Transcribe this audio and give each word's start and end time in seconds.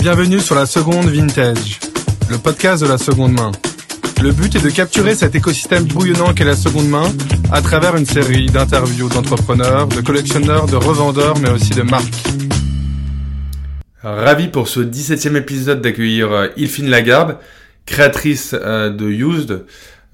Bienvenue 0.00 0.40
sur 0.40 0.54
la 0.54 0.64
seconde 0.64 1.10
vintage, 1.10 1.78
le 2.30 2.38
podcast 2.38 2.82
de 2.82 2.88
la 2.88 2.96
seconde 2.96 3.32
main. 3.32 3.52
Le 4.22 4.32
but 4.32 4.56
est 4.56 4.64
de 4.64 4.70
capturer 4.70 5.14
cet 5.14 5.34
écosystème 5.34 5.84
bouillonnant 5.84 6.32
qu'est 6.32 6.46
la 6.46 6.56
seconde 6.56 6.88
main 6.88 7.04
à 7.52 7.60
travers 7.60 7.94
une 7.96 8.06
série 8.06 8.46
d'interviews 8.46 9.10
d'entrepreneurs, 9.10 9.88
de 9.88 10.00
collectionneurs, 10.00 10.64
de 10.64 10.76
revendeurs, 10.76 11.38
mais 11.40 11.50
aussi 11.50 11.74
de 11.74 11.82
marques. 11.82 12.28
Ravi 14.02 14.48
pour 14.48 14.68
ce 14.68 14.80
17e 14.80 15.36
épisode 15.36 15.82
d'accueillir 15.82 16.32
euh, 16.32 16.48
Ilfine 16.56 16.88
Lagarde, 16.88 17.36
créatrice 17.84 18.56
euh, 18.58 18.88
de 18.88 19.06
Used, 19.06 19.66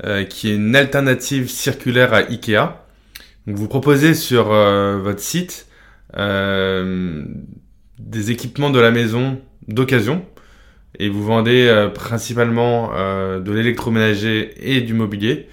euh, 0.04 0.24
qui 0.24 0.50
est 0.50 0.56
une 0.56 0.74
alternative 0.74 1.48
circulaire 1.48 2.12
à 2.12 2.28
Ikea. 2.28 2.74
Vous 3.46 3.68
proposez 3.68 4.14
sur 4.14 4.46
votre 4.46 5.20
site 5.20 5.68
des 6.12 7.22
équipements 8.32 8.70
de 8.70 8.80
la 8.80 8.90
maison 8.90 9.38
d'occasion 9.68 10.24
et 10.98 11.08
vous 11.08 11.24
vendez 11.24 11.66
euh, 11.66 11.88
principalement 11.88 12.92
euh, 12.94 13.40
de 13.40 13.52
l'électroménager 13.52 14.54
et 14.60 14.80
du 14.80 14.94
mobilier. 14.94 15.48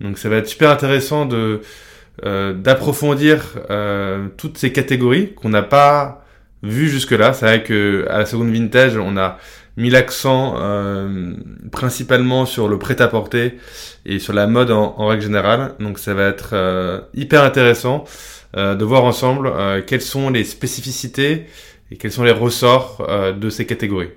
Donc 0.00 0.18
ça 0.18 0.28
va 0.28 0.36
être 0.36 0.48
super 0.48 0.70
intéressant 0.70 1.26
de 1.26 1.60
euh, 2.24 2.52
d'approfondir 2.52 3.58
toutes 4.36 4.56
ces 4.58 4.72
catégories 4.72 5.34
qu'on 5.34 5.48
n'a 5.48 5.62
pas 5.62 6.24
vues 6.62 6.88
jusque-là. 6.88 7.32
C'est 7.32 7.46
vrai 7.46 7.62
que 7.62 8.06
à 8.08 8.18
la 8.18 8.26
seconde 8.26 8.50
vintage, 8.50 8.96
on 8.96 9.16
a 9.16 9.38
mis 9.76 9.90
l'accent 9.90 10.56
principalement 11.72 12.46
sur 12.46 12.68
le 12.68 12.78
prêt-à-porter 12.78 13.58
et 14.06 14.20
sur 14.20 14.32
la 14.32 14.46
mode 14.46 14.70
en, 14.70 14.94
en, 14.96 15.08
règle 15.08 15.22
générale. 15.22 15.74
Donc 15.80 15.98
ça 15.98 16.14
va 16.14 16.26
être 16.28 17.08
hyper 17.14 17.42
intéressant 17.42 18.04
de 18.56 18.84
voir 18.84 19.04
ensemble 19.04 19.52
quelles 19.86 20.00
sont 20.02 20.30
les 20.30 20.44
spécificités 20.44 21.46
et 21.90 21.96
quels 21.96 22.12
sont 22.12 22.24
les 22.24 22.32
ressorts 22.32 23.06
de 23.38 23.50
ces 23.50 23.66
catégories. 23.66 24.10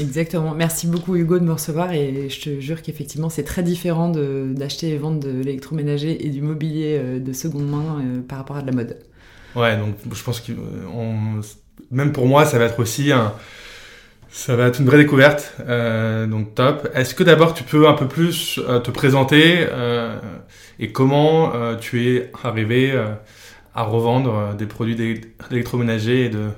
Exactement. 0.00 0.54
Merci 0.54 0.86
beaucoup 0.88 1.14
Hugo 1.14 1.38
de 1.38 1.44
me 1.44 1.52
recevoir 1.52 1.92
et 1.92 2.28
je 2.28 2.40
te 2.40 2.60
jure 2.60 2.82
qu'effectivement 2.82 3.28
c'est 3.28 3.44
très 3.44 3.62
différent 3.62 4.08
d'acheter 4.08 4.90
et 4.90 4.98
vendre 4.98 5.20
de 5.20 5.30
l'électroménager 5.30 6.26
et 6.26 6.30
du 6.30 6.42
mobilier 6.42 6.98
euh, 6.98 7.20
de 7.20 7.32
seconde 7.32 7.68
main 7.68 8.00
euh, 8.00 8.20
par 8.20 8.38
rapport 8.38 8.56
à 8.56 8.62
de 8.62 8.66
la 8.66 8.72
mode. 8.72 8.98
Ouais, 9.54 9.76
donc 9.76 9.94
je 10.12 10.22
pense 10.22 10.40
que 10.40 10.52
même 11.92 12.12
pour 12.12 12.26
moi 12.26 12.44
ça 12.44 12.58
va 12.58 12.64
être 12.64 12.80
aussi 12.80 13.12
un, 13.12 13.32
ça 14.30 14.56
va 14.56 14.66
être 14.66 14.80
une 14.80 14.86
vraie 14.86 14.98
découverte, 14.98 15.54
euh, 15.60 16.26
donc 16.26 16.56
top. 16.56 16.88
Est-ce 16.94 17.14
que 17.14 17.22
d'abord 17.22 17.54
tu 17.54 17.62
peux 17.62 17.86
un 17.86 17.94
peu 17.94 18.08
plus 18.08 18.60
te 18.82 18.90
présenter 18.90 19.68
et 20.80 20.90
comment 20.90 21.52
tu 21.76 22.08
es 22.08 22.32
arrivé 22.42 23.00
à 23.76 23.82
revendre 23.84 24.56
des 24.56 24.66
produits 24.66 24.96
d'électroménager 24.96 26.24
et 26.24 26.28
de, 26.30 26.48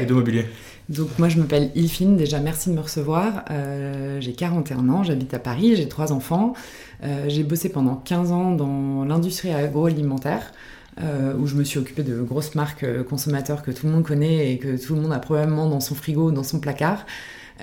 et 0.00 0.06
de 0.06 0.14
mobilier 0.14 0.46
donc 0.88 1.18
moi 1.18 1.28
je 1.28 1.38
m'appelle 1.38 1.70
Ilfine, 1.74 2.16
déjà 2.16 2.40
merci 2.40 2.68
de 2.68 2.74
me 2.74 2.80
recevoir. 2.80 3.44
Euh, 3.50 4.20
j'ai 4.20 4.32
41 4.32 4.88
ans, 4.88 5.02
j'habite 5.02 5.32
à 5.32 5.38
Paris, 5.38 5.76
j'ai 5.76 5.88
trois 5.88 6.12
enfants. 6.12 6.54
Euh, 7.02 7.24
j'ai 7.28 7.44
bossé 7.44 7.68
pendant 7.68 7.96
15 7.96 8.32
ans 8.32 8.52
dans 8.52 9.04
l'industrie 9.04 9.52
agroalimentaire. 9.52 10.52
Euh, 11.00 11.32
où 11.38 11.46
je 11.46 11.54
me 11.54 11.64
suis 11.64 11.78
occupée 11.78 12.02
de 12.02 12.20
grosses 12.20 12.54
marques 12.54 12.84
consommateurs 13.04 13.62
que 13.62 13.70
tout 13.70 13.86
le 13.86 13.92
monde 13.92 14.04
connaît 14.04 14.52
et 14.52 14.58
que 14.58 14.76
tout 14.76 14.94
le 14.94 15.00
monde 15.00 15.14
a 15.14 15.18
probablement 15.18 15.66
dans 15.66 15.80
son 15.80 15.94
frigo 15.94 16.28
ou 16.28 16.32
dans 16.32 16.42
son 16.42 16.60
placard. 16.60 17.06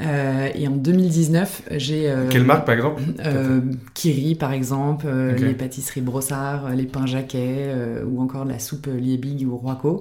Euh, 0.02 0.50
et 0.56 0.68
en 0.68 0.72
2019, 0.72 1.64
j'ai. 1.72 2.10
Euh, 2.10 2.28
Quelle 2.30 2.46
marque 2.46 2.66
par 2.66 2.76
exemple 2.76 3.02
euh, 3.26 3.60
Kiri 3.94 4.36
par 4.36 4.54
exemple, 4.54 5.08
les 5.38 5.54
pâtisseries 5.54 6.02
Brossard, 6.02 6.70
les 6.70 6.86
pains 6.86 7.06
Jacquet 7.06 7.74
ou 8.06 8.22
encore 8.22 8.46
la 8.46 8.60
soupe 8.60 8.88
Liebig 8.88 9.46
ou 9.48 9.58
Roico. 9.58 10.00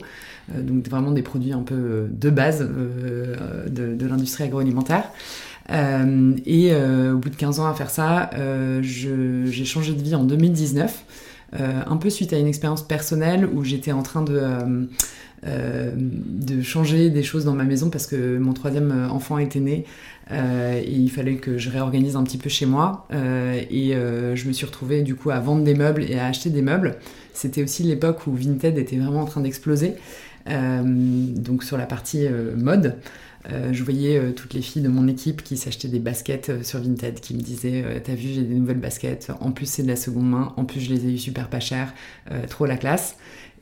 donc 0.55 0.89
vraiment 0.89 1.11
des 1.11 1.23
produits 1.23 1.53
un 1.53 1.63
peu 1.63 2.09
de 2.11 2.31
base 2.31 2.61
de, 2.61 3.95
de 3.95 4.07
l'industrie 4.07 4.45
agroalimentaire. 4.45 5.11
et 5.71 6.75
au 6.75 7.19
bout 7.19 7.31
de 7.31 7.37
15 7.37 7.61
ans 7.61 7.67
à 7.67 7.75
faire 7.75 7.91
ça, 7.91 8.31
j'ai 8.83 9.65
changé 9.65 9.95
de 9.95 10.03
vie 10.03 10.15
en 10.15 10.25
2019. 10.25 11.05
un 11.59 11.97
peu 11.97 12.11
suite 12.11 12.33
à 12.33 12.39
une 12.39 12.47
expérience 12.47 12.87
personnelle 12.87 13.49
où 13.53 13.65
j'étais 13.65 13.93
en 13.93 14.03
train 14.03 14.23
de 14.23 14.41
euh, 15.47 15.93
de 15.95 16.63
changer 16.63 17.11
des 17.11 17.23
choses 17.23 17.45
dans 17.45 17.55
ma 17.55 17.63
maison 17.63 17.91
parce 17.91 18.09
que 18.09 18.39
mon 18.39 18.55
troisième 18.55 19.09
enfant 19.09 19.39
était 19.39 19.61
né 19.61 19.85
euh, 20.33 20.81
et 20.81 20.91
il 20.91 21.11
fallait 21.11 21.37
que 21.37 21.59
je 21.59 21.71
réorganise 21.71 22.17
un 22.17 22.25
petit 22.25 22.39
peu 22.39 22.49
chez 22.49 22.67
moi 22.67 23.07
euh, 23.13 23.61
et 23.71 23.93
je 23.93 24.49
me 24.49 24.53
suis 24.53 24.67
retrouvée 24.67 25.03
du 25.03 25.15
coup 25.15 25.31
à 25.31 25.39
vendre 25.39 25.63
des 25.63 25.75
meubles 25.75 26.03
et 26.03 26.19
à 26.19 26.27
acheter 26.27 26.51
des 26.51 26.63
meubles. 26.63 26.97
C'était 27.35 27.63
aussi 27.63 27.85
l'époque 27.85 28.27
où 28.27 28.33
Vinted 28.33 28.79
était 28.79 28.97
vraiment 28.97 29.21
en 29.21 29.27
train 29.27 29.41
d'exploser, 29.41 29.95
donc 30.47 31.63
sur 31.63 31.79
la 31.79 31.87
partie 31.87 32.27
mode. 32.57 32.97
je 33.49 33.85
voyais 33.85 34.33
toutes 34.33 34.55
les 34.55 34.61
filles 34.61 34.83
de 34.83 34.89
mon 34.89 35.07
équipe 35.07 35.45
qui 35.45 35.57
s'achetaient 35.57 35.87
des 35.87 36.01
baskets 36.01 36.65
sur 36.65 36.81
Vinted, 36.81 37.21
qui 37.21 37.35
me 37.35 37.41
disaient 37.41 37.85
T'as 38.03 38.15
vu, 38.15 38.31
j'ai 38.35 38.43
des 38.43 38.57
nouvelles 38.57 38.81
baskets, 38.81 39.31
en 39.41 39.53
plus 39.53 39.67
c'est 39.67 39.85
de 39.85 39.89
la 39.89 39.95
seconde 39.95 40.29
main, 40.29 40.53
en 40.57 40.65
plus 40.65 40.81
je 40.81 40.93
les 40.93 41.07
ai 41.07 41.13
eu 41.13 41.19
super 41.19 41.49
pas 41.49 41.61
cher, 41.61 41.95
trop 42.49 42.67
la 42.67 42.77
classe. 42.77 43.15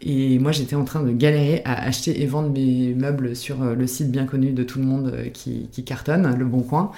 Et 0.03 0.39
moi, 0.39 0.53
j'étais 0.53 0.77
en 0.77 0.85
train 0.85 1.03
de 1.03 1.13
galérer 1.13 1.63
à 1.65 1.83
acheter 1.85 2.23
et 2.23 2.27
vendre 2.27 2.51
mes 2.51 2.95
meubles 2.95 3.35
sur 3.35 3.63
euh, 3.63 3.75
le 3.75 3.87
site 3.87 4.11
bien 4.11 4.27
connu 4.27 4.53
de 4.53 4.63
tout 4.63 4.79
le 4.79 4.85
monde 4.85 5.13
euh, 5.15 5.29
qui, 5.31 5.69
cartonne, 5.85 6.37
Le 6.37 6.45
Bon 6.45 6.61
Coin, 6.61 6.91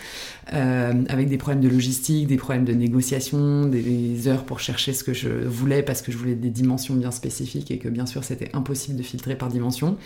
euh, 0.54 0.92
avec 1.08 1.28
des 1.28 1.36
problèmes 1.36 1.62
de 1.62 1.68
logistique, 1.68 2.26
des 2.26 2.36
problèmes 2.36 2.64
de 2.64 2.72
négociation, 2.72 3.66
des 3.66 4.28
heures 4.28 4.44
pour 4.44 4.60
chercher 4.60 4.92
ce 4.92 5.04
que 5.04 5.12
je 5.12 5.28
voulais 5.28 5.82
parce 5.82 6.02
que 6.02 6.10
je 6.10 6.16
voulais 6.16 6.34
des 6.34 6.50
dimensions 6.50 6.94
bien 6.94 7.10
spécifiques 7.10 7.70
et 7.70 7.78
que 7.78 7.88
bien 7.88 8.06
sûr 8.06 8.24
c'était 8.24 8.50
impossible 8.54 8.96
de 8.96 9.02
filtrer 9.02 9.36
par 9.36 9.48
dimension. 9.48 9.96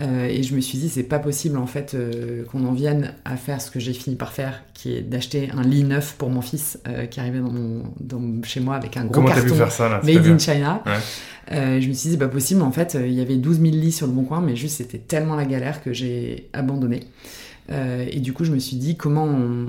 Euh, 0.00 0.26
et 0.26 0.42
je 0.42 0.56
me 0.56 0.60
suis 0.60 0.78
dit, 0.78 0.88
c'est 0.88 1.04
pas 1.04 1.20
possible 1.20 1.56
en 1.56 1.66
fait 1.66 1.94
euh, 1.94 2.44
qu'on 2.46 2.66
en 2.66 2.72
vienne 2.72 3.14
à 3.24 3.36
faire 3.36 3.60
ce 3.60 3.70
que 3.70 3.78
j'ai 3.78 3.92
fini 3.92 4.16
par 4.16 4.32
faire, 4.32 4.62
qui 4.72 4.92
est 4.96 5.02
d'acheter 5.02 5.50
un 5.56 5.62
lit 5.62 5.84
neuf 5.84 6.14
pour 6.18 6.30
mon 6.30 6.40
fils 6.40 6.80
qui 7.10 7.20
arrivait 7.20 7.40
dans 8.00 8.18
mon, 8.18 8.42
chez 8.42 8.60
moi 8.60 8.74
avec 8.74 8.96
un 8.96 9.04
gros 9.04 9.14
Comment 9.14 9.28
carton 9.28 9.50
pu 9.50 9.54
faire 9.54 9.70
ça, 9.70 9.88
là, 9.88 10.00
made 10.02 10.26
in 10.26 10.38
China. 10.38 10.82
Je 11.50 11.88
me 11.88 11.92
suis 11.92 12.08
dit, 12.08 12.10
c'est 12.12 12.18
pas 12.18 12.28
possible. 12.28 12.62
En 12.62 12.72
fait, 12.72 12.96
il 13.00 13.12
y 13.12 13.20
avait 13.20 13.36
12 13.36 13.60
000 13.60 13.74
lits 13.74 13.92
sur 13.92 14.06
le 14.06 14.12
bon 14.12 14.24
coin, 14.24 14.40
mais 14.40 14.56
juste 14.56 14.78
c'était 14.78 14.98
tellement 14.98 15.36
la 15.36 15.44
galère 15.44 15.82
que 15.82 15.92
j'ai 15.92 16.48
abandonné. 16.52 17.00
Euh, 17.70 18.04
et 18.10 18.20
du 18.20 18.32
coup, 18.32 18.44
je 18.44 18.52
me 18.52 18.58
suis 18.58 18.76
dit 18.76 18.96
comment 18.96 19.24
on, 19.24 19.66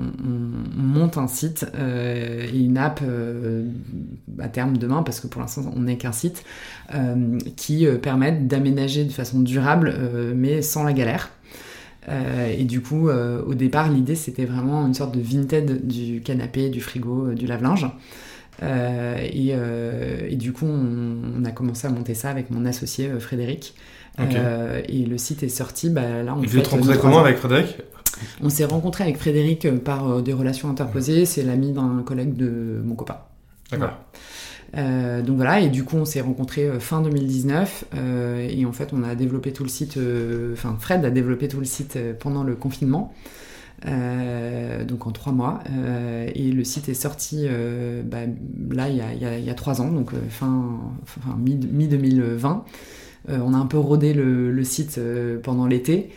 monte 0.76 1.16
un 1.16 1.28
site 1.28 1.66
euh, 1.74 2.46
et 2.52 2.58
une 2.58 2.76
app 2.76 3.00
euh, 3.02 3.64
à 4.38 4.48
terme 4.48 4.76
demain, 4.76 5.02
parce 5.02 5.20
que 5.20 5.26
pour 5.26 5.40
l'instant, 5.40 5.72
on 5.74 5.80
n'est 5.80 5.96
qu'un 5.96 6.12
site, 6.12 6.44
qui 7.56 7.86
permettent 8.02 8.46
d'aménager 8.46 9.04
de 9.04 9.12
façon 9.12 9.40
durable, 9.40 9.94
mais 10.34 10.62
sans 10.62 10.84
la 10.84 10.92
galère. 10.92 11.30
et 12.08 12.64
du 12.64 12.80
coup, 12.80 13.08
au 13.08 13.54
départ, 13.54 13.90
l'idée, 13.90 14.14
c'était 14.14 14.44
vraiment 14.44 14.86
une 14.86 14.94
sorte 14.94 15.16
de 15.16 15.20
vinted 15.20 15.86
du 15.86 16.20
canapé, 16.20 16.68
du 16.68 16.80
frigo, 16.80 17.34
du 17.34 17.46
lave-linge. 17.46 17.86
Et, 18.62 19.50
et, 20.28 20.36
du 20.36 20.52
coup, 20.52 20.66
on, 20.66 21.44
a 21.44 21.50
commencé 21.50 21.86
à 21.86 21.90
monter 21.90 22.14
ça 22.14 22.30
avec 22.30 22.50
mon 22.50 22.64
associé 22.64 23.08
Frédéric. 23.20 23.74
Euh, 24.20 24.82
et 24.88 25.04
le 25.04 25.18
site 25.18 25.42
est 25.42 25.48
sorti, 25.48 25.90
bah, 25.90 26.22
là, 26.22 26.34
on 26.34 26.40
Vous 26.40 26.58
êtes 26.58 26.66
rencontré 26.66 26.98
comment 26.98 27.20
avec 27.20 27.36
Frédéric? 27.36 27.78
On 28.42 28.48
s'est 28.48 28.64
rencontré 28.64 29.04
avec 29.04 29.18
Frédéric 29.18 29.66
euh, 29.66 29.76
par 29.76 30.08
euh, 30.10 30.22
des 30.22 30.32
relations 30.32 30.70
interposées. 30.70 31.26
C'est 31.26 31.42
l'ami 31.42 31.72
d'un 31.72 32.02
collègue 32.04 32.34
de 32.34 32.80
mon 32.84 32.94
copain. 32.94 33.18
D'accord. 33.70 33.94
donc 34.74 35.36
voilà, 35.36 35.58
et 35.58 35.68
du 35.68 35.82
coup 35.82 35.96
on 35.96 36.04
s'est 36.04 36.20
rencontrés 36.20 36.70
fin 36.78 37.00
2019 37.00 37.86
et 38.48 38.64
en 38.64 38.72
fait 38.72 38.90
on 38.92 39.02
a 39.02 39.16
développé 39.16 39.52
tout 39.52 39.64
le 39.64 39.68
site, 39.68 39.98
enfin 40.52 40.76
Fred 40.78 41.04
a 41.04 41.10
développé 41.10 41.48
tout 41.48 41.58
le 41.58 41.64
site 41.64 41.98
pendant 42.20 42.44
le 42.44 42.54
confinement, 42.54 43.12
donc 43.84 45.06
en 45.06 45.12
trois 45.12 45.32
mois, 45.32 45.60
et 46.34 46.50
le 46.50 46.64
site 46.64 46.88
est 46.88 46.94
sorti 46.94 47.46
bah, 48.04 48.20
là 48.70 48.88
il 48.88 48.96
y, 48.96 49.00
a, 49.00 49.38
y, 49.38 49.50
a, 49.50 49.54
trois 49.54 49.80
ans, 49.80 49.92
donc 49.92 50.12
fin, 50.28 50.80
fin 51.04 51.36
mi-2020. 51.36 52.62
Euh, 53.28 53.38
on 53.44 53.54
a 53.54 53.56
un 53.56 53.66
peu 53.66 53.78
rodé 53.78 54.14
le, 54.14 54.64
site 54.64 54.98
euh, 54.98 55.40
pendant 55.40 55.66
l'été. 55.66 56.10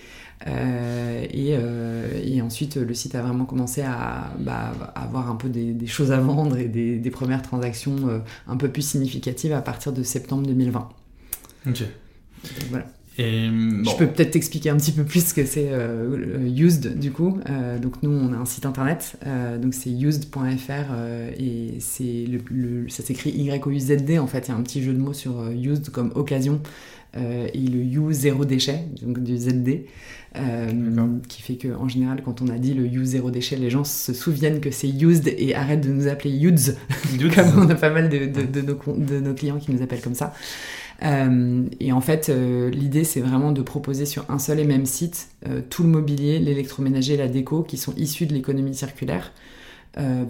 Euh, 0.47 1.25
et, 1.31 2.41
ensuite, 2.41 2.77
le 2.77 2.94
site 2.94 3.15
a 3.15 3.21
vraiment 3.21 3.45
commencé 3.45 3.81
à, 3.81 4.31
bah, 4.39 4.71
avoir 4.95 5.29
un 5.29 5.35
peu 5.35 5.50
des, 5.50 5.88
choses 5.88 6.11
à 6.11 6.19
vendre 6.19 6.57
et 6.57 6.67
des, 6.67 7.11
premières 7.11 7.41
transactions 7.41 8.21
un 8.47 8.57
peu 8.57 8.69
plus 8.69 8.83
significatives 8.83 9.53
à 9.53 9.61
partir 9.61 9.91
de 9.94 10.03
septembre 10.03 10.47
2020. 10.47 10.89
Ok. 11.67 11.83
voilà. 12.69 12.85
Je 13.19 13.98
peux 13.98 14.07
peut-être 14.07 14.31
t'expliquer 14.31 14.69
un 14.69 14.77
petit 14.77 14.92
peu 14.92 15.04
plus 15.04 15.27
ce 15.27 15.33
que 15.33 15.45
c'est 15.45 15.69
Used 16.56 16.98
du 16.98 17.12
coup. 17.12 17.39
donc 17.81 18.01
nous, 18.01 18.12
on 18.12 18.33
a 18.33 18.38
un 18.38 18.45
site 18.45 18.66
internet, 18.66 19.18
donc 19.62 19.74
c'est 19.74 19.92
used.fr 19.92 20.94
et 21.38 21.75
c'est 21.80 22.25
le, 22.27 22.88
ça 22.89 23.04
s'écrit 23.04 23.31
Y-O-U-Z-D 23.31 24.19
en 24.19 24.27
fait. 24.27 24.48
Il 24.48 24.51
y 24.51 24.54
a 24.54 24.57
un 24.57 24.63
petit 24.63 24.81
jeu 24.81 24.94
de 24.94 25.00
mots 25.00 25.13
sur 25.13 25.50
used 25.50 25.89
comme 25.89 26.12
occasion 26.16 26.62
euh, 27.18 27.48
et 27.54 27.60
le 27.60 27.80
U 27.80 28.13
zéro 28.13 28.45
déchet, 28.45 28.86
donc 29.01 29.24
du 29.24 29.36
ZD, 29.36 29.86
euh, 30.38 31.18
qui 31.27 31.42
fait 31.42 31.56
qu'en 31.56 31.88
général, 31.88 32.21
quand 32.24 32.44
on 32.44 32.50
a 32.50 32.60
dit 32.60 32.75
le 32.75 32.86
U 32.86 33.04
zéro 33.04 33.31
déchet, 33.31 33.56
les 33.56 33.71
gens 33.71 33.83
se 33.83 34.13
souviennent 34.13 34.60
que 34.60 34.69
c'est 34.69 34.89
used 34.89 35.27
et 35.27 35.56
arrêtent 35.56 35.81
de 35.81 35.89
nous 35.89 36.07
appeler 36.07 36.38
UDS, 36.39 36.75
comme 37.36 37.63
on 37.66 37.69
a 37.69 37.75
pas 37.75 37.89
mal 37.89 38.10
de, 38.10 38.27
de, 38.27 38.62
nos, 38.62 38.77
de, 38.95 39.19
nos, 39.19 39.33
clients 39.33 39.57
qui 39.57 39.71
nous 39.71 39.81
appellent 39.81 40.01
comme 40.01 40.13
ça. 40.13 40.33
Et 41.01 41.91
en 41.91 42.01
fait, 42.01 42.29
l'idée, 42.29 43.03
c'est 43.03 43.21
vraiment 43.21 43.51
de 43.51 43.61
proposer 43.61 44.05
sur 44.05 44.29
un 44.29 44.39
seul 44.39 44.59
et 44.59 44.65
même 44.65 44.85
site 44.85 45.29
tout 45.69 45.83
le 45.83 45.89
mobilier, 45.89 46.39
l'électroménager 46.39 47.15
la 47.17 47.27
déco 47.27 47.63
qui 47.63 47.77
sont 47.77 47.93
issus 47.95 48.25
de 48.25 48.33
l'économie 48.33 48.75
circulaire. 48.75 49.31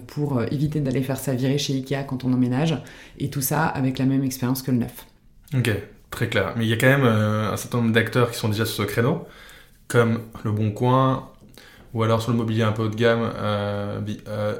pour 0.06 0.42
éviter 0.44 0.80
d'aller 0.80 1.02
faire 1.02 1.18
ça 1.18 1.34
virer 1.34 1.58
chez 1.58 1.74
Ikea 1.74 2.04
quand 2.06 2.24
on 2.24 2.32
emménage, 2.32 2.76
et 3.18 3.30
tout 3.30 3.42
ça 3.42 3.66
avec 3.66 3.98
la 3.98 4.04
même 4.04 4.22
expérience 4.24 4.62
que 4.62 4.70
le 4.70 4.78
neuf. 4.78 5.06
Ok, 5.54 5.70
très 6.10 6.28
clair. 6.28 6.54
Mais 6.56 6.64
il 6.64 6.68
y 6.68 6.72
a 6.72 6.76
quand 6.76 6.86
même 6.86 7.04
un 7.04 7.56
certain 7.56 7.78
nombre 7.78 7.92
d'acteurs 7.92 8.30
qui 8.30 8.38
sont 8.38 8.48
déjà 8.48 8.64
sur 8.64 8.84
ce 8.84 8.90
créneau, 8.90 9.26
comme 9.88 10.20
Le 10.44 10.52
Bon 10.52 10.70
Coin, 10.70 11.28
ou 11.94 12.02
alors 12.02 12.22
sur 12.22 12.30
le 12.30 12.36
mobilier 12.36 12.62
un 12.62 12.72
peu 12.72 12.84
haut 12.84 12.88
de 12.88 12.96
gamme, 12.96 13.30
euh, 13.34 14.00
euh, 14.28 14.56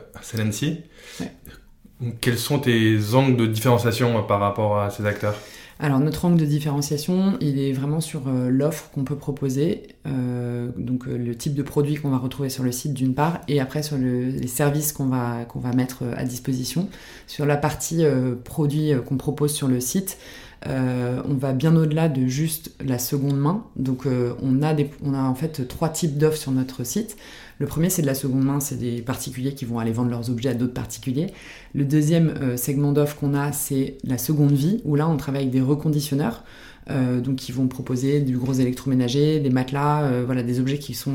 Quels 2.21 2.39
sont 2.39 2.59
tes 2.59 3.15
angles 3.15 3.37
de 3.37 3.47
différenciation 3.47 4.23
par 4.25 4.41
rapport 4.41 4.81
à 4.81 4.91
ces 4.91 5.07
acteurs? 5.07 5.37
Alors 5.81 5.99
notre 5.99 6.25
angle 6.25 6.39
de 6.39 6.45
différenciation, 6.45 7.37
il 7.41 7.59
est 7.59 7.73
vraiment 7.73 8.01
sur 8.01 8.29
euh, 8.29 8.51
l'offre 8.51 8.91
qu'on 8.91 9.05
peut 9.05 9.17
proposer, 9.17 9.89
euh, 10.07 10.71
donc 10.77 11.07
le 11.07 11.35
type 11.35 11.55
de 11.55 11.63
produit 11.63 11.97
qu'on 11.97 12.11
va 12.11 12.19
retrouver 12.19 12.51
sur 12.51 12.63
le 12.63 12.73
site 12.73 12.95
d'une 12.95 13.15
part, 13.15 13.41
et 13.49 13.61
après 13.61 13.83
sur 13.83 13.97
les 13.97 14.47
services 14.47 14.93
qu'on 14.93 15.07
va, 15.07 15.47
va 15.55 15.73
mettre 15.73 16.05
à 16.17 16.25
disposition. 16.25 16.89
Sur 17.27 17.47
la 17.47 17.57
partie 17.57 18.05
produit 18.45 18.93
qu'on 19.07 19.17
propose 19.17 19.53
sur 19.53 19.69
le 19.69 19.81
site, 19.81 20.19
euh, 20.67 21.23
on 21.27 21.35
va 21.35 21.53
bien 21.53 21.75
au-delà 21.75 22.09
de 22.09 22.27
juste 22.27 22.73
la 22.85 22.99
seconde 22.99 23.39
main. 23.39 23.65
Donc 23.77 24.07
euh, 24.07 24.35
on, 24.43 24.63
a 24.63 24.75
on 25.03 25.15
a 25.15 25.23
en 25.23 25.35
fait 25.35 25.67
trois 25.69 25.89
types 25.89 26.19
d'offres 26.19 26.37
sur 26.37 26.53
notre 26.53 26.85
site. 26.85 27.17
Le 27.61 27.67
premier, 27.67 27.91
c'est 27.91 28.03
de 28.03 28.07
la 28.09 28.15
seconde 28.15 28.43
main, 28.43 28.59
c'est 28.59 28.79
des 28.79 29.03
particuliers 29.03 29.55
qui 29.55 29.65
vont 29.65 29.79
aller 29.79 29.93
vendre 29.93 30.11
leurs 30.11 30.31
objets 30.31 30.49
à 30.49 30.55
d'autres 30.55 30.75
particuliers. 30.75 31.29
Le 31.75 31.85
deuxième 31.85 32.35
euh, 32.41 32.57
segment 32.57 32.91
d'offres 32.91 33.17
qu'on 33.17 33.35
a, 33.35 33.53
c'est 33.53 33.99
la 34.03 34.19
seconde 34.19 34.53
vie, 34.53 34.81
où 34.85 34.97
là, 34.97 35.09
on 35.09 35.17
travaille 35.17 35.43
avec 35.43 35.53
des 35.53 35.61
reconditionneurs. 35.61 36.43
donc 36.89 37.37
qui 37.37 37.53
vont 37.53 37.69
proposer 37.69 38.21
du 38.21 38.37
gros 38.37 38.55
électroménager, 38.55 39.39
des 39.39 39.51
matelas, 39.51 40.23
voilà, 40.25 40.43
des 40.43 40.59
objets 40.59 40.79
qui 40.79 40.95
sont 40.95 41.15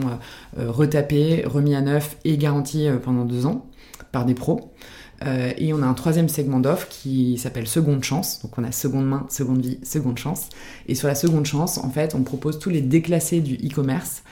retapés, 0.56 1.44
remis 1.46 1.76
à 1.76 1.82
neuf 1.82 2.16
et 2.24 2.38
garantis 2.38 2.88
pendant 3.04 3.26
deux 3.26 3.46
ans 3.46 3.66
par 4.14 4.26
des 4.26 4.36
pros. 4.36 4.72
Euh, 5.24 5.52
et 5.58 5.74
on 5.74 5.82
a 5.82 5.86
un 5.86 5.94
troisième 5.94 6.30
segment 6.30 6.60
d'offres 6.60 6.88
qui 6.90 7.38
s'appelle 7.38 7.68
Seconde 7.68 8.04
Chance. 8.04 8.42
Donc 8.42 8.58
on 8.58 8.64
a 8.64 8.72
seconde 8.72 9.08
main, 9.08 9.26
seconde 9.30 9.62
vie, 9.62 9.80
seconde 9.84 10.18
chance. 10.18 10.50
Et 10.88 10.96
sur 10.96 11.08
la 11.08 11.16
seconde 11.16 11.46
chance, 11.46 11.78
en 11.78 11.90
fait, 11.90 12.16
on 12.16 12.24
propose 12.24 12.60
tous 12.60 12.70
les 12.70 12.82
déclassés 12.82 13.42
du 13.42 13.56
e-commerce. 13.56 14.24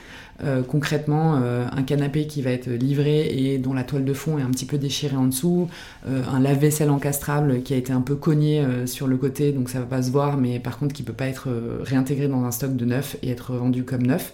Euh, 0.44 0.64
concrètement, 0.64 1.40
euh, 1.42 1.66
un 1.72 1.84
canapé 1.84 2.26
qui 2.26 2.42
va 2.42 2.50
être 2.50 2.70
livré 2.70 3.28
et 3.28 3.58
dont 3.60 3.74
la 3.74 3.84
toile 3.84 4.04
de 4.04 4.14
fond 4.14 4.40
est 4.40 4.42
un 4.42 4.50
petit 4.50 4.66
peu 4.66 4.78
déchirée 4.78 5.16
en 5.16 5.26
dessous, 5.26 5.70
un 6.06 6.40
lave-vaisselle 6.40 6.90
encastrable 6.90 7.62
qui 7.62 7.74
a 7.74 7.78
été 7.78 7.94
un 7.94 8.02
peu 8.02 8.16
cogné 8.16 8.66
sur 8.86 9.08
le 9.08 9.18
côté, 9.18 9.52
donc 9.52 9.70
ça 9.70 9.80
va 9.80 9.86
pas 9.86 10.02
se 10.02 10.12
voir, 10.12 10.38
mais 10.38 10.60
par 10.60 10.78
contre 10.78 10.94
qui 10.94 11.04
peut 11.04 11.14
pas 11.14 11.28
être 11.28 11.50
réintégré 11.82 12.28
dans 12.28 12.44
un 12.44 12.52
stock 12.52 12.76
de 12.76 12.86
neuf 12.86 13.18
et 13.22 13.30
être 13.30 13.54
vendu 13.54 13.84
comme 13.84 14.04
neuf. 14.04 14.34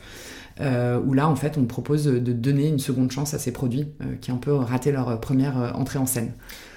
Euh, 0.62 1.00
où 1.06 1.14
là, 1.14 1.30
en 1.30 1.36
fait, 1.36 1.58
on 1.58 1.66
propose 1.66 2.06
de 2.06 2.34
donner 2.34 2.68
une 2.68 2.80
seconde 2.80 3.12
chance 3.12 3.34
à 3.34 3.40
ces 3.40 3.54
produits 3.54 3.88
euh, 4.02 4.16
qui 4.20 4.32
ont 4.32 4.36
un 4.36 4.40
peu 4.40 4.54
raté 4.54 4.92
leur 4.92 5.20
première 5.22 5.58
euh, 5.58 5.72
entrée 5.72 6.00
en 6.00 6.06
scène. 6.06 6.34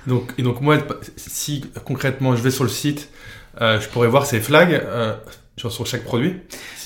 Donc, 0.06 0.34
et 0.38 0.42
donc 0.42 0.60
moi, 0.60 0.78
si 1.16 1.64
concrètement 1.84 2.36
je 2.36 2.42
vais 2.42 2.50
sur 2.50 2.64
le 2.64 2.70
site, 2.70 3.08
je 3.60 3.88
pourrais 3.88 4.08
voir 4.08 4.26
ces 4.26 4.40
flags 4.40 4.82
sur 5.56 5.86
chaque 5.86 6.04
produit 6.04 6.40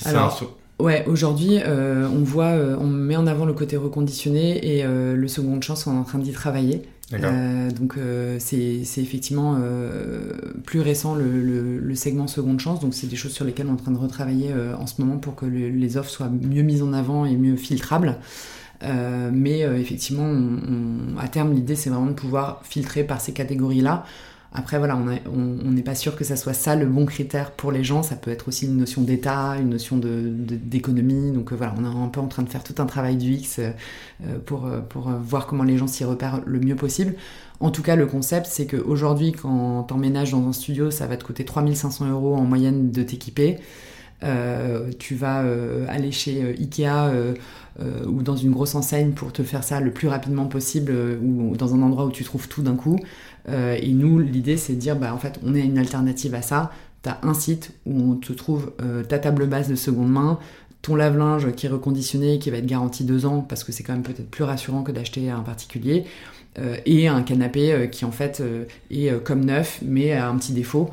Alors, 0.05 0.43
Ouais, 0.79 1.05
aujourd'hui, 1.07 1.59
on 1.67 2.23
voit, 2.23 2.53
on 2.79 2.87
met 2.87 3.17
en 3.17 3.27
avant 3.27 3.47
le 3.47 3.55
côté 3.55 3.77
reconditionné 3.77 4.77
et 4.77 4.85
le 4.85 5.29
seconde 5.29 5.63
chance, 5.63 5.87
on 5.87 5.95
est 5.95 5.99
en 5.99 6.05
train 6.05 6.19
d'y 6.19 6.33
travailler. 6.33 6.83
Euh, 7.13 7.71
donc 7.71 7.97
euh, 7.99 8.37
c'est 8.41 8.83
effectivement 8.97 9.57
euh, 9.61 10.33
plus 10.65 10.81
récent 10.81 11.15
le, 11.15 11.95
segment 11.95 12.27
seconde 12.27 12.61
chance, 12.61 12.81
donc 12.81 12.95
c'est 12.95 13.07
des 13.07 13.17
choses 13.17 13.33
sur 13.33 13.45
lesquelles 13.45 13.67
on 13.67 13.71
est 13.71 13.73
en 13.75 13.77
train 13.77 13.93
de 13.93 13.99
retravailler 13.99 14.53
en 14.79 14.87
ce 14.87 15.01
moment 15.01 15.17
pour 15.17 15.35
que 15.35 15.47
les 15.47 15.97
offres 15.97 16.11
soient 16.11 16.29
mieux 16.29 16.63
mises 16.63 16.83
en 16.83 16.93
avant 16.93 17.25
et 17.25 17.37
mieux 17.37 17.57
filtrables. 17.57 18.19
mais 18.83 19.61
effectivement, 19.61 20.31
à 21.19 21.29
terme, 21.29 21.55
l'idée 21.55 21.77
c'est 21.77 21.91
vraiment 21.91 22.07
de 22.07 22.13
pouvoir 22.13 22.61
filtrer 22.65 23.05
par 23.05 23.21
ces 23.21 23.33
catégories-là 23.33 24.05
après, 24.57 24.79
voilà, 24.79 24.97
on 24.97 25.71
n'est 25.71 25.83
pas 25.83 25.95
sûr 25.95 26.17
que 26.17 26.25
ça 26.25 26.35
soit 26.35 26.55
ça 26.55 26.77
le 26.77 26.87
bon 26.87 27.05
critère 27.05 27.51
pour 27.51 27.73
les 27.73 27.85
gens. 27.85 28.03
Ça 28.03 28.17
peut 28.17 28.31
être 28.31 28.49
aussi 28.49 28.65
une 28.65 28.79
notion 28.79 29.03
d'état, 29.03 29.57
une 29.61 29.69
notion 29.69 29.99
d'économie. 29.99 31.31
De, 31.31 31.37
Donc 31.37 31.53
euh, 31.53 31.57
voilà, 31.57 31.75
on 31.79 31.85
est 31.85 32.05
un 32.05 32.09
peu 32.09 32.21
en 32.21 32.27
train 32.27 32.43
de 32.43 32.49
faire 32.49 32.65
tout 32.65 32.75
un 32.79 32.87
travail 32.87 33.17
du 33.17 33.35
X 33.35 33.59
euh, 33.59 33.73
pour, 34.47 34.65
euh, 34.65 34.81
pour 34.81 35.11
voir 35.11 35.47
comment 35.47 35.63
les 35.63 35.77
gens 35.77 35.87
s'y 35.87 36.05
repèrent 36.05 36.41
le 36.47 36.59
mieux 36.59 36.75
possible. 36.75 37.17
En 37.61 37.71
tout 37.71 37.83
cas, 37.83 37.97
le 37.97 38.07
concept, 38.07 38.47
c'est 38.47 38.67
qu'aujourd'hui, 38.67 39.33
quand 39.33 39.83
t'emménages 39.83 40.31
dans 40.31 40.49
un 40.49 40.55
studio, 40.55 40.91
ça 40.91 41.07
va 41.07 41.19
te 41.19 41.25
coûter 41.25 41.45
3500 41.45 42.09
euros 42.09 42.35
en 42.35 42.45
moyenne 42.45 42.91
de 42.91 43.03
t'équiper. 43.03 43.59
tu 44.99 45.15
vas 45.15 45.45
aller 45.89 46.13
chez 46.13 46.55
Ikea 46.59 47.35
ou 48.07 48.23
dans 48.23 48.37
une 48.37 48.53
grosse 48.53 48.75
enseigne 48.75 49.13
pour 49.13 49.33
te 49.33 49.43
faire 49.43 49.65
ça 49.65 49.81
le 49.81 49.91
plus 49.91 50.09
rapidement 50.09 50.47
possible 50.47 50.93
ou 51.23 51.57
dans 51.57 51.75
un 51.75 51.83
endroit 51.83 52.05
où 52.07 52.11
tu 52.11 52.25
trouves 52.25 52.49
tout 52.49 52.63
d'un 52.63 52.77
coup. 52.77 52.99
Euh, 53.49 53.79
et 53.81 53.93
nous, 53.93 54.19
l'idée, 54.19 54.57
c'est 54.57 54.75
de 54.75 54.79
dire, 54.79 54.97
bah, 54.97 55.15
en 55.15 55.19
fait, 55.19 55.39
on 55.45 55.55
est 55.55 55.65
une 55.65 55.79
alternative 55.79 56.35
à 56.35 56.43
ça. 56.43 56.71
Tu 57.03 57.09
as 57.09 57.19
un 57.23 57.35
site 57.35 57.73
où 57.87 58.13
on 58.13 58.15
te 58.17 58.33
trouve 58.33 58.73
euh, 58.83 59.03
ta 59.05 59.19
table 59.19 59.47
basse 59.47 59.69
de 59.69 59.77
seconde 59.77 60.11
main, 60.11 60.39
ton 60.83 60.95
lave-linge 60.95 61.53
qui 61.53 61.67
est 61.67 61.69
reconditionné, 61.69 62.39
qui 62.39 62.51
va 62.51 62.59
être 62.59 62.67
garanti 62.67 63.05
deux 63.05 63.27
ans, 63.27 63.41
parce 63.41 63.65
que 63.65 63.73
c'est 63.73 63.83
quand 63.83 63.93
même 63.93 64.03
peut-être 64.03 64.31
plus 64.31 64.45
rassurant 64.45 64.83
que 64.83 64.93
d'acheter 64.93 65.31
un 65.31 65.41
particulier, 65.41 66.05
euh, 66.59 66.77
et 66.87 67.09
un 67.09 67.23
canapé 67.23 67.89
qui 67.91 68.05
en 68.05 68.13
fait 68.13 68.43
est 68.91 69.23
comme 69.25 69.45
neuf, 69.45 69.81
mais 69.83 70.13
a 70.13 70.29
un 70.29 70.37
petit 70.37 70.53
défaut, 70.53 70.91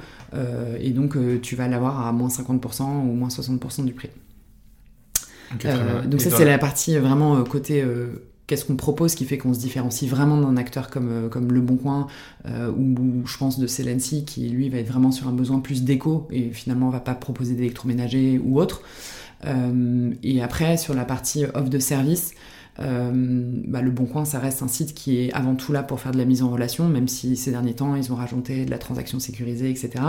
et 0.79 0.89
donc 0.89 1.15
tu 1.41 1.55
vas 1.55 1.67
l'avoir 1.67 2.07
à 2.07 2.11
moins 2.11 2.27
50% 2.27 2.83
ou 2.83 3.13
moins 3.13 3.29
60% 3.29 3.85
du 3.85 3.93
prix. 3.93 4.09
donc 6.05 6.21
ça 6.21 6.31
c'est 6.31 6.45
la 6.45 6.57
partie 6.57 6.97
vraiment 6.97 7.43
côté 7.43 7.85
qu'est-ce 8.47 8.65
qu'on 8.65 8.75
propose 8.75 9.15
qui 9.15 9.25
fait 9.25 9.37
qu'on 9.37 9.53
se 9.53 9.59
différencie 9.59 10.09
vraiment 10.09 10.37
d'un 10.37 10.57
acteur 10.57 10.89
comme, 10.89 11.09
euh, 11.09 11.29
comme 11.29 11.51
Le 11.51 11.61
Bon 11.61 11.77
Coin 11.77 12.07
euh, 12.45 12.71
ou, 12.71 13.25
je 13.25 13.37
pense 13.37 13.59
de 13.59 13.67
Celency 13.67 14.25
qui 14.25 14.49
lui 14.49 14.69
va 14.69 14.79
être 14.79 14.87
vraiment 14.87 15.11
sur 15.11 15.27
un 15.27 15.33
besoin 15.33 15.59
plus 15.59 15.83
d'éco 15.83 16.27
et 16.31 16.51
finalement 16.51 16.89
va 16.89 16.99
pas 16.99 17.15
proposer 17.15 17.55
d'électroménager 17.55 18.39
ou 18.43 18.59
autre. 18.59 18.81
Euh, 19.45 20.13
et 20.23 20.41
après 20.41 20.77
sur 20.77 20.93
la 20.93 21.05
partie 21.05 21.45
offre 21.45 21.69
de 21.69 21.79
service, 21.79 22.33
bah, 22.77 23.81
le 23.81 23.91
Bon 23.91 24.05
Coin, 24.05 24.25
ça 24.25 24.39
reste 24.39 24.63
un 24.63 24.67
site 24.67 24.93
qui 24.93 25.19
est 25.19 25.33
avant 25.33 25.55
tout 25.55 25.71
là 25.71 25.83
pour 25.83 25.99
faire 25.99 26.11
de 26.11 26.17
la 26.17 26.25
mise 26.25 26.41
en 26.41 26.49
relation, 26.49 26.87
même 26.87 27.07
si 27.07 27.37
ces 27.37 27.51
derniers 27.51 27.75
temps, 27.75 27.95
ils 27.95 28.11
ont 28.11 28.15
rajouté 28.15 28.65
de 28.65 28.71
la 28.71 28.77
transaction 28.77 29.19
sécurisée, 29.19 29.69
etc. 29.69 30.03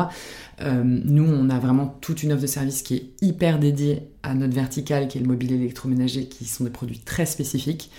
nous, 0.63 1.25
on 1.25 1.51
a 1.51 1.59
vraiment 1.59 1.99
toute 2.01 2.23
une 2.23 2.33
offre 2.33 2.43
de 2.43 2.47
service 2.47 2.83
qui 2.83 2.95
est 2.95 3.07
hyper 3.23 3.59
dédiée 3.59 4.09
à 4.23 4.35
notre 4.35 4.55
verticale, 4.55 5.09
qui 5.09 5.19
est 5.19 5.21
le 5.21 5.27
mobilier 5.27 5.57
électroménager, 5.57 6.27
qui 6.27 6.47
sont 6.47 6.65
des 6.65 6.71
produits 6.71 7.01
très 7.01 7.27
spécifiques. 7.27 7.91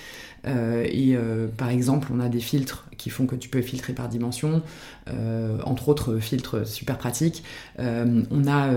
Euh, 0.47 0.85
et 0.89 1.15
euh, 1.15 1.47
par 1.47 1.69
exemple, 1.69 2.09
on 2.13 2.19
a 2.19 2.29
des 2.29 2.39
filtres 2.39 2.87
qui 2.97 3.09
font 3.09 3.25
que 3.25 3.35
tu 3.35 3.49
peux 3.49 3.61
filtrer 3.61 3.93
par 3.93 4.09
dimension, 4.09 4.61
euh, 5.09 5.57
entre 5.63 5.89
autres 5.89 6.17
filtres 6.19 6.67
super 6.67 6.97
pratiques. 6.97 7.43
on, 7.77 8.47
a, 8.47 8.69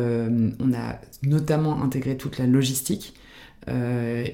on 0.61 0.73
a 0.73 1.01
notamment 1.23 1.83
intégré 1.83 2.17
toute 2.17 2.39
la 2.39 2.47
logistique. 2.47 3.15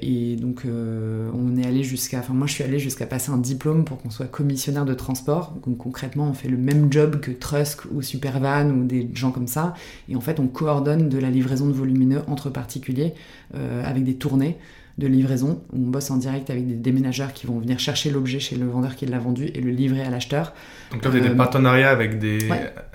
Et 0.02 0.36
donc 0.36 0.64
on 0.66 1.56
est 1.56 1.66
allé 1.66 1.82
jusqu'à, 1.82 2.20
enfin 2.20 2.32
moi 2.32 2.46
je 2.46 2.52
suis 2.52 2.64
allé 2.64 2.78
jusqu'à 2.78 3.06
passer 3.06 3.30
un 3.30 3.38
diplôme 3.38 3.84
pour 3.84 4.00
qu'on 4.00 4.10
soit 4.10 4.26
commissionnaire 4.26 4.84
de 4.84 4.94
transport. 4.94 5.54
Donc 5.66 5.78
concrètement 5.78 6.28
on 6.28 6.34
fait 6.34 6.48
le 6.48 6.56
même 6.56 6.92
job 6.92 7.20
que 7.20 7.30
Trusk 7.30 7.82
ou 7.92 8.02
Supervan 8.02 8.70
ou 8.70 8.84
des 8.84 9.10
gens 9.14 9.32
comme 9.32 9.48
ça. 9.48 9.74
Et 10.08 10.16
en 10.16 10.20
fait 10.20 10.40
on 10.40 10.46
coordonne 10.46 11.08
de 11.08 11.18
la 11.18 11.30
livraison 11.30 11.66
de 11.66 11.72
volumineux 11.72 12.22
entre 12.28 12.50
particuliers 12.50 13.14
avec 13.52 14.04
des 14.04 14.14
tournées 14.14 14.56
de 14.96 15.08
livraison 15.08 15.60
où 15.72 15.78
on 15.86 15.90
bosse 15.90 16.10
en 16.10 16.16
direct 16.16 16.50
avec 16.50 16.68
des 16.68 16.74
déménageurs 16.74 17.32
qui 17.32 17.46
vont 17.46 17.58
venir 17.58 17.80
chercher 17.80 18.10
l'objet 18.10 18.38
chez 18.38 18.56
le 18.56 18.66
vendeur 18.66 18.94
qui 18.94 19.06
l'a 19.06 19.18
vendu 19.18 19.46
et 19.46 19.60
le 19.60 19.70
livrer 19.70 20.02
à 20.02 20.10
l'acheteur. 20.10 20.52
Donc 20.92 21.04
là, 21.04 21.10
vous 21.10 21.16
avez 21.16 21.28
des 21.28 21.34
euh, 21.34 21.36
partenariats 21.36 21.90
avec 21.90 22.20
des, 22.20 22.48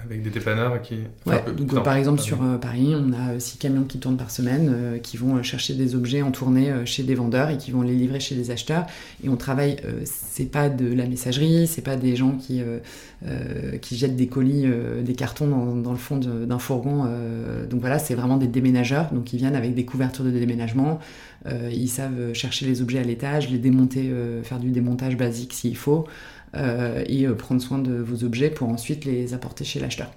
avec 0.05 0.21
des 0.21 0.29
dépanneurs 0.29 0.81
qui... 0.81 0.95
Ouais. 1.25 1.43
Donc, 1.57 1.83
par 1.83 1.95
exemple, 1.95 2.21
sur 2.21 2.41
euh, 2.41 2.57
Paris, 2.57 2.93
on 2.95 3.11
a 3.11 3.39
six 3.39 3.57
camions 3.57 3.83
qui 3.83 3.99
tournent 3.99 4.17
par 4.17 4.31
semaine, 4.31 4.71
euh, 4.73 4.97
qui 4.99 5.17
vont 5.17 5.43
chercher 5.43 5.73
des 5.73 5.93
objets 5.95 6.21
en 6.21 6.31
tournée 6.31 6.71
chez 6.85 7.03
des 7.03 7.15
vendeurs 7.15 7.49
et 7.49 7.57
qui 7.57 7.71
vont 7.71 7.81
les 7.81 7.95
livrer 7.95 8.21
chez 8.21 8.35
des 8.35 8.49
acheteurs. 8.49 8.85
Et 9.23 9.27
on 9.27 9.35
travaille, 9.35 9.75
c'est 10.05 10.49
pas 10.49 10.69
de 10.69 10.93
la 10.93 11.05
messagerie, 11.05 11.67
c'est 11.67 11.81
pas 11.81 11.97
des 11.97 12.15
gens 12.15 12.31
qui, 12.31 12.61
qui 13.81 13.97
jettent 13.97 14.15
des 14.15 14.27
colis, 14.27 14.65
des 15.03 15.13
cartons 15.13 15.75
dans, 15.75 15.91
le 15.91 15.97
fond 15.97 16.17
d'un 16.17 16.59
fourgon. 16.59 17.03
donc 17.69 17.81
voilà, 17.81 17.99
c'est 17.99 18.15
vraiment 18.15 18.38
des 18.38 18.47
déménageurs, 18.47 19.11
donc 19.11 19.33
ils 19.33 19.38
viennent 19.38 19.57
avec 19.57 19.75
des 19.75 19.83
couvertures 19.83 20.23
de 20.23 20.31
déménagement, 20.31 20.99
ils 21.69 21.89
savent 21.89 22.33
chercher 22.33 22.65
les 22.65 22.81
objets 22.81 22.99
à 22.99 23.03
l'étage, 23.03 23.49
les 23.49 23.57
démonter, 23.57 24.09
faire 24.43 24.59
du 24.59 24.71
démontage 24.71 25.17
basique 25.17 25.53
s'il 25.53 25.75
faut. 25.75 26.05
Euh, 26.55 27.03
et 27.07 27.27
euh, 27.27 27.35
prendre 27.35 27.61
soin 27.61 27.77
de 27.77 27.93
vos 27.93 28.23
objets 28.23 28.49
pour 28.49 28.69
ensuite 28.69 29.05
les 29.05 29.35
apporter 29.35 29.63
chez 29.63 29.79
l'acheteur. 29.79 30.09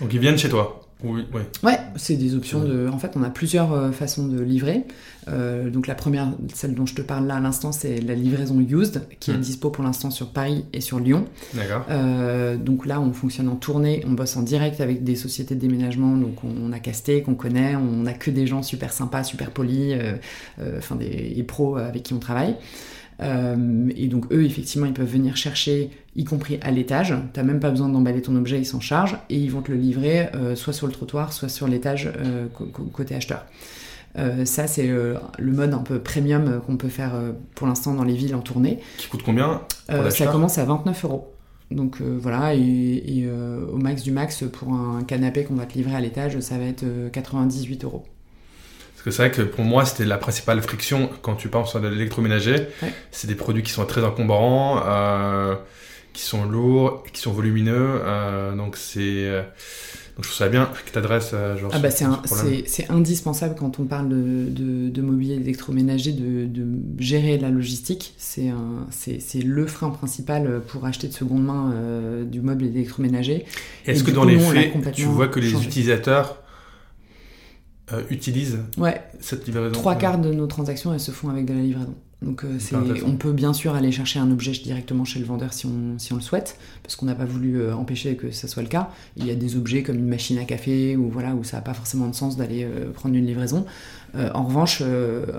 Donc 0.00 0.12
ils 0.12 0.20
viennent 0.20 0.38
chez 0.38 0.48
toi 0.48 0.83
Oui, 1.02 1.24
oui. 1.34 1.42
Ouais, 1.62 1.78
c'est 1.96 2.16
des 2.16 2.34
options 2.34 2.62
de. 2.64 2.88
En 2.88 2.98
fait, 2.98 3.12
on 3.16 3.22
a 3.22 3.30
plusieurs 3.30 3.94
façons 3.94 4.26
de 4.26 4.40
livrer. 4.40 4.84
donc 5.26 5.86
la 5.86 5.94
première, 5.94 6.32
celle 6.54 6.74
dont 6.74 6.86
je 6.86 6.94
te 6.94 7.02
parle 7.02 7.26
là 7.26 7.36
à 7.36 7.40
l'instant, 7.40 7.72
c'est 7.72 8.00
la 8.00 8.14
livraison 8.14 8.58
used, 8.60 9.02
qui 9.20 9.30
est 9.30 9.34
hmm. 9.34 9.40
dispo 9.40 9.70
pour 9.70 9.84
l'instant 9.84 10.10
sur 10.10 10.30
Paris 10.30 10.64
et 10.72 10.80
sur 10.80 11.00
Lyon. 11.00 11.26
D'accord. 11.52 11.84
donc 12.58 12.86
là, 12.86 13.00
on 13.00 13.12
fonctionne 13.12 13.48
en 13.48 13.56
tournée, 13.56 14.02
on 14.06 14.12
bosse 14.12 14.36
en 14.36 14.42
direct 14.42 14.80
avec 14.80 15.04
des 15.04 15.16
sociétés 15.16 15.54
de 15.54 15.60
déménagement, 15.60 16.16
donc 16.16 16.36
on, 16.44 16.72
a 16.72 16.78
casté, 16.78 17.22
qu'on 17.22 17.34
connaît, 17.34 17.76
on 17.76 18.02
n'a 18.02 18.14
que 18.14 18.30
des 18.30 18.46
gens 18.46 18.62
super 18.62 18.92
sympas, 18.92 19.24
super 19.24 19.50
polis, 19.50 19.94
enfin 20.78 20.96
des 20.96 21.44
pros 21.46 21.76
avec 21.76 22.04
qui 22.04 22.14
on 22.14 22.20
travaille. 22.20 22.56
Euh, 23.20 23.90
et 23.96 24.08
donc 24.08 24.32
eux, 24.32 24.44
effectivement, 24.44 24.86
ils 24.86 24.92
peuvent 24.92 25.10
venir 25.10 25.36
chercher, 25.36 25.90
y 26.16 26.24
compris 26.24 26.58
à 26.62 26.70
l'étage. 26.70 27.14
T'as 27.32 27.42
même 27.42 27.60
pas 27.60 27.70
besoin 27.70 27.88
d'emballer 27.88 28.22
ton 28.22 28.36
objet, 28.36 28.58
ils 28.58 28.66
s'en 28.66 28.80
chargent 28.80 29.18
et 29.30 29.36
ils 29.36 29.50
vont 29.50 29.62
te 29.62 29.70
le 29.70 29.78
livrer 29.78 30.28
euh, 30.34 30.56
soit 30.56 30.72
sur 30.72 30.86
le 30.86 30.92
trottoir, 30.92 31.32
soit 31.32 31.48
sur 31.48 31.68
l'étage 31.68 32.10
euh, 32.18 32.46
côté 32.92 33.14
acheteur. 33.14 33.44
ça, 34.44 34.66
c'est 34.66 34.86
le 34.86 35.52
mode 35.52 35.74
un 35.74 35.78
peu 35.82 35.98
premium 35.98 36.60
qu'on 36.66 36.76
peut 36.76 36.88
faire 36.88 37.12
pour 37.54 37.66
l'instant 37.66 37.94
dans 37.94 38.04
les 38.04 38.14
villes 38.14 38.34
en 38.34 38.40
tournée. 38.40 38.78
Qui 38.98 39.08
coûte 39.08 39.22
combien 39.24 39.62
Ça 40.10 40.26
commence 40.26 40.58
à 40.58 40.64
29 40.64 41.04
euros. 41.04 41.30
Donc 41.70 42.00
voilà, 42.00 42.54
et, 42.54 43.28
au 43.72 43.76
max 43.76 44.02
du 44.02 44.12
max, 44.12 44.44
pour 44.52 44.72
un 44.72 45.02
canapé 45.02 45.44
qu'on 45.44 45.54
va 45.54 45.66
te 45.66 45.74
livrer 45.74 45.96
à 45.96 46.00
l'étage, 46.00 46.38
ça 46.40 46.58
va 46.58 46.64
être 46.64 46.84
98 47.12 47.84
euros 47.84 48.04
que 49.04 49.10
c'est 49.10 49.28
vrai 49.28 49.30
que 49.30 49.42
pour 49.42 49.64
moi, 49.64 49.84
c'était 49.84 50.06
la 50.06 50.16
principale 50.16 50.62
friction 50.62 51.10
quand 51.20 51.34
tu 51.34 51.48
penses 51.48 51.76
à 51.76 51.78
l'électroménager. 51.78 52.68
C'est 53.10 53.26
des 53.26 53.34
produits 53.34 53.62
qui 53.62 53.70
sont 53.70 53.84
très 53.84 54.02
encombrants, 54.02 54.80
euh, 54.86 55.54
qui 56.14 56.22
sont 56.22 56.46
lourds, 56.46 57.04
qui 57.12 57.20
sont 57.20 57.32
volumineux. 57.32 58.00
Euh, 58.02 58.56
donc 58.56 58.76
c'est. 58.78 59.00
Euh, 59.02 59.42
donc 60.16 60.24
je 60.24 60.28
trouve 60.30 60.38
ça 60.38 60.48
bien 60.48 60.70
que 60.86 60.92
tu 60.92 60.96
adresses 60.96 61.34
genre, 61.60 61.72
ah 61.74 61.80
bah 61.80 61.90
c'est, 61.90 62.88
indispensable 62.88 63.56
quand 63.58 63.80
on 63.80 63.84
parle 63.84 64.08
de, 64.08 64.88
de, 64.88 65.02
mobilier 65.02 65.34
électroménager 65.34 66.12
de, 66.12 66.46
de, 66.46 66.64
gérer 67.00 67.36
la 67.36 67.50
logistique. 67.50 68.14
C'est, 68.16 68.52
c'est, 68.92 69.42
le 69.42 69.66
frein 69.66 69.90
principal 69.90 70.62
pour 70.68 70.86
acheter 70.86 71.08
de 71.08 71.12
seconde 71.12 71.44
main 71.44 71.74
du 72.24 72.42
meuble 72.42 72.64
électroménager. 72.64 73.44
Est-ce 73.86 74.04
que 74.04 74.12
dans 74.12 74.24
les 74.24 74.38
faits, 74.38 74.92
tu 74.92 75.06
vois 75.06 75.26
que 75.26 75.40
les 75.40 75.52
utilisateurs 75.52 76.43
euh, 77.92 78.02
utilisent 78.08 78.60
ouais. 78.78 79.02
cette 79.20 79.46
livraison 79.46 79.72
Trois 79.72 79.96
quarts 79.96 80.18
de 80.18 80.32
nos 80.32 80.46
transactions, 80.46 80.94
elles 80.94 81.00
se 81.00 81.10
font 81.10 81.28
avec 81.28 81.44
de 81.44 81.52
la 81.52 81.60
livraison. 81.60 81.94
Donc 82.22 82.42
euh, 82.42 82.56
c'est, 82.58 82.74
on 82.74 83.16
peut 83.16 83.32
bien 83.32 83.52
sûr 83.52 83.74
aller 83.74 83.92
chercher 83.92 84.18
un 84.18 84.30
objet 84.30 84.52
directement 84.52 85.04
chez 85.04 85.18
le 85.18 85.26
vendeur 85.26 85.52
si 85.52 85.66
on, 85.66 85.98
si 85.98 86.14
on 86.14 86.16
le 86.16 86.22
souhaite, 86.22 86.56
parce 86.82 86.96
qu'on 86.96 87.04
n'a 87.04 87.14
pas 87.14 87.26
voulu 87.26 87.60
euh, 87.60 87.76
empêcher 87.76 88.16
que 88.16 88.30
ça 88.30 88.48
soit 88.48 88.62
le 88.62 88.70
cas. 88.70 88.88
Il 89.18 89.26
y 89.26 89.30
a 89.30 89.34
des 89.34 89.56
objets 89.56 89.82
comme 89.82 89.96
une 89.96 90.08
machine 90.08 90.38
à 90.38 90.44
café 90.44 90.96
ou 90.96 91.10
voilà 91.10 91.34
où 91.34 91.44
ça 91.44 91.58
n'a 91.58 91.62
pas 91.62 91.74
forcément 91.74 92.08
de 92.08 92.14
sens 92.14 92.38
d'aller 92.38 92.66
prendre 92.94 93.14
une 93.14 93.26
livraison. 93.26 93.66
en 94.16 94.44
revanche, 94.44 94.82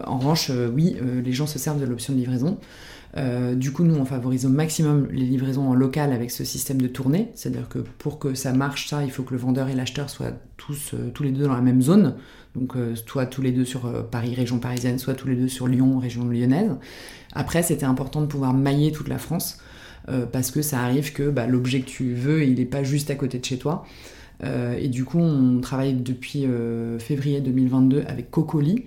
en 0.06 0.20
revanche, 0.20 0.52
oui, 0.74 0.98
les 1.24 1.34
gens 1.34 1.48
se 1.48 1.58
servent 1.58 1.80
de 1.80 1.86
l'option 1.86 2.14
de 2.14 2.20
livraison. 2.20 2.60
Euh, 3.18 3.56
du 3.56 3.72
coup, 3.72 3.84
nous, 3.84 3.96
on 3.96 4.06
favorise 4.06 4.46
au 4.46 4.50
maximum 4.50 5.08
les 5.12 5.26
livraisons 5.26 5.70
en 5.70 5.74
local 5.74 6.12
avec 6.12 6.32
ce 6.32 6.44
système 6.44 6.82
de 6.82 6.88
tournée. 6.88 7.32
C'est-à-dire 7.36 7.70
que 7.70 7.80
pour 7.80 8.20
que 8.20 8.34
ça 8.34 8.52
marche, 8.52 8.90
ça, 8.90 9.04
il 9.04 9.12
faut 9.12 9.24
que 9.24 9.34
le 9.34 9.40
vendeur 9.40 9.70
et 9.70 9.76
l'acheteur 9.76 10.10
soient 10.10 10.34
tous, 10.58 10.94
euh, 10.94 11.12
tous 11.14 11.24
les 11.24 11.32
deux 11.32 11.44
dans 11.44 11.54
la 11.54 11.62
même 11.62 11.82
zone. 11.82 12.16
Donc, 12.56 12.76
euh, 12.76 12.96
soit 12.96 13.26
tous 13.26 13.42
les 13.42 13.52
deux 13.52 13.66
sur 13.66 14.10
Paris, 14.10 14.36
région 14.36 14.60
parisienne, 14.60 15.00
soit 15.00 15.14
tous 15.14 15.28
les 15.28 15.36
deux 15.36 15.48
sur 15.48 15.68
Lyon, 15.68 15.98
région 16.00 16.26
lyonnaise. 16.26 16.72
Après, 17.34 17.64
c'était 17.64 17.86
important 17.86 18.22
de 18.22 18.28
pouvoir 18.28 18.54
mailler 18.54 18.92
toute 18.92 19.08
la 19.08 19.18
France. 19.18 19.60
parce 20.32 20.52
que 20.52 20.62
ça 20.62 20.82
arrive 20.82 21.14
que 21.14 21.32
bah, 21.32 21.48
l'objet 21.48 21.82
que 21.82 21.88
tu 21.88 22.14
veux, 22.14 22.44
il 22.44 22.60
n'est 22.60 22.66
pas 22.66 22.84
juste 22.84 23.10
à 23.10 23.16
côté 23.16 23.40
de 23.40 23.46
chez 23.46 23.58
toi. 23.58 23.86
Et 24.44 24.90
du 24.90 25.06
coup, 25.06 25.20
on 25.20 25.62
travaille 25.62 25.94
depuis 25.94 26.46
février 27.00 27.42
2022 27.42 28.04
avec 28.08 28.30
Cocoli, 28.32 28.86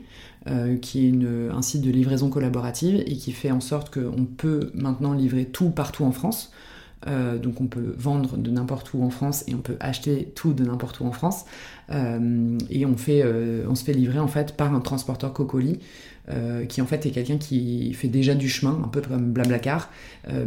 euh, 0.49 0.79
qui 0.79 1.09
est 1.09 1.13
un 1.53 1.61
site 1.63 1.83
de 1.83 1.91
livraison 1.91 2.31
collaborative 2.31 3.03
et 3.07 3.17
qui 3.17 3.33
fait 3.33 3.51
en 3.51 3.61
sorte 3.61 3.93
qu'on 3.93 4.25
peut 4.25 4.71
maintenant 4.73 5.13
livrer 5.13 5.45
tout 5.45 5.71
partout 5.71 6.05
en 6.05 6.13
France. 6.13 6.53
Euh, 7.07 7.39
donc 7.39 7.61
on 7.61 7.67
peut 7.67 7.95
vendre 7.99 8.37
de 8.37 8.51
n'importe 8.51 8.95
où 8.95 9.03
en 9.03 9.11
France 9.11 9.45
et 9.47 9.55
on 9.55 9.59
peut 9.59 9.77
acheter 9.79 10.33
tout 10.35 10.53
de 10.55 10.65
n'importe 10.65 11.01
où 11.01 11.05
en 11.05 11.13
France. 11.13 11.45
Euh, 11.91 12.57
et 12.71 12.87
on, 12.87 12.95
on 12.95 13.75
se 13.75 13.85
fait 13.85 13.93
livrer 13.93 14.21
en 14.21 14.29
fait 14.29 14.57
par 14.57 14.75
un 14.75 14.81
transporteur 14.81 15.33
Cocoli 15.35 15.81
qui 16.69 16.83
en 16.83 16.87
fait 16.87 17.07
est 17.07 17.11
quelqu'un 17.11 17.39
qui 17.39 17.93
fait 17.95 18.09
déjà 18.09 18.35
du 18.35 18.49
chemin, 18.49 18.81
un 18.85 18.89
peu 18.89 19.01
comme 19.01 19.33
Blablacar, 19.33 19.91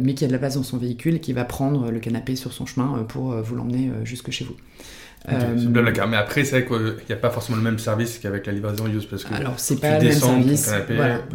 mais 0.00 0.14
qui 0.14 0.24
a 0.24 0.28
de 0.28 0.32
la 0.32 0.38
place 0.38 0.54
dans 0.54 0.62
son 0.62 0.78
véhicule 0.78 1.16
et 1.16 1.20
qui 1.20 1.32
va 1.32 1.44
prendre 1.44 1.90
le 1.90 1.98
canapé 1.98 2.36
sur 2.36 2.52
son 2.52 2.66
chemin 2.66 3.04
pour 3.08 3.32
vous 3.42 3.56
l'emmener 3.56 3.90
jusque 4.04 4.30
chez 4.30 4.44
vous. 4.44 4.56
Euh, 5.30 5.54
mais 6.08 6.16
après, 6.16 6.44
c'est 6.44 6.62
vrai 6.62 6.66
qu'il 6.66 7.06
n'y 7.08 7.14
a 7.14 7.18
pas 7.18 7.30
forcément 7.30 7.56
le 7.56 7.62
même 7.62 7.78
service 7.78 8.18
qu'avec 8.18 8.46
la 8.46 8.52
livraison 8.52 8.86
use. 8.88 9.06
Parce 9.06 9.24
que 9.24 9.34
Alors, 9.34 9.58
c'est 9.58 9.80
pas 9.80 9.98
le 9.98 10.08
même 10.08 10.12
service. 10.12 10.70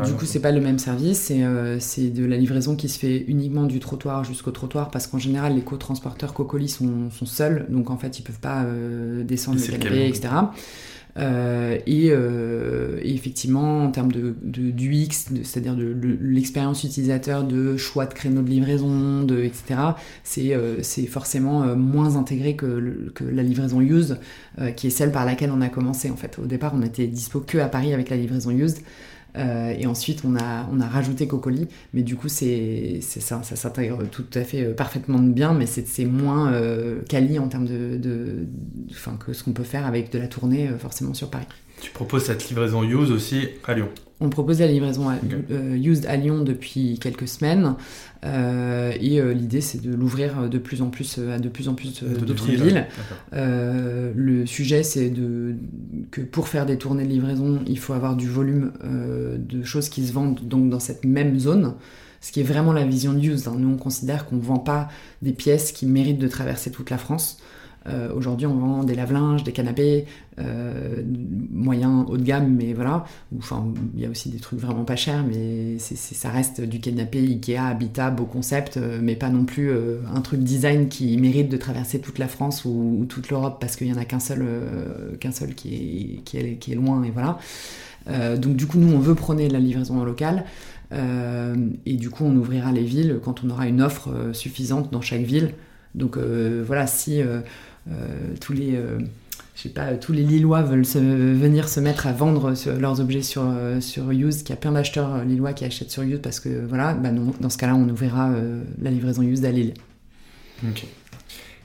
Du 0.06 0.14
coup, 0.14 0.26
c'est 0.26 0.42
pas 0.42 0.52
le 0.52 0.62
même 0.62 0.80
service. 0.80 1.32
Euh, 1.34 1.78
c'est 1.80 2.10
de 2.10 2.26
la 2.26 2.38
livraison 2.38 2.76
qui 2.76 2.90
se 2.90 3.00
fait 3.00 3.24
uniquement 3.28 3.64
du 3.64 3.80
trottoir 3.80 4.24
jusqu'au 4.24 4.52
trottoir 4.52 4.92
parce 4.92 5.08
qu'en 5.08 5.20
général, 5.20 5.56
les 5.56 5.62
co-transporteurs 5.62 6.34
Cocoli 6.34 6.68
sont, 6.68 7.10
sont, 7.12 7.26
seuls. 7.26 7.66
Donc, 7.70 7.90
en 7.90 7.98
fait, 7.98 8.20
ils 8.20 8.24
peuvent 8.24 8.40
pas 8.40 8.64
euh, 8.64 9.24
descendre 9.24 9.60
le 9.60 9.78
canapé, 9.78 10.08
etc. 10.08 10.30
Euh, 11.18 11.78
euh, 11.88 13.00
et, 13.04 13.14
effectivement, 13.14 13.84
en 13.86 13.92
termes 13.92 14.12
de, 14.12 14.36
de 14.42 14.72
d'UX, 14.72 15.30
c'est-à-dire 15.44 15.76
de, 15.76 15.96
l'expérience 16.22 16.84
utilisateur, 16.84 17.44
de 17.44 17.78
choix 17.78 18.06
de 18.06 18.14
créneaux 18.14 18.42
de 18.42 18.50
livraison, 18.50 19.24
de, 19.24 19.44
etc., 19.44 19.80
c'est, 20.24 20.54
euh, 20.54 20.82
c'est 20.84 21.06
forcément 21.08 21.76
moins 21.76 22.16
intégré 22.16 22.56
que, 22.56 23.12
que, 23.16 23.24
la 23.24 23.44
livraison 23.44 23.82
used, 23.82 24.20
qui 24.76 24.88
est 24.88 24.92
celle 24.92 25.12
par 25.12 25.26
laquelle 25.26 25.52
on 25.52 25.62
a 25.62 25.70
commencé. 25.70 26.10
En 26.10 26.16
fait, 26.16 26.40
au 26.40 26.46
départ, 26.46 26.74
on 26.76 26.82
était 26.82 27.08
dispo 27.08 27.40
que 27.40 27.58
à 27.58 27.68
Paris 27.68 27.94
avec 27.94 28.10
la 28.10 28.18
livraison 28.18 28.52
used. 28.52 28.80
Euh, 29.38 29.76
et 29.78 29.86
ensuite, 29.86 30.24
on 30.26 30.36
a, 30.36 30.68
on 30.72 30.80
a 30.80 30.88
rajouté 30.88 31.28
Cocoli, 31.28 31.68
mais 31.94 32.04
du 32.04 32.16
coup, 32.16 32.28
c'est 32.28 33.00
ça, 33.02 33.42
ça 33.44 33.56
s'intègre 33.56 34.04
tout 34.10 34.26
à 34.34 34.42
fait 34.42 34.64
euh, 34.64 34.74
parfaitement 34.74 35.20
bien, 35.20 35.54
mais 35.54 35.66
c'est 35.66 36.06
moins 36.06 36.52
euh, 36.54 37.02
quali 37.08 37.40
en 37.40 37.48
termes 37.48 37.66
de, 37.66 37.98
de, 37.98 38.48
que 39.20 39.34
ce 39.34 39.44
qu'on 39.44 39.54
peut 39.54 39.64
faire 39.64 39.86
avec 39.86 40.12
de 40.12 40.20
la 40.20 40.28
tournée 40.28 40.70
forcément 40.80 41.14
sur 41.14 41.30
Paris. 41.30 41.48
Tu 41.82 41.92
proposes 41.92 42.24
cette 42.24 42.50
livraison 42.50 42.84
use 42.84 43.12
aussi 43.12 43.50
à 43.66 43.74
Lyon 43.74 43.90
on 44.20 44.30
propose 44.30 44.60
la 44.62 44.68
livraison 44.68 45.12
euh, 45.52 45.78
used 45.78 46.08
à 46.08 46.18
Lyon 46.18 46.42
depuis 46.42 46.98
quelques 47.00 47.28
semaines 47.28 47.76
euh, 48.26 48.92
et 49.00 49.22
euh, 49.22 49.32
l'idée 49.32 49.62
c'est 49.62 49.80
de 49.80 49.94
l'ouvrir 49.94 50.50
de 50.50 50.58
plus 50.58 50.82
en 50.82 50.90
plus 50.90 51.20
à 51.20 51.38
de 51.38 51.50
plus 51.50 51.68
en 51.68 51.76
plus 51.76 52.04
d'autres 52.04 52.48
villes. 52.48 52.88
le 53.32 54.46
sujet 54.48 54.82
c'est 54.82 55.10
de 55.10 55.56
que 56.10 56.22
pour 56.22 56.48
faire 56.48 56.66
des 56.66 56.80
tournées 56.80 57.04
de 57.04 57.10
livraison 57.10 57.60
il 57.68 57.78
faut 57.78 57.94
avoir 57.94 58.16
du 58.16 58.28
volume 58.28 58.72
de 59.38 59.64
choses 59.64 59.90
qui 59.90 60.08
se 60.08 60.14
vendent 60.14 60.40
donc 60.42 60.70
dans 60.70 60.80
cette 60.80 61.06
même 61.06 61.38
zone 61.38 61.76
ce 62.20 62.32
qui 62.32 62.40
est 62.40 62.44
vraiment 62.44 62.74
la 62.74 62.84
vision 62.84 63.14
de 63.14 63.20
used. 63.20 63.48
Hein. 63.48 63.56
Nous 63.60 63.70
on 63.70 63.78
considère 63.78 64.26
qu'on 64.26 64.38
ne 64.38 64.42
vend 64.42 64.58
pas 64.58 64.90
des 65.22 65.34
pièces 65.34 65.72
qui 65.72 65.86
méritent 65.86 66.18
de 66.18 66.28
traverser 66.28 66.72
toute 66.72 66.90
la 66.90 66.98
France. 66.98 67.38
Euh, 67.88 68.10
aujourd'hui, 68.14 68.48
on 68.48 68.56
vend 68.56 68.84
des 68.84 68.96
lave-linges, 68.96 69.44
des 69.44 69.52
canapés, 69.52 70.06
euh, 70.40 71.02
moyens 71.52 72.06
haut 72.08 72.18
de 72.18 72.24
gamme, 72.24 72.54
mais 72.56 72.74
voilà. 72.74 73.06
Enfin, 73.38 73.66
il 73.96 74.02
y 74.02 74.06
a 74.06 74.10
aussi 74.10 74.30
des 74.30 74.40
trucs 74.40 74.60
vraiment 74.60 74.84
pas 74.84 74.96
chers, 74.96 75.24
mais 75.24 75.78
ça 75.80 76.30
reste 76.30 76.62
du 76.62 76.80
canapé 76.80 77.20
Ikea, 77.20 77.58
Habitat, 77.58 78.12
beau 78.12 78.26
concept, 78.26 78.78
euh, 78.78 79.00
mais 79.02 79.16
pas 79.16 79.30
non 79.30 79.46
plus 79.46 79.72
un 80.14 80.22
truc 80.22 80.42
design 80.42 80.90
qui 80.90 81.18
mérite 81.18 81.50
de 81.50 81.58
traverser 81.58 82.00
toute 82.00 82.20
la 82.20 82.28
France 82.28 82.66
ou, 82.66 83.06
toute 83.08 83.30
l'Europe 83.30 83.58
parce 83.60 83.76
qu'il 83.76 83.88
y 83.88 83.94
en 83.94 83.98
a 83.98 84.06
qu'un 84.06 84.20
seul, 84.20 84.46
qu'un 85.20 85.32
seul 85.32 85.56
qui 85.56 86.22
est, 86.26 86.58
qui, 86.58 86.72
est, 86.72 86.76
loin, 86.76 87.04
et 87.04 87.12
voilà. 87.12 87.38
donc 88.38 88.56
du 88.56 88.68
coup, 88.68 88.78
nous, 88.78 88.94
on 88.94 89.00
veut 89.00 89.16
prôner 89.16 89.50
la 89.50 89.60
livraison 89.60 90.00
en 90.00 90.04
local. 90.04 90.46
et 90.92 91.94
du 91.94 92.10
coup, 92.10 92.26
on 92.26 92.36
ouvrira 92.36 92.72
les 92.72 92.84
villes 92.84 93.20
quand 93.24 93.44
on 93.44 93.50
aura 93.50 93.68
une 93.68 93.82
offre 93.82 94.10
suffisante 94.34 94.92
dans 94.92 95.02
chaque 95.02 95.22
ville. 95.22 95.54
Donc 95.96 96.18
voilà, 96.18 96.88
si 96.88 97.22
euh, 97.22 97.42
tous 98.40 98.54
les 98.54 98.76
euh, 98.76 99.00
je 99.56 99.64
sais 99.64 99.70
pas, 99.70 99.96
tous 99.96 100.14
les 100.14 100.22
Lillois 100.22 100.62
veulent 100.62 100.86
se, 100.86 101.00
venir 101.00 101.68
se 101.68 101.80
mettre 101.80 102.06
à 102.06 102.12
vendre 102.12 102.54
leurs 102.80 103.00
objets 103.00 103.24
sur, 103.24 103.44
euh, 103.44 103.82
sur 103.82 104.12
Use, 104.12 104.44
qu'il 104.44 104.52
y 104.52 104.54
a 104.54 104.58
plein 104.58 104.72
d'acheteurs 104.72 105.24
lillois 105.24 105.54
qui 105.54 105.66
achètent 105.66 105.90
sur 105.90 106.04
Use 106.04 106.20
parce 106.22 106.40
que 106.40 106.64
voilà, 106.68 106.94
bah 106.94 107.10
dans 107.40 107.50
ce 107.50 107.58
cas-là, 107.58 107.74
on 107.74 107.90
ouvrira 107.90 108.30
la 108.80 108.92
livraison 108.92 109.24
Use 109.24 109.44
à 109.46 109.52
Lille. 109.52 109.74
Ok. 110.64 110.86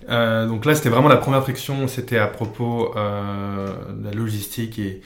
donc 0.09 0.65
là, 0.65 0.75
c'était 0.75 0.89
vraiment 0.89 1.09
la 1.09 1.19
première 1.19 1.43
friction, 1.43 1.87
c'était 1.87 2.19
à 2.19 2.29
propos 2.29 2.95
de 2.95 4.05
la 4.05 4.13
logistique 4.13 4.79
et, 4.79 5.03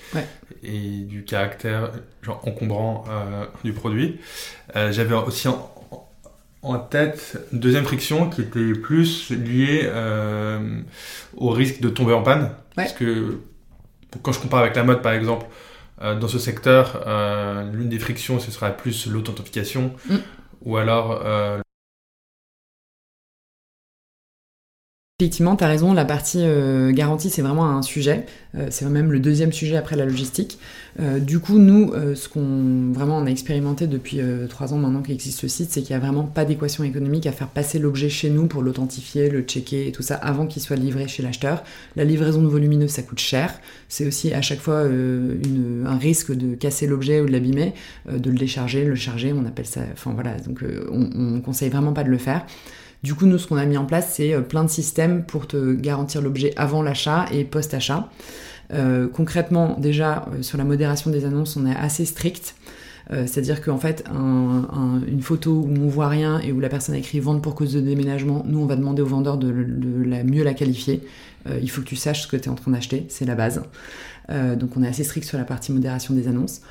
et 0.63 1.01
du 1.01 1.25
caractère 1.25 1.91
genre, 2.23 2.41
encombrant 2.47 3.05
du 3.65 3.73
produit. 3.73 4.21
J'avais 4.75 5.15
aussi 5.15 5.49
en, 5.49 5.76
en 6.67 6.79
tête 6.79 7.39
deuxième 7.53 7.85
friction 7.85 8.29
qui 8.29 8.43
était 8.43 8.73
plus 8.73 9.31
liée 9.31 9.83
euh, 9.85 10.81
au 11.37 11.51
risque 11.51 11.81
de 11.81 11.89
tomber 11.89 12.13
en 12.13 12.23
panne. 12.23 12.51
Parce 12.75 12.93
que 12.93 13.39
quand 14.23 14.33
je 14.33 14.41
compare 14.41 14.61
avec 14.61 14.75
la 14.77 14.83
mode 14.83 15.01
par 15.01 15.13
exemple, 15.13 15.47
euh, 16.03 16.19
dans 16.19 16.29
ce 16.29 16.39
secteur, 16.39 17.05
euh, 17.07 17.71
l'une 17.73 17.89
des 17.89 17.99
frictions 17.99 18.41
ce 18.41 18.51
sera 18.51 18.71
plus 18.71 19.07
l'authentification 19.07 19.93
mm. 20.09 20.17
ou 20.63 20.77
alors 20.77 21.23
Effectivement, 25.19 25.57
tu 25.57 25.65
as 25.65 25.69
raison, 25.69 25.95
la 25.95 26.05
partie 26.05 26.43
euh, 26.43 26.93
garantie, 26.93 27.31
c'est 27.31 27.41
vraiment 27.41 27.71
un 27.71 27.81
sujet. 27.81 28.27
Euh, 28.55 28.67
c'est 28.69 28.85
même 28.85 29.11
le 29.11 29.19
deuxième 29.19 29.51
sujet 29.51 29.79
après 29.79 29.97
la 29.97 30.05
logistique. 30.05 30.59
Euh, 31.01 31.21
du 31.21 31.39
coup, 31.39 31.57
nous, 31.57 31.91
ce 32.15 32.29
qu'on 32.29 32.93
vraiment 32.93 33.17
on 33.17 33.25
a 33.25 33.31
expérimenté 33.31 33.87
depuis 33.87 34.21
trois 34.51 34.75
ans 34.75 34.77
maintenant 34.77 35.01
qu'existe 35.01 35.41
ce 35.41 35.49
site, 35.49 35.71
c'est 35.71 35.81
qu'il 35.81 35.97
n'y 35.97 36.03
a 36.03 36.05
vraiment 36.05 36.25
pas 36.25 36.45
d'équation 36.45 36.85
économique 36.85 37.27
à 37.27 37.33
faire 37.33 37.49
passer 37.49 37.79
l'objet 37.79 38.11
chez 38.11 38.29
nous 38.29 38.47
pour 38.47 38.61
l'authentifier, 38.61 39.31
le 39.31 39.41
checker 39.41 39.89
et 39.89 39.93
tout 39.93 40.03
ça 40.03 40.17
avant 40.17 40.47
qu'il 40.47 40.61
soit 40.61 40.77
livré 40.77 41.09
chez 41.09 41.23
l'acheteur. 41.23 41.65
La 41.97 42.05
livraison 42.05 42.43
de 42.43 42.49
volumineux, 42.49 42.89
ça 42.89 43.01
coûte 43.01 43.19
cher. 43.19 43.59
C'est 43.89 44.07
aussi 44.07 44.35
à 44.35 44.43
chaque 44.43 44.61
fois 44.61 44.83
un 44.83 45.97
risque 45.97 46.37
de 46.37 46.55
casser 46.57 46.87
l'objet 46.87 47.23
ou 47.23 47.27
de 47.27 47.33
l'abîmer, 47.33 47.73
de 48.07 48.31
le 48.31 48.37
décharger, 48.37 48.85
le 48.85 48.97
charger, 48.97 49.33
on 49.33 49.47
appelle 49.47 49.65
ça. 49.65 49.81
Enfin 49.95 50.13
voilà, 50.13 50.39
donc 50.41 50.63
on, 50.93 51.09
on 51.15 51.41
conseille 51.41 51.71
vraiment 51.71 51.95
pas 51.95 52.05
de 52.05 52.11
le 52.11 52.19
faire. 52.19 52.45
Du 53.07 53.15
coup, 53.15 53.27
nous, 53.27 53.39
ce 53.39 53.47
qu'on 53.47 53.57
a 53.57 53.65
mis 53.67 53.77
en 53.77 53.85
place, 53.85 54.15
c'est 54.15 54.35
euh, 54.35 54.41
plein 54.41 54.65
de 54.65 54.69
systèmes 54.69 55.23
pour 55.23 55.47
te 55.47 55.75
garantir 55.75 56.21
l'objet 56.21 56.53
avant 56.57 56.83
l'achat 56.83 57.27
et 57.31 57.45
post-achat. 57.45 58.09
Euh, 58.73 59.07
concrètement, 59.07 59.77
déjà, 59.79 60.27
euh, 60.33 60.43
sur 60.43 60.59
la 60.59 60.65
modération 60.65 61.13
des 61.13 61.25
annonces, 61.25 61.57
on 61.57 61.67
est 61.67 61.77
assez 61.77 62.05
strict. 62.05 62.57
C'est-à-dire 63.09 63.63
qu'en 63.63 63.79
fait, 63.79 64.03
une 64.11 65.23
photo 65.23 65.53
où 65.53 65.73
on 65.81 65.87
voit 65.87 66.09
rien 66.09 66.41
et 66.41 66.51
où 66.51 66.59
la 66.59 66.69
personne 66.69 66.97
a 66.97 66.99
écrit 66.99 67.21
vente 67.21 67.41
pour 67.41 67.55
cause 67.55 67.73
de 67.73 67.81
déménagement, 67.81 68.43
nous, 68.49 68.59
on 68.59 68.67
va 68.67 68.75
demander 68.75 69.01
au 69.01 69.07
vendeur 69.07 69.39
de, 69.39 69.53
mieux 69.53 70.43
la 70.43 70.55
qualifier. 70.55 71.03
il 71.63 71.71
faut 71.71 71.83
que 71.83 71.87
tu 71.87 71.95
saches 71.95 72.23
ce 72.23 72.27
que 72.27 72.37
tu 72.37 72.47
es 72.47 72.49
en 72.49 72.57
train 72.57 72.73
d'acheter, 72.73 73.07
c'est 73.09 73.25
la 73.25 73.37
base. 73.37 73.63
donc 74.29 74.77
on 74.77 74.83
est 74.83 74.89
assez 74.89 75.05
strict 75.05 75.25
sur 75.25 75.39
la 75.39 75.45
partie 75.45 75.71
modération 75.71 76.15
des 76.15 76.27
annonces. 76.27 76.63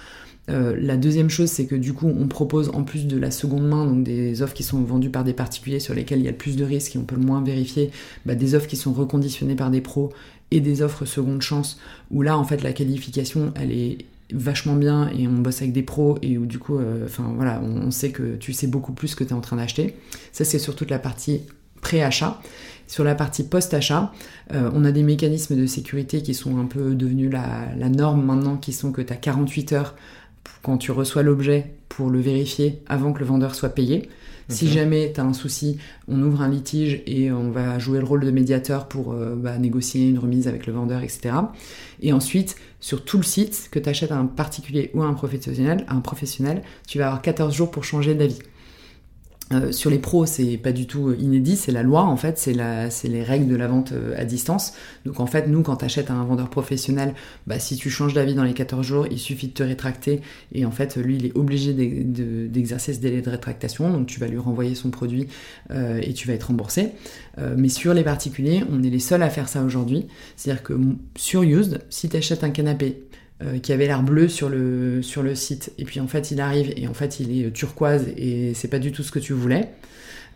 Euh, 0.50 0.75
la 0.80 0.96
deuxième 0.96 1.30
chose, 1.30 1.50
c'est 1.50 1.66
que 1.66 1.75
du 1.75 1.94
coup, 1.94 2.08
on 2.08 2.28
propose 2.28 2.70
en 2.70 2.84
plus 2.84 3.08
de 3.08 3.18
la 3.18 3.32
seconde 3.32 3.68
main, 3.68 3.86
donc 3.86 4.04
des 4.04 4.42
offres 4.42 4.54
qui 4.54 4.64
sont 4.64 4.82
vendues 4.82 5.10
par 5.10 5.24
des 5.24 5.34
particuliers 5.34 5.80
sur 5.80 5.94
lesquelles 5.94 6.20
il 6.20 6.25
y 6.25 6.28
a 6.28 6.32
le 6.32 6.38
plus 6.38 6.56
de 6.56 6.64
risques 6.64 6.96
et 6.96 7.00
on 7.00 7.04
peut 7.04 7.16
le 7.16 7.25
moins 7.25 7.44
vérifier, 7.44 7.92
bah, 8.25 8.36
des 8.36 8.54
offres 8.54 8.68
qui 8.68 8.75
sont 8.75 8.94
reconditionnées 8.94 9.56
par 9.56 9.72
des 9.72 9.82
pros 9.82 10.12
et 10.52 10.60
des 10.60 10.82
offres 10.82 11.06
seconde 11.06 11.42
chance, 11.42 11.80
où 12.12 12.22
là, 12.22 12.38
en 12.38 12.44
fait, 12.44 12.62
la 12.62 12.74
qualification, 12.74 13.54
elle 13.56 13.72
est 13.72 14.06
vachement 14.32 14.75
bien 14.75 15.10
et 15.10 15.28
on 15.28 15.34
bosse 15.34 15.62
avec 15.62 15.74
des 15.74 15.84
pros 15.84 16.18
et 16.22 16.38
où 16.38 16.46
du 16.46 16.58
coup, 16.58 16.80
euh, 16.80 17.06
enfin 17.06 17.32
voilà, 17.36 17.62
on, 17.62 17.92
sait 17.92 18.10
que 18.10 18.36
tu 18.36 18.54
sais 18.54 18.68
beaucoup 18.68 18.94
plus 18.94 19.14
que 19.14 19.24
tu 19.24 19.32
es 19.32 19.34
en 19.34 19.42
train 19.42 19.56
d'acheter. 19.56 19.96
Ça, 20.32 20.44
c'est 20.46 20.60
sur 20.60 20.75
toute 20.75 20.90
la 20.90 21.00
partie 21.00 21.42
pré-achat. 21.82 22.42
Sur 22.88 23.04
la 23.04 23.16
partie 23.16 23.44
post-achat, 23.44 24.12
euh, 24.54 24.70
on 24.74 24.86
a 24.86 24.92
des 24.92 25.02
mécanismes 25.02 25.56
de 25.56 25.66
sécurité 25.66 26.22
qui 26.22 26.36
sont 26.36 26.60
un 26.60 26.66
peu 26.66 26.94
devenus 26.94 27.32
la, 27.32 27.68
la 27.78 27.90
norme 27.90 28.24
maintenant, 28.24 28.58
qui 28.58 28.74
sont 28.74 28.92
que 28.92 29.02
tu 29.02 29.12
as 29.12 29.16
48 29.16 29.74
heures 29.74 29.96
quand 30.62 30.78
tu 30.78 30.92
reçois 30.92 31.24
l'objet 31.24 31.74
pour 31.90 32.10
le 32.10 32.20
vérifier 32.20 32.82
avant 32.88 33.14
que 33.14 33.20
le 33.20 33.25
vendeur 33.25 33.56
soit 33.56 33.70
payé. 33.70 34.10
Si 34.48 34.68
jamais 34.68 35.12
tu 35.12 35.20
as 35.20 35.24
un 35.24 35.34
souci, 35.34 35.78
on 36.08 36.22
ouvre 36.22 36.42
un 36.42 36.50
litige 36.50 37.02
et 37.08 37.32
on 37.32 37.50
va 37.50 37.80
jouer 37.80 37.98
le 37.98 38.06
rôle 38.06 38.24
de 38.24 38.30
médiateur 38.30 38.88
pour 38.88 39.14
euh, 39.14 39.36
bah, 39.36 39.58
négocier 39.58 40.08
une 40.08 40.20
remise 40.20 40.48
avec 40.48 40.68
le 40.68 40.74
vendeur, 40.74 41.02
etc. 41.02 41.36
Et 42.02 42.14
ensuite, 42.14 42.56
sur 42.80 43.04
tout 43.04 43.18
le 43.18 43.24
site, 43.24 43.70
que 43.72 43.80
tu 43.80 43.90
achètes 43.90 44.12
à 44.12 44.18
un 44.18 44.28
particulier 44.28 44.92
ou 44.94 45.02
à 45.02 45.08
un 45.08 45.14
professionnel, 45.14 45.84
un 45.90 46.00
professionnel, 46.00 46.62
tu 46.88 47.00
vas 47.00 47.08
avoir 47.08 47.22
14 47.24 47.56
jours 47.56 47.72
pour 47.72 47.84
changer 47.84 48.14
d'avis. 48.14 48.40
Euh, 49.54 49.72
sur 49.72 49.92
les 49.92 50.00
pros, 50.00 50.25
c'est 50.25 50.58
pas 50.58 50.72
du 50.72 50.88
tout 50.88 51.14
inédit, 51.14 51.56
c'est 51.56 51.72
la 51.72 51.84
loi 51.84 52.02
en 52.02 52.18
fait, 52.18 52.40
c'est 52.40 52.54
les 52.54 53.24
règles 53.24 53.48
de 53.48 53.56
la 53.56 53.68
vente 53.68 53.92
euh, 53.92 54.16
à 54.18 54.25
distance. 54.25 54.74
Donc 55.06 55.20
en 55.20 55.28
fait, 55.28 55.48
nous, 55.48 55.62
quand 55.62 55.78
tu 55.78 55.86
achètes 55.86 56.10
à 56.10 56.14
un 56.14 56.24
vendeur 56.24 56.50
professionnel, 56.50 57.14
bah, 57.46 57.60
si 57.60 57.75
tu 57.75 57.92
changes 57.92 58.16
d'avis 58.16 58.34
dans 58.34 58.44
les 58.44 58.54
14 58.54 58.84
jours, 58.84 59.08
il 59.12 59.20
suffit 59.20 59.48
de 59.48 59.54
te 59.54 59.62
rétracter 59.62 60.22
et 60.52 60.66
en 60.66 60.72
fait, 60.72 60.98
lui, 60.98 61.18
il 61.18 61.28
est 61.28 61.38
obligé 61.38 61.74
d'exercer 61.74 62.94
ce 62.96 63.00
délai 63.00 63.22
de 63.22 63.30
rétractation, 63.30 63.92
donc 63.92 64.08
tu 64.08 64.20
vas 64.20 64.28
lui 64.28 64.40
renvoyer 64.40 64.74
son 64.74 64.90
produit 64.90 65.28
euh, 65.70 66.00
et 66.02 66.14
tu 66.14 66.28
vas 66.28 66.34
être 66.34 66.46
remboursé. 66.48 66.92
mais 67.58 67.70
sur 67.70 67.94
les 67.94 68.04
particuliers, 68.04 68.64
on 68.72 68.82
est 68.82 68.90
les 68.90 69.00
seuls 69.00 69.22
à 69.22 69.30
faire 69.30 69.48
ça 69.48 69.62
aujourd'hui. 69.62 70.08
C'est-à-dire 70.38 70.64
que 70.64 70.74
sur 71.16 71.44
Used, 71.44 71.82
si 71.90 72.10
tu 72.10 72.18
achètes 72.18 72.44
un 72.44 72.50
canapé 72.50 73.04
euh, 73.44 73.60
qui 73.60 73.74
avait 73.74 73.88
l'air 73.88 74.04
bleu 74.04 74.27
sur 74.27 74.50
le, 74.50 75.01
sur 75.01 75.24
le 75.24 75.36
site. 75.36 75.74
Et 75.77 75.86
puis 75.86 76.00
en 76.00 76.08
fait, 76.08 76.32
il 76.32 76.42
arrive 76.42 76.74
et 76.77 76.88
en 76.88 76.94
fait, 76.94 77.20
il 77.20 77.46
est 77.46 77.51
turquoise 77.51 78.08
et 78.18 78.54
c'est 78.54 78.70
pas 78.70 78.80
du 78.80 78.92
tout 78.92 79.04
ce 79.04 79.12
que 79.12 79.20
tu 79.20 79.34
voulais. 79.34 79.70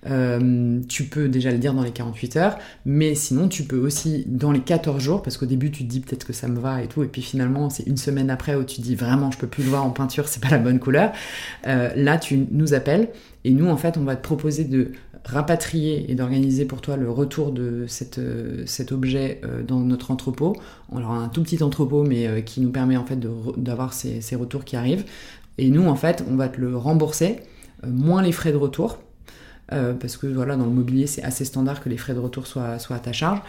Euh, 0.08 0.80
tu 0.88 1.06
peux 1.06 1.28
déjà 1.28 1.52
le 1.52 1.58
dire 1.58 1.74
dans 1.74 1.84
les 1.84 1.92
48 1.92 2.38
heures, 2.38 2.58
mais 2.86 3.16
sinon 3.16 3.50
tu 3.50 3.64
peux 3.64 3.78
aussi 3.78 4.24
dans 4.28 4.52
les 4.52 4.62
14 4.62 5.02
jours, 5.02 5.22
parce 5.22 5.38
qu'au 5.38 5.46
début 5.46 5.72
tu 5.72 5.84
te 5.84 5.90
dis 5.90 6.00
peut-être 6.00 6.26
que 6.26 6.34
ça 6.34 6.48
me 6.48 6.60
va 6.60 6.82
et 6.82 6.88
tout, 6.88 7.04
et 7.04 7.08
puis 7.08 7.22
finalement 7.22 7.70
c'est 7.70 7.84
une 7.84 7.98
semaine 7.98 8.30
après 8.30 8.56
où 8.56 8.64
tu 8.64 8.78
te 8.78 8.82
dis 8.82 8.96
vraiment 8.96 9.30
je 9.32 9.38
peux 9.38 9.48
plus 9.48 9.64
le 9.64 9.70
voir 9.70 9.86
en 9.86 9.90
peinture, 9.90 10.28
c'est 10.30 10.42
pas 10.42 10.50
la 10.50 10.58
bonne 10.58 10.80
couleur. 10.80 11.12
Euh, 11.68 11.90
là 11.96 12.18
tu 12.18 12.48
nous 12.52 12.74
appelles 12.74 13.10
et 13.44 13.52
nous 13.52 13.68
en 13.68 13.78
fait 13.78 13.98
on 13.98 14.04
va 14.04 14.16
te 14.16 14.24
proposer 14.24 14.64
de 14.64 14.92
rapatrier 15.26 16.12
et 16.12 16.16
d'organiser 16.16 16.66
pour 16.66 16.82
toi 16.82 16.98
le 16.98 17.10
retour 17.10 17.52
de 17.52 17.86
euh, 18.18 18.64
cet 18.66 18.92
objet 18.92 19.42
euh, 19.44 19.64
dans 19.64 19.80
notre 19.80 20.12
entrepôt. 20.12 20.56
On 20.92 21.04
aura 21.04 21.18
un 21.18 21.30
tout 21.30 21.44
petit 21.44 21.62
entrepôt, 21.64 22.04
mais 22.04 22.28
euh, 22.28 22.42
qui 22.42 22.62
nous 22.62 22.72
permet 22.72 22.98
en 22.98 23.06
fait 23.06 23.20
d'avoir 23.58 23.94
ces, 23.94 24.22
ces, 24.22 24.36
retours 24.36 24.66
qui 24.66 24.76
arrivent. 24.76 25.06
Et 25.58 25.70
nous, 25.70 25.88
en 25.88 25.96
fait, 25.96 26.24
on 26.30 26.36
va 26.36 26.48
te 26.50 26.60
le 26.60 26.76
rembourser, 26.76 27.38
moins 27.86 28.22
les 28.22 28.32
frais 28.32 28.52
de 28.52 28.58
retour. 28.58 28.98
Euh, 29.72 29.94
parce 29.94 30.18
que 30.18 30.28
voilà, 30.28 30.56
dans 30.56 30.66
le 30.66 30.72
mobilier, 30.72 31.08
c'est 31.08 31.24
assez 31.24 31.46
standard 31.46 31.82
que 31.82 31.90
les 31.90 31.98
frais 31.98 32.14
de 32.14 32.20
retour 32.20 32.48
soient, 32.48 32.80
soient 32.80 32.96
à 32.96 33.00
ta 33.00 33.14
charge. 33.14 33.42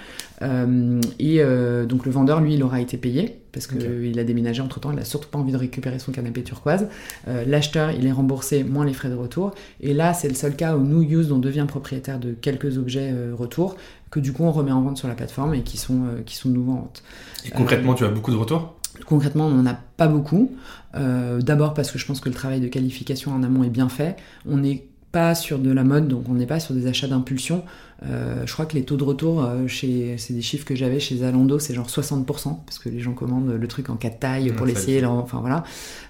Euh, 0.43 1.01
et 1.19 1.37
euh, 1.41 1.87
donc 1.87 2.05
le 2.05 2.13
vendeur, 2.13 2.41
lui, 2.41 2.55
il 2.55 2.63
aura 2.63 2.81
été 2.81 2.97
payé 2.97 3.39
parce 3.53 3.67
qu'il 3.67 4.17
a 4.17 4.23
déménagé 4.23 4.63
entre 4.63 4.79
temps, 4.79 4.93
il 4.93 4.97
n'a 4.97 5.05
surtout 5.05 5.29
pas 5.29 5.37
envie 5.37 5.51
de 5.51 5.57
récupérer 5.57 5.99
son 5.99 6.13
canapé 6.13 6.45
turquoise. 6.45 6.87
L'acheteur, 7.27 7.91
il 7.91 8.07
est 8.07 8.13
remboursé 8.13 8.63
moins 8.63 8.85
les 8.85 8.93
frais 8.93 9.09
de 9.09 9.17
retour. 9.17 9.53
Et 9.81 9.93
là, 9.93 10.15
c'est 10.15 10.29
le 10.29 10.37
seul 10.37 10.55
cas 10.55 10.77
où 10.77 10.85
nous, 10.85 11.03
Use, 11.03 11.33
on 11.33 11.41
devient 11.41 11.67
propriétaire 11.67 12.21
de 12.21 12.33
quelques 12.33 12.79
objets 12.79 13.13
retour 13.33 13.75
que 14.13 14.21
du 14.21 14.33
coup 14.33 14.45
on 14.45 14.53
remet 14.53 14.71
en 14.71 14.83
vente 14.83 14.99
sur 14.99 15.09
la 15.09 15.15
plateforme 15.15 15.55
et 15.55 15.63
qui 15.63 15.79
sont, 15.79 16.01
qui 16.27 16.37
sont 16.37 16.49
de 16.49 16.55
nouveau 16.55 16.73
en 16.73 16.77
vente. 16.77 17.03
Et 17.45 17.51
concrètement, 17.51 17.95
tu 17.95 18.05
as 18.05 18.09
beaucoup 18.09 18.31
de 18.31 18.37
retours? 18.37 18.77
Concrètement, 19.05 19.47
on 19.47 19.51
n'en 19.51 19.69
a 19.69 19.75
pas 19.75 20.07
beaucoup. 20.07 20.55
D'abord 20.95 21.75
parce 21.75 21.91
que 21.91 21.99
je 21.99 22.07
pense 22.07 22.21
que 22.21 22.29
le 22.29 22.35
travail 22.37 22.61
de 22.61 22.69
qualification 22.69 23.33
en 23.33 23.43
amont 23.43 23.65
est 23.65 23.71
bien 23.71 23.89
fait. 23.89 24.15
On 24.49 24.63
est 24.63 24.85
pas 25.13 25.35
sur 25.35 25.59
de 25.59 25.73
la 25.73 25.83
mode, 25.83 26.09
donc 26.09 26.25
on 26.29 26.35
n'est 26.35 26.47
pas 26.47 26.61
sur 26.61 26.75
des 26.75 26.87
achats 26.87 27.09
d'impulsion. 27.09 27.65
Euh, 28.07 28.47
je 28.47 28.53
crois 28.53 28.65
que 28.65 28.75
les 28.75 28.85
taux 28.85 28.97
de 28.97 29.05
retour, 29.05 29.43
euh, 29.43 29.67
chez, 29.67 30.15
c'est 30.17 30.33
des 30.33 30.41
chiffres 30.41 30.65
que 30.65 30.75
j'avais 30.75 31.01
chez 31.01 31.17
Zalando, 31.17 31.59
c'est 31.59 31.75
genre 31.75 31.89
60%, 31.89 32.25
parce 32.65 32.79
que 32.79 32.89
les 32.89 33.01
gens 33.01 33.13
commandent 33.13 33.51
le 33.51 33.69
truc 33.69 33.91
en 33.91 33.97
4 33.97 34.19
tailles 34.21 34.53
pour 34.53 34.67
l'essayer. 34.67 35.05
Enfin 35.05 35.41
voilà. 35.41 35.65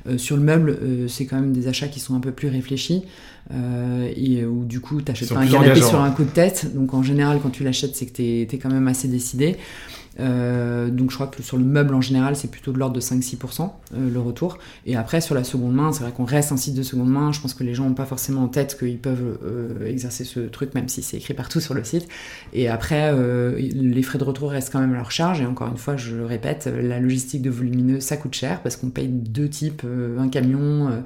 Euh, 0.09 0.19
sur 0.19 0.37
le 0.37 0.43
meuble, 0.43 0.79
c'est 1.09 1.27
quand 1.27 1.37
même 1.37 1.53
des 1.53 1.67
achats 1.67 1.89
qui 1.89 1.99
sont 1.99 2.15
un 2.15 2.21
peu 2.21 2.33
plus 2.33 2.49
réfléchis, 2.49 3.05
et 3.53 4.45
où 4.45 4.65
du 4.65 4.81
coup, 4.81 5.01
tu 5.01 5.11
n'achètes 5.11 5.31
pas 5.31 5.41
un 5.41 5.47
canapé 5.47 5.83
sur 5.83 6.01
un 6.01 6.11
coup 6.11 6.25
de 6.25 6.31
tête. 6.31 6.75
Donc 6.75 6.95
en 6.95 7.03
général, 7.03 7.41
quand 7.43 7.51
tu 7.51 7.65
l'achètes, 7.65 7.97
c'est 7.97 8.07
que 8.07 8.13
tu 8.13 8.23
es, 8.23 8.59
quand 8.59 8.71
même 8.71 8.87
assez 8.87 9.09
décidé. 9.09 9.57
Euh, 10.21 10.91
donc 10.91 11.11
je 11.11 11.15
crois 11.15 11.27
que 11.27 11.43
sur 11.43 11.57
le 11.57 11.65
meuble 11.65 11.95
en 11.95 12.01
général, 12.01 12.37
c'est 12.37 12.51
plutôt 12.51 12.73
de 12.73 12.79
l'ordre 12.79 12.95
de 12.95 13.01
5-6% 13.01 13.71
euh, 13.95 14.11
le 14.11 14.21
retour. 14.21 14.59
Et 14.87 14.97
après, 14.97 15.21
sur 15.21 15.35
la 15.35 15.45
seconde 15.45 15.75
main, 15.75 15.93
c'est 15.93 16.03
vrai 16.03 16.13
qu'on 16.13 16.25
reste 16.25 16.53
un 16.53 16.57
site 16.57 16.75
de 16.75 16.83
seconde 16.83 17.11
main. 17.11 17.33
Je 17.33 17.41
pense 17.41 17.55
que 17.55 17.65
les 17.65 17.75
gens 17.75 17.89
n'ont 17.89 17.95
pas 17.95 18.05
forcément 18.05 18.45
en 18.45 18.49
tête 18.49 18.79
qu'ils 18.79 18.99
peuvent 18.99 19.39
euh, 19.45 19.87
exercer 19.87 20.25
ce 20.25 20.41
truc, 20.41 20.75
même 20.75 20.89
si 20.89 21.03
c'est 21.03 21.17
écrit 21.17 21.35
partout 21.35 21.61
sur 21.61 21.75
le 21.75 21.85
site. 21.85 22.09
Et 22.53 22.69
après, 22.69 23.13
les 23.59 24.03
frais 24.03 24.19
de 24.19 24.25
retour 24.25 24.51
restent 24.51 24.73
quand 24.73 24.81
même 24.81 24.93
à 24.93 24.97
leur 24.97 25.11
charge. 25.11 25.41
Et 25.41 25.47
encore 25.47 25.69
une 25.69 25.77
fois, 25.77 25.97
je 25.97 26.17
le 26.17 26.27
répète, 26.27 26.67
la 26.67 27.01
logistique 27.01 27.43
de 27.43 27.51
volumineux, 27.51 28.01
ça 28.01 28.17
coûte 28.17 28.35
cher 28.35 28.61
parce 28.63 28.77
qu'on 28.77 28.91
paye 28.91 29.09
deux 29.09 29.49
types, 29.49 29.83
un 30.19 30.29
camion 30.29 31.03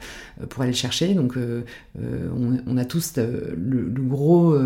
pour 0.48 0.62
aller 0.62 0.72
le 0.72 0.76
chercher. 0.76 1.14
Donc 1.14 1.36
on, 1.96 2.76
a 2.76 2.84
tous 2.84 3.16
le 3.16 4.02
gros 4.02 4.56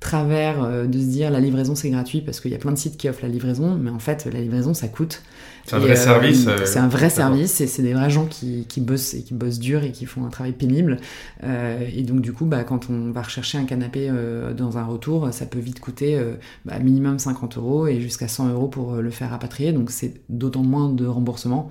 travers 0.00 0.62
euh, 0.62 0.86
de 0.86 0.98
se 0.98 1.06
dire 1.06 1.30
la 1.30 1.40
livraison 1.40 1.74
c'est 1.74 1.90
gratuit 1.90 2.20
parce 2.20 2.40
qu'il 2.40 2.50
y 2.50 2.54
a 2.54 2.58
plein 2.58 2.72
de 2.72 2.76
sites 2.76 2.96
qui 2.96 3.08
offrent 3.08 3.22
la 3.22 3.28
livraison, 3.28 3.76
mais 3.76 3.90
en 3.90 3.98
fait 3.98 4.26
la 4.26 4.40
livraison 4.40 4.74
ça 4.74 4.88
coûte. 4.88 5.22
C'est 5.64 5.74
un, 5.74 5.80
vrai 5.80 5.96
service. 5.96 6.46
Euh, 6.46 6.58
c'est 6.64 6.78
un 6.78 6.86
vrai 6.86 7.10
service 7.10 7.60
et 7.60 7.66
c'est 7.66 7.82
des 7.82 7.92
vrais 7.92 8.10
gens 8.10 8.26
qui, 8.26 8.66
qui, 8.68 8.80
bossent 8.80 9.14
et 9.14 9.22
qui 9.22 9.34
bossent 9.34 9.58
dur 9.58 9.82
et 9.82 9.90
qui 9.90 10.06
font 10.06 10.24
un 10.24 10.28
travail 10.28 10.52
pénible. 10.52 10.98
Euh, 11.42 11.84
et 11.92 12.02
donc 12.02 12.20
du 12.20 12.32
coup, 12.32 12.44
bah, 12.44 12.62
quand 12.62 12.88
on 12.88 13.10
va 13.10 13.22
rechercher 13.22 13.58
un 13.58 13.64
canapé 13.64 14.12
dans 14.56 14.78
un 14.78 14.84
retour, 14.84 15.32
ça 15.32 15.44
peut 15.44 15.58
vite 15.58 15.80
coûter 15.80 16.20
bah, 16.64 16.78
minimum 16.78 17.18
50 17.18 17.56
euros 17.56 17.88
et 17.88 18.00
jusqu'à 18.00 18.28
100 18.28 18.50
euros 18.50 18.68
pour 18.68 18.96
le 18.96 19.10
faire 19.10 19.30
rapatrier. 19.30 19.72
Donc 19.72 19.90
c'est 19.90 20.20
d'autant 20.28 20.62
moins 20.62 20.88
de 20.88 21.06
remboursement. 21.06 21.70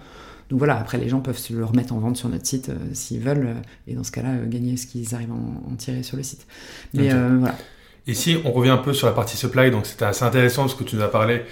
Donc 0.49 0.59
voilà, 0.59 0.77
après 0.77 0.97
les 0.97 1.07
gens 1.07 1.21
peuvent 1.21 1.37
se 1.37 1.53
le 1.53 1.63
remettre 1.63 1.93
en 1.93 1.99
vente 1.99 2.17
sur 2.17 2.27
notre 2.27 2.45
site 2.45 2.71
s'ils 2.91 3.21
veulent, 3.21 3.55
et 3.87 3.95
dans 3.95 4.03
ce 4.03 4.11
cas-là, 4.11 4.45
gagner 4.45 4.75
ce 4.75 4.87
qu'ils 4.87 5.15
arrivent 5.15 5.31
à 5.31 5.71
en, 5.71 5.75
tirer 5.77 6.03
sur 6.03 6.17
le 6.17 6.23
site. 6.23 6.45
Mais 6.93 7.09
voilà. 7.11 7.55
Ici, 8.07 8.37
on 8.45 8.51
revient 8.51 8.69
un 8.69 8.77
peu 8.77 8.93
sur 8.93 9.07
la 9.07 9.13
partie 9.13 9.35
supply, 9.35 9.71
donc 9.71 9.87
c'était 9.87 10.05
assez 10.05 10.23
intéressant 10.23 10.67
ce 10.67 10.75
que 10.75 10.83
tu 10.83 10.95
nous 10.95 11.01
as 11.01 11.09
parlé. 11.09 11.43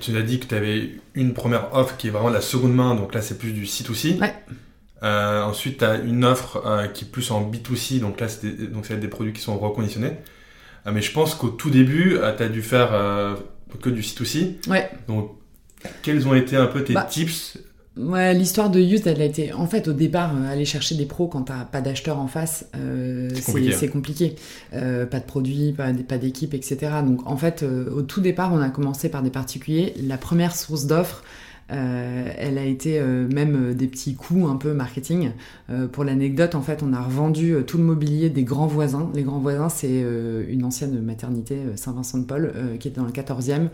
Tu 0.00 0.10
nous 0.10 0.18
as 0.18 0.22
dit 0.22 0.40
que 0.40 0.46
tu 0.46 0.54
avais 0.54 0.90
une 1.14 1.32
première 1.32 1.74
offre 1.74 1.96
qui 1.96 2.08
est 2.08 2.10
vraiment 2.10 2.28
la 2.28 2.42
seconde 2.42 2.74
main, 2.74 2.94
donc 2.94 3.14
là 3.14 3.22
c'est 3.22 3.38
plus 3.38 3.52
du 3.52 3.64
C2C. 3.64 4.20
Ouais. 4.20 4.34
Euh, 5.02 5.42
ensuite, 5.42 5.78
tu 5.78 5.84
as 5.84 5.96
une 5.96 6.24
offre 6.24 6.62
euh, 6.66 6.86
qui 6.86 7.06
est 7.06 7.08
plus 7.08 7.30
en 7.30 7.50
B2C, 7.50 8.00
donc 8.00 8.20
là 8.20 8.28
c'est 8.28 8.46
des, 8.46 8.96
des 8.96 9.08
produits 9.08 9.32
qui 9.32 9.40
sont 9.40 9.58
reconditionnés. 9.58 10.12
Euh, 10.86 10.92
mais 10.92 11.00
je 11.00 11.12
pense 11.12 11.34
qu'au 11.34 11.48
tout 11.48 11.70
début, 11.70 12.18
tu 12.36 12.42
as 12.42 12.48
dû 12.48 12.62
faire 12.62 12.90
que 13.80 13.88
du 13.88 14.02
C2C. 14.02 14.68
Ouais. 14.68 14.90
Donc, 15.08 15.30
quels 16.02 16.28
ont 16.28 16.34
été 16.34 16.56
un 16.56 16.66
peu 16.66 16.84
tes 16.84 16.92
bah. 16.92 17.04
tips 17.04 17.58
Ouais, 17.96 18.32
l'histoire 18.32 18.70
de 18.70 18.80
Youth, 18.80 19.06
elle 19.06 19.20
a 19.20 19.24
été. 19.24 19.52
En 19.52 19.66
fait, 19.66 19.86
au 19.86 19.92
départ, 19.92 20.34
aller 20.48 20.64
chercher 20.64 20.94
des 20.94 21.04
pros 21.04 21.28
quand 21.28 21.42
t'as 21.42 21.64
pas 21.64 21.82
d'acheteurs 21.82 22.18
en 22.18 22.26
face, 22.26 22.66
c'est 23.34 23.88
compliqué. 23.88 24.36
pas 24.70 25.20
de 25.20 25.24
produits, 25.26 25.72
pas, 25.72 25.92
d'équipe, 25.92 26.54
etc. 26.54 26.78
Donc, 27.04 27.26
en 27.26 27.36
fait, 27.36 27.62
au 27.62 28.02
tout 28.02 28.22
départ, 28.22 28.52
on 28.54 28.60
a 28.60 28.70
commencé 28.70 29.10
par 29.10 29.22
des 29.22 29.30
particuliers. 29.30 29.92
La 30.02 30.16
première 30.16 30.56
source 30.56 30.86
d'offres, 30.86 31.22
euh, 31.22 31.41
elle 31.68 32.58
a 32.58 32.64
été 32.64 32.98
euh, 32.98 33.26
même 33.32 33.70
euh, 33.70 33.74
des 33.74 33.86
petits 33.86 34.14
coups 34.14 34.48
un 34.50 34.56
peu 34.56 34.72
marketing. 34.72 35.30
pour 35.92 36.04
l'anecdote, 36.04 36.54
en 36.54 36.60
fait, 36.62 36.82
on 36.82 36.92
a 36.92 37.00
revendu 37.00 37.54
tout 37.66 37.78
le 37.78 37.84
mobilier 37.84 38.28
des 38.28 38.44
grands 38.44 38.66
voisins. 38.66 39.10
Les 39.14 39.22
grands 39.22 39.38
voisins, 39.38 39.68
c'est 39.68 40.04
une 40.48 40.64
ancienne 40.64 41.00
maternité 41.00 41.56
Saint-Vincent-de-Paul 41.76 42.52
qui 42.78 42.88
était 42.88 43.00
dans 43.00 43.06
le 43.06 43.12
14e, 43.12 43.68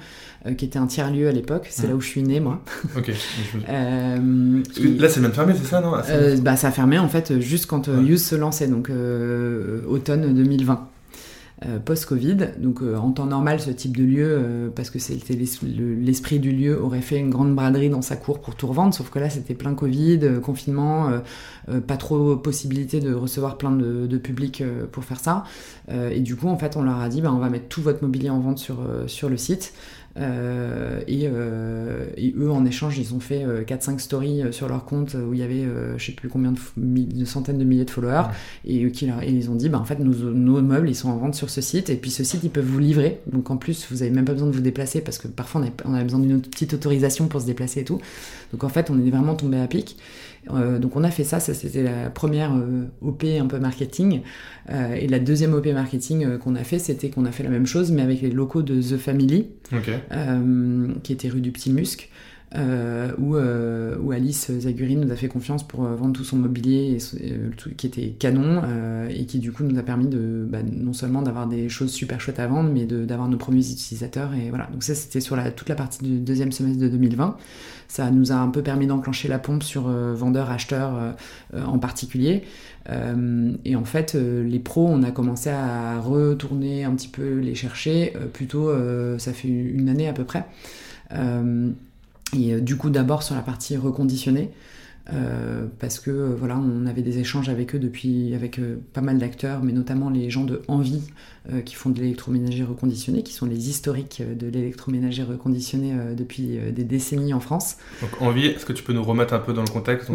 qui 0.56 0.64
était 0.64 0.78
un 0.78 0.86
tiers-lieu 0.86 1.28
à 1.28 1.32
l'époque. 1.32 1.66
C'est 1.70 1.88
là 1.88 1.96
où 1.96 2.00
je 2.00 2.06
suis 2.06 2.22
née, 2.22 2.38
moi. 2.40 2.62
Ok. 2.96 3.08
là, 3.68 5.08
c'est 5.08 5.20
même 5.20 5.32
fermé, 5.32 5.54
c'est 5.56 5.66
ça, 5.68 5.80
non? 5.80 5.92
Bah, 6.42 6.56
Ça 6.56 6.68
a 6.68 6.70
fermé, 6.70 6.98
en 6.98 7.08
fait, 7.08 7.40
juste 7.40 7.66
quand 7.66 7.88
Use 7.88 8.24
se 8.24 8.36
lançait, 8.36 8.68
donc 8.68 8.90
automne 9.88 10.32
2020. 10.34 10.88
Euh, 11.66 11.80
post-Covid. 11.80 12.36
Donc 12.58 12.82
euh, 12.82 12.94
en 12.94 13.10
temps 13.10 13.26
normal, 13.26 13.58
ce 13.58 13.70
type 13.70 13.96
de 13.96 14.04
lieu, 14.04 14.28
euh, 14.28 14.68
parce 14.72 14.90
que 14.90 15.00
c'était 15.00 15.34
l'esprit 15.34 16.38
du 16.38 16.52
lieu, 16.52 16.80
aurait 16.80 17.00
fait 17.00 17.18
une 17.18 17.30
grande 17.30 17.52
braderie 17.56 17.90
dans 17.90 18.00
sa 18.00 18.14
cour 18.14 18.40
pour 18.40 18.54
tout 18.54 18.68
revendre, 18.68 18.94
sauf 18.94 19.10
que 19.10 19.18
là 19.18 19.28
c'était 19.28 19.54
plein 19.54 19.74
Covid, 19.74 20.20
confinement, 20.40 21.10
pas 21.88 21.96
trop 21.96 22.36
possibilité 22.36 23.00
de 23.00 23.12
recevoir 23.12 23.58
plein 23.58 23.72
de, 23.72 24.18
public 24.18 24.62
pour 24.92 25.04
faire 25.04 25.18
ça. 25.18 25.44
et 25.90 26.20
du 26.20 26.36
coup, 26.36 26.48
en 26.48 26.56
fait, 26.58 26.76
on 26.76 26.82
leur 26.82 27.00
a 27.00 27.08
dit, 27.08 27.20
bah, 27.20 27.32
on 27.32 27.38
va 27.38 27.48
mettre 27.50 27.68
tout 27.68 27.82
votre 27.82 28.02
mobilier 28.02 28.30
en 28.30 28.38
vente 28.38 28.58
sur, 28.58 28.76
sur 29.06 29.28
le 29.28 29.36
site. 29.36 29.72
Euh, 30.18 31.00
euh, 31.08 32.06
et, 32.16 32.34
eux, 32.36 32.50
en 32.50 32.64
échange, 32.64 32.98
ils 32.98 33.14
ont 33.14 33.20
fait 33.20 33.44
4-5 33.44 33.94
euh, 33.94 33.98
stories 33.98 34.42
sur 34.50 34.68
leur 34.68 34.84
compte 34.84 35.14
où 35.14 35.32
il 35.32 35.40
y 35.40 35.42
avait, 35.42 35.64
je 35.96 36.04
sais 36.04 36.12
plus 36.12 36.28
combien 36.28 36.52
de, 36.52 37.24
centaines 37.24 37.58
de 37.58 37.64
milliers 37.64 37.84
de 37.84 37.90
followers. 37.90 38.24
Et, 38.64 38.90
qui 38.90 39.10
ils 39.26 39.50
ont 39.50 39.54
dit, 39.54 39.68
bah, 39.68 39.78
en 39.78 39.84
fait, 39.84 39.98
nos, 39.98 40.30
nos, 40.32 40.60
meubles, 40.62 40.88
ils 40.88 40.94
sont 40.94 41.10
en 41.10 41.16
vente 41.16 41.34
sur 41.34 41.50
ce 41.50 41.60
site. 41.60 41.90
Et 41.90 41.96
puis 41.96 42.10
ce 42.10 42.24
site, 42.24 42.40
ils 42.44 42.50
peuvent 42.50 42.64
vous 42.64 42.78
livrer. 42.78 43.20
Donc 43.30 43.50
en 43.50 43.56
plus, 43.56 43.86
vous 43.90 44.02
avez 44.02 44.10
même 44.10 44.24
pas 44.24 44.32
besoin 44.32 44.48
de 44.48 44.54
vous 44.54 44.60
déplacer 44.60 45.00
parce 45.00 45.18
que 45.18 45.28
parfois, 45.28 45.62
on 45.84 45.94
a, 45.94 46.02
besoin 46.02 46.20
d'une 46.20 46.40
petite 46.40 46.74
autorisation 46.74 47.28
pour 47.28 47.40
se 47.40 47.46
déplacer 47.46 47.80
et 47.80 47.84
tout. 47.84 48.00
Donc 48.52 48.64
en 48.64 48.68
fait, 48.68 48.90
on 48.90 48.98
est 48.98 49.10
vraiment 49.10 49.34
tombé 49.34 49.58
à 49.58 49.66
pic. 49.66 49.96
Euh, 50.50 50.78
donc 50.78 50.96
on 50.96 51.04
a 51.04 51.10
fait 51.10 51.24
ça, 51.24 51.40
ça 51.40 51.54
c'était 51.54 51.82
la 51.82 52.10
première 52.10 52.54
euh, 52.54 52.86
OP 53.02 53.24
un 53.24 53.46
peu 53.46 53.58
marketing. 53.58 54.22
Euh, 54.70 54.94
et 54.94 55.06
la 55.08 55.18
deuxième 55.18 55.54
OP 55.54 55.66
marketing 55.66 56.38
qu'on 56.38 56.54
a 56.54 56.64
fait, 56.64 56.78
c'était 56.78 57.10
qu'on 57.10 57.24
a 57.24 57.32
fait 57.32 57.42
la 57.42 57.50
même 57.50 57.66
chose, 57.66 57.90
mais 57.92 58.02
avec 58.02 58.20
les 58.20 58.30
locaux 58.30 58.62
de 58.62 58.80
The 58.80 58.98
Family, 58.98 59.48
qui 61.02 61.12
était 61.12 61.28
rue 61.28 61.40
du 61.40 61.52
Petit 61.52 61.70
Musc. 61.70 62.08
Euh, 62.56 63.12
où, 63.18 63.36
euh, 63.36 63.98
où, 64.00 64.10
Alice 64.10 64.50
Zagurine 64.50 65.00
nous 65.00 65.12
a 65.12 65.16
fait 65.16 65.28
confiance 65.28 65.68
pour 65.68 65.84
euh, 65.84 65.94
vendre 65.94 66.14
tout 66.14 66.24
son 66.24 66.36
mobilier 66.36 66.96
qui 67.76 67.86
était 67.86 68.08
canon 68.18 68.62
et 69.10 69.26
qui 69.26 69.38
du 69.38 69.52
coup 69.52 69.64
nous 69.64 69.78
a 69.78 69.82
permis 69.82 70.06
de 70.06 70.46
bah, 70.48 70.60
non 70.62 70.94
seulement 70.94 71.20
d'avoir 71.20 71.46
des 71.46 71.68
choses 71.68 71.92
super 71.92 72.22
chouettes 72.22 72.38
à 72.38 72.46
vendre 72.46 72.70
mais 72.72 72.86
d'avoir 72.86 73.28
nos 73.28 73.36
premiers 73.36 73.70
utilisateurs 73.70 74.32
et 74.32 74.48
voilà. 74.48 74.66
Donc 74.72 74.82
ça 74.82 74.94
c'était 74.94 75.20
sur 75.20 75.36
la, 75.36 75.50
toute 75.50 75.68
la 75.68 75.74
partie 75.74 76.02
du 76.02 76.20
deuxième 76.20 76.50
semestre 76.50 76.80
de 76.80 76.88
2020 76.88 77.36
ça 77.86 78.10
nous 78.10 78.32
a 78.32 78.36
un 78.36 78.48
peu 78.48 78.62
permis 78.62 78.86
d'enclencher 78.86 79.28
la 79.28 79.38
pompe 79.38 79.62
sur 79.62 79.82
vendeurs 79.82 80.50
acheteurs 80.50 81.14
en 81.54 81.78
particulier. 81.78 82.44
Et 82.86 83.76
en 83.76 83.84
fait 83.84 84.14
les 84.14 84.58
pros 84.58 84.86
on 84.86 85.02
a 85.02 85.10
commencé 85.10 85.50
à 85.50 86.00
retourner 86.00 86.84
un 86.84 86.94
petit 86.94 87.08
peu 87.08 87.38
les 87.38 87.54
chercher 87.54 88.14
plutôt 88.32 88.70
ça 89.18 89.32
fait 89.32 89.48
une 89.48 89.88
année 89.88 90.08
à 90.08 90.12
peu 90.12 90.24
près 90.24 90.44
et 92.36 92.54
euh, 92.54 92.60
du 92.60 92.76
coup, 92.76 92.90
d'abord 92.90 93.22
sur 93.22 93.34
la 93.34 93.42
partie 93.42 93.76
reconditionnée, 93.76 94.50
euh, 95.10 95.64
parce 95.78 95.98
que 95.98 96.10
euh, 96.10 96.34
voilà, 96.38 96.58
on 96.58 96.86
avait 96.86 97.00
des 97.00 97.18
échanges 97.18 97.48
avec 97.48 97.74
eux 97.74 97.78
depuis, 97.78 98.34
avec 98.34 98.60
pas 98.92 99.00
mal 99.00 99.18
d'acteurs, 99.18 99.62
mais 99.62 99.72
notamment 99.72 100.10
les 100.10 100.30
gens 100.30 100.44
de 100.44 100.62
Envie 100.68 101.02
qui 101.64 101.76
font 101.76 101.88
de 101.88 101.98
l'électroménager 101.98 102.62
reconditionné, 102.62 103.22
qui 103.22 103.32
sont 103.32 103.46
les 103.46 103.70
historiques 103.70 104.22
de 104.38 104.48
l'électroménager 104.48 105.22
reconditionné 105.22 105.94
depuis 106.14 106.58
des 106.76 106.84
décennies 106.84 107.32
en 107.32 107.40
France. 107.40 107.76
Donc 108.02 108.20
Envie, 108.20 108.48
est-ce 108.48 108.66
que 108.66 108.74
tu 108.74 108.82
peux 108.82 108.92
nous 108.92 109.02
remettre 109.02 109.32
un 109.32 109.38
peu 109.38 109.54
dans 109.54 109.62
le 109.62 109.70
contexte? 109.70 110.10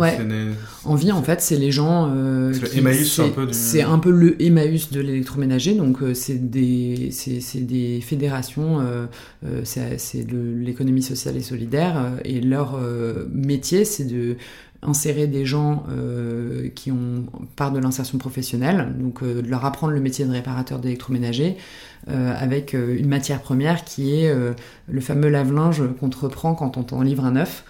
Envie, 0.86 1.12
en 1.12 1.24
fait, 1.24 1.42
c'est 1.42 1.58
les 1.58 1.72
gens. 1.72 2.14
c'est 2.54 2.78
Emmaüs, 2.78 3.18
un 3.18 3.30
peu. 3.30 3.52
C'est 3.52 3.82
un 3.82 3.98
peu 3.98 4.12
le 4.12 4.40
Emmaüs 4.44 4.92
de 4.92 5.02
l'électroménager, 5.02 5.74
donc 5.74 5.98
c'est 6.14 6.52
des, 6.52 7.10
des 7.56 8.02
fédérations, 8.02 8.86
c'est 9.64 10.28
de 10.28 10.56
l'économie 10.60 11.02
sociale 11.02 11.36
et 11.36 11.42
solidaire, 11.42 12.12
et 12.26 12.42
leur 12.42 12.80
métier, 13.32 13.86
c'est 13.86 14.06
de 14.06 14.38
insérer 14.86 15.28
des 15.28 15.46
gens 15.46 15.84
euh, 15.90 16.70
qui 16.76 16.92
ont 16.92 17.26
part 17.56 17.72
de 17.72 17.80
l'insertion 17.80 18.18
professionnelle, 18.18 18.94
donc 18.98 19.24
euh, 19.24 19.42
leur 19.48 19.66
apprendre 19.66 19.94
le 19.94 20.02
métier 20.02 20.26
de 20.26 20.32
réparateur 20.32 20.80
d'électroménager 20.80 21.58
euh, 22.10 22.34
avec 22.38 22.74
une 22.74 23.08
matière 23.08 23.42
première 23.42 23.84
qui 23.86 24.16
est 24.16 24.34
le 24.88 25.02
fameux 25.02 25.30
lave-linge 25.30 25.84
qu'on 26.00 26.10
te 26.10 26.18
reprend 26.18 26.54
quand 26.54 26.78
on 26.78 26.84
t'en 26.84 27.02
livre 27.02 27.26
un 27.26 27.32
neuf. 27.32 27.64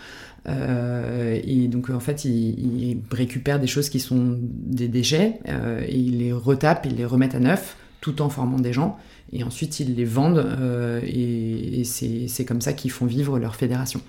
et 0.48 1.68
donc 1.68 1.90
en 1.90 2.00
fait, 2.00 2.26
ils, 2.26 3.00
récupèrent 3.12 3.60
des 3.60 3.68
choses 3.68 3.90
qui 3.90 4.00
sont 4.00 4.38
des 4.42 4.88
déchets 4.88 5.40
et 5.88 5.96
ils 5.96 6.18
les 6.18 6.34
retapent, 6.34 6.88
ils 6.90 6.96
les 6.96 7.06
remettent 7.06 7.36
à 7.36 7.40
neuf 7.40 7.78
tout 8.04 8.22
en 8.22 8.30
formant 8.30 8.60
des 8.60 8.74
gens. 8.74 9.00
Et 9.32 9.44
ensuite, 9.44 9.80
ils 9.80 9.96
les 9.96 10.06
vendent 10.06 10.46
et, 11.04 11.80
et 11.80 11.84
c'est 11.86 12.46
comme 12.46 12.62
ça 12.62 12.74
qu'ils 12.74 12.92
font 12.92 13.08
vivre 13.08 13.40
leur 13.40 13.56
fédération. 13.56 14.02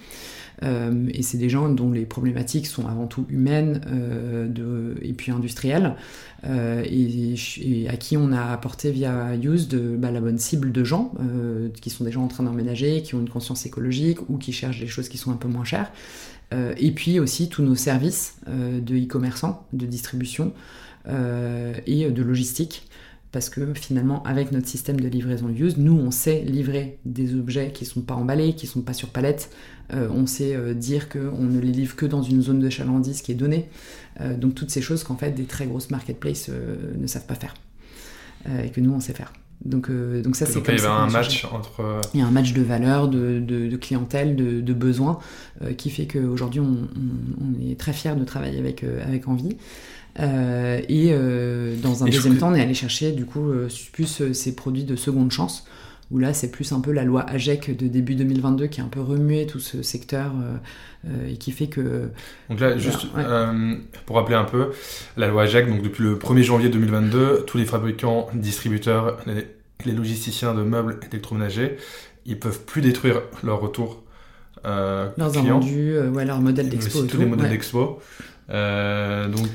Euh, 0.62 1.08
et 1.12 1.22
c'est 1.22 1.38
des 1.38 1.48
gens 1.48 1.68
dont 1.68 1.90
les 1.90 2.04
problématiques 2.04 2.66
sont 2.66 2.86
avant 2.86 3.06
tout 3.06 3.26
humaines 3.28 3.80
euh, 3.88 4.94
et 5.02 5.12
puis 5.12 5.32
industrielles, 5.32 5.96
euh, 6.44 6.84
et, 6.84 7.88
à 7.88 7.96
qui 7.96 8.16
on 8.16 8.32
a 8.32 8.52
apporté 8.52 8.90
via 8.90 9.34
Use 9.36 9.68
de, 9.68 9.96
bah, 9.96 10.10
la 10.10 10.20
bonne 10.20 10.38
cible 10.38 10.72
de 10.72 10.84
gens, 10.84 11.12
qui 11.80 11.90
sont 11.90 12.04
des 12.04 12.12
gens 12.12 12.22
en 12.22 12.28
train 12.28 12.44
d'emménager, 12.44 13.02
qui 13.02 13.14
ont 13.14 13.20
une 13.20 13.28
conscience 13.28 13.66
écologique 13.66 14.28
ou 14.28 14.38
qui 14.38 14.52
cherchent 14.52 14.80
des 14.80 14.86
choses 14.86 15.08
qui 15.08 15.18
sont 15.18 15.32
un 15.32 15.36
peu 15.36 15.48
moins 15.48 15.64
chères. 15.64 15.90
et 16.52 16.90
puis 16.92 17.18
aussi 17.18 17.48
tous 17.48 17.62
nos 17.62 17.74
services 17.74 18.36
de 18.46 18.96
e-commerçants, 18.96 19.66
de 19.72 19.86
distribution 19.86 20.52
et 21.06 22.10
de 22.10 22.22
logistique 22.22 22.88
parce 23.34 23.50
que 23.50 23.74
finalement, 23.74 24.22
avec 24.22 24.52
notre 24.52 24.68
système 24.68 25.00
de 25.00 25.08
livraison 25.08 25.48
use, 25.48 25.76
nous, 25.76 25.92
on 25.92 26.12
sait 26.12 26.42
livrer 26.42 27.00
des 27.04 27.34
objets 27.34 27.72
qui 27.72 27.82
ne 27.82 27.88
sont 27.88 28.00
pas 28.00 28.14
emballés, 28.14 28.54
qui 28.54 28.66
ne 28.66 28.70
sont 28.70 28.80
pas 28.82 28.92
sur 28.92 29.08
palette. 29.08 29.50
Euh, 29.92 30.08
on 30.14 30.24
sait 30.26 30.54
euh, 30.54 30.72
dire 30.72 31.08
qu'on 31.08 31.42
ne 31.42 31.58
les 31.58 31.72
livre 31.72 31.96
que 31.96 32.06
dans 32.06 32.22
une 32.22 32.42
zone 32.42 32.60
de 32.60 32.70
chalandise 32.70 33.22
qui 33.22 33.32
est 33.32 33.34
donnée. 33.34 33.68
Euh, 34.20 34.36
donc 34.36 34.54
toutes 34.54 34.70
ces 34.70 34.80
choses 34.80 35.02
qu'en 35.02 35.16
fait 35.16 35.32
des 35.32 35.46
très 35.46 35.66
grosses 35.66 35.90
marketplaces 35.90 36.48
ne 36.48 37.06
savent 37.08 37.26
pas 37.26 37.34
faire 37.34 37.54
et 38.62 38.70
que 38.70 38.80
nous, 38.80 38.92
on 38.92 39.00
sait 39.00 39.14
faire. 39.14 39.32
Donc, 39.64 39.90
donc 39.90 40.36
ça, 40.36 40.46
c'est 40.46 40.62
comme 40.62 40.74
il 40.76 40.80
y 40.80 40.86
a 40.86 40.92
un 40.92 41.10
match 41.10 41.44
entre... 41.46 42.00
Il 42.12 42.20
y 42.20 42.22
a 42.22 42.26
un 42.26 42.30
match 42.30 42.52
de 42.52 42.62
valeur, 42.62 43.08
de, 43.08 43.40
de, 43.40 43.76
clientèle, 43.76 44.36
de, 44.36 44.60
de 44.60 44.72
besoins, 44.74 45.18
qui 45.78 45.88
fait 45.88 46.06
qu'aujourd'hui, 46.06 46.60
on, 46.60 46.86
on, 47.40 47.70
est 47.70 47.80
très 47.80 47.94
fiers 47.94 48.14
de 48.14 48.24
travailler 48.24 48.58
avec, 48.58 48.84
avec 48.84 49.26
Envie. 49.26 49.56
Euh, 50.20 50.80
et 50.88 51.08
euh, 51.10 51.74
dans 51.82 52.04
un 52.04 52.06
deuxième 52.06 52.38
temps, 52.38 52.50
on 52.50 52.54
est 52.54 52.60
allé 52.60 52.74
chercher 52.74 53.12
du 53.12 53.24
coup 53.24 53.50
euh, 53.50 53.68
plus 53.92 54.32
ces 54.32 54.54
produits 54.54 54.84
de 54.84 54.96
seconde 54.96 55.32
chance, 55.32 55.66
où 56.10 56.18
là 56.18 56.32
c'est 56.32 56.50
plus 56.50 56.72
un 56.72 56.80
peu 56.80 56.92
la 56.92 57.04
loi 57.04 57.22
AGEC 57.22 57.76
de 57.76 57.88
début 57.88 58.14
2022 58.14 58.66
qui 58.66 58.80
a 58.80 58.84
un 58.84 58.88
peu 58.88 59.00
remué 59.00 59.46
tout 59.46 59.58
ce 59.58 59.82
secteur 59.82 60.32
et 61.28 61.36
qui 61.36 61.52
fait 61.52 61.66
que... 61.66 62.10
Donc 62.48 62.60
là, 62.60 62.78
juste 62.78 63.06
pour 64.06 64.16
rappeler 64.16 64.36
un 64.36 64.44
peu, 64.44 64.70
la 65.16 65.28
loi 65.28 65.42
AGEC, 65.42 65.68
donc 65.68 65.82
depuis 65.82 66.02
le 66.02 66.16
1er 66.16 66.42
janvier 66.42 66.68
2022, 66.68 67.44
tous 67.46 67.58
les 67.58 67.66
fabricants, 67.66 68.28
distributeurs, 68.34 69.18
les, 69.26 69.92
logisticiens 69.92 70.54
de 70.54 70.62
meubles 70.62 70.98
électroménagers, 71.10 71.76
ils 72.24 72.38
peuvent 72.38 72.60
plus 72.64 72.80
détruire 72.80 73.20
leur 73.42 73.60
retour. 73.60 74.02
Leurs 74.64 75.36
invendus, 75.36 75.98
ouais, 75.98 76.24
leur 76.24 76.40
modèle 76.40 76.70
d'expo. 76.70 77.02
Tous 77.02 77.18
les 77.18 77.26
modèles 77.26 77.50
d'expo. 77.50 78.00
donc 78.48 79.46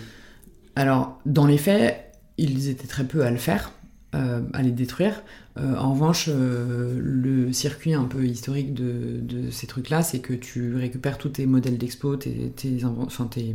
alors, 0.80 1.20
dans 1.26 1.46
les 1.46 1.58
faits, 1.58 2.10
ils 2.38 2.70
étaient 2.70 2.88
très 2.88 3.04
peu 3.04 3.26
à 3.26 3.32
le 3.32 3.36
faire, 3.36 3.74
euh, 4.16 4.40
à 4.54 4.62
les 4.62 4.72
détruire. 4.72 5.24
Euh, 5.58 5.76
en 5.76 5.92
revanche, 5.92 6.30
euh, 6.30 6.98
le 7.04 7.52
circuit 7.52 7.94
un 7.94 8.06
peu 8.06 8.24
historique 8.24 8.74
de, 8.74 9.52
ces 9.52 9.68
trucs-là, 9.68 10.04
c'est 10.04 10.20
que 10.20 10.34
tu 10.34 10.78
récupères 10.78 11.18
tous 11.18 11.28
tes 11.28 11.46
modèles 11.48 11.78
d'expo, 11.78 12.16
tes, 12.16 12.54
tes, 12.56 12.86
enfin, 12.86 13.26
tes, 13.26 13.54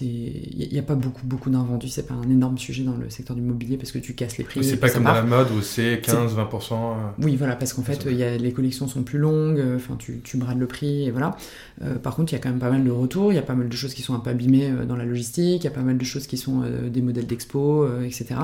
il 0.00 0.68
n'y 0.72 0.78
a 0.78 0.82
pas 0.82 0.94
beaucoup, 0.94 1.26
beaucoup 1.26 1.50
d'invendus, 1.50 1.88
c'est 1.88 2.06
pas 2.06 2.14
un 2.14 2.30
énorme 2.30 2.58
sujet 2.58 2.84
dans 2.84 2.96
le 2.96 3.10
secteur 3.10 3.34
du 3.36 3.42
mobilier 3.42 3.76
parce 3.76 3.90
que 3.90 3.98
tu 3.98 4.14
casses 4.14 4.38
les 4.38 4.44
prix. 4.44 4.62
C'est 4.62 4.76
pas 4.76 4.88
comme 4.88 5.04
dans 5.04 5.12
la 5.12 5.22
mode 5.22 5.50
où 5.50 5.62
c'est 5.62 5.96
15-20%. 5.96 6.72
Euh, 6.72 6.94
oui, 7.22 7.36
voilà, 7.36 7.56
parce 7.56 7.72
qu'en 7.72 7.82
fait, 7.82 8.06
y 8.10 8.22
a, 8.22 8.36
les 8.36 8.52
collections 8.52 8.86
sont 8.86 9.02
plus 9.02 9.18
longues, 9.18 9.58
euh, 9.58 9.76
enfin, 9.76 9.96
tu, 9.98 10.20
tu 10.22 10.36
brades 10.36 10.58
le 10.58 10.66
prix, 10.66 11.06
et 11.06 11.10
voilà. 11.10 11.36
Euh, 11.82 11.96
par 11.96 12.14
contre, 12.14 12.32
il 12.32 12.36
y 12.36 12.38
a 12.38 12.40
quand 12.40 12.50
même 12.50 12.60
pas 12.60 12.70
mal 12.70 12.84
de 12.84 12.90
retours, 12.90 13.32
il 13.32 13.36
y 13.36 13.38
a 13.38 13.42
pas 13.42 13.54
mal 13.54 13.68
de 13.68 13.76
choses 13.76 13.94
qui 13.94 14.02
sont 14.02 14.14
un 14.14 14.20
peu 14.20 14.30
abîmées 14.30 14.70
dans 14.86 14.96
la 14.96 15.04
logistique, 15.04 15.62
il 15.62 15.64
y 15.64 15.68
a 15.68 15.72
pas 15.74 15.82
mal 15.82 15.98
de 15.98 16.04
choses 16.04 16.26
qui 16.26 16.36
sont 16.36 16.62
des 16.88 17.02
modèles 17.02 17.26
d'expo, 17.26 17.86
etc. 18.04 18.40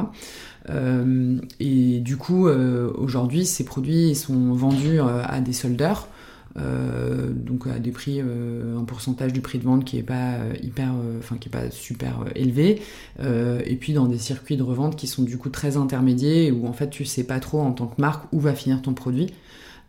et 1.61 2.01
du 2.01 2.17
coup, 2.17 2.49
aujourd'hui, 2.49 3.47
ces 3.47 3.65
produits 3.65 4.15
sont 4.15 4.53
vendus 4.53 4.99
à 5.01 5.41
des 5.41 5.53
soldeurs 5.53 6.09
donc 6.57 7.67
à 7.67 7.79
des 7.79 7.91
prix, 7.91 8.21
un 8.21 8.85
pourcentage 8.85 9.33
du 9.33 9.41
prix 9.41 9.59
de 9.59 9.65
vente 9.65 9.85
qui 9.85 9.99
est 9.99 10.03
pas 10.03 10.39
hyper, 10.63 10.93
enfin 11.19 11.37
qui 11.37 11.49
est 11.49 11.53
pas 11.53 11.71
super 11.71 12.25
élevé, 12.35 12.81
et 13.21 13.77
puis 13.77 13.93
dans 13.93 14.07
des 14.07 14.19
circuits 14.19 14.57
de 14.57 14.63
revente 14.63 14.97
qui 14.97 15.07
sont 15.07 15.23
du 15.23 15.37
coup 15.37 15.51
très 15.51 15.77
intermédiaires 15.77 16.55
où 16.57 16.67
en 16.67 16.73
fait 16.73 16.89
tu 16.89 17.05
sais 17.05 17.25
pas 17.25 17.41
trop 17.41 17.61
en 17.61 17.73
tant 17.73 17.87
que 17.87 18.01
marque 18.01 18.25
où 18.33 18.41
va 18.41 18.55
finir 18.55 18.81
ton 18.81 18.95
produit. 18.95 19.33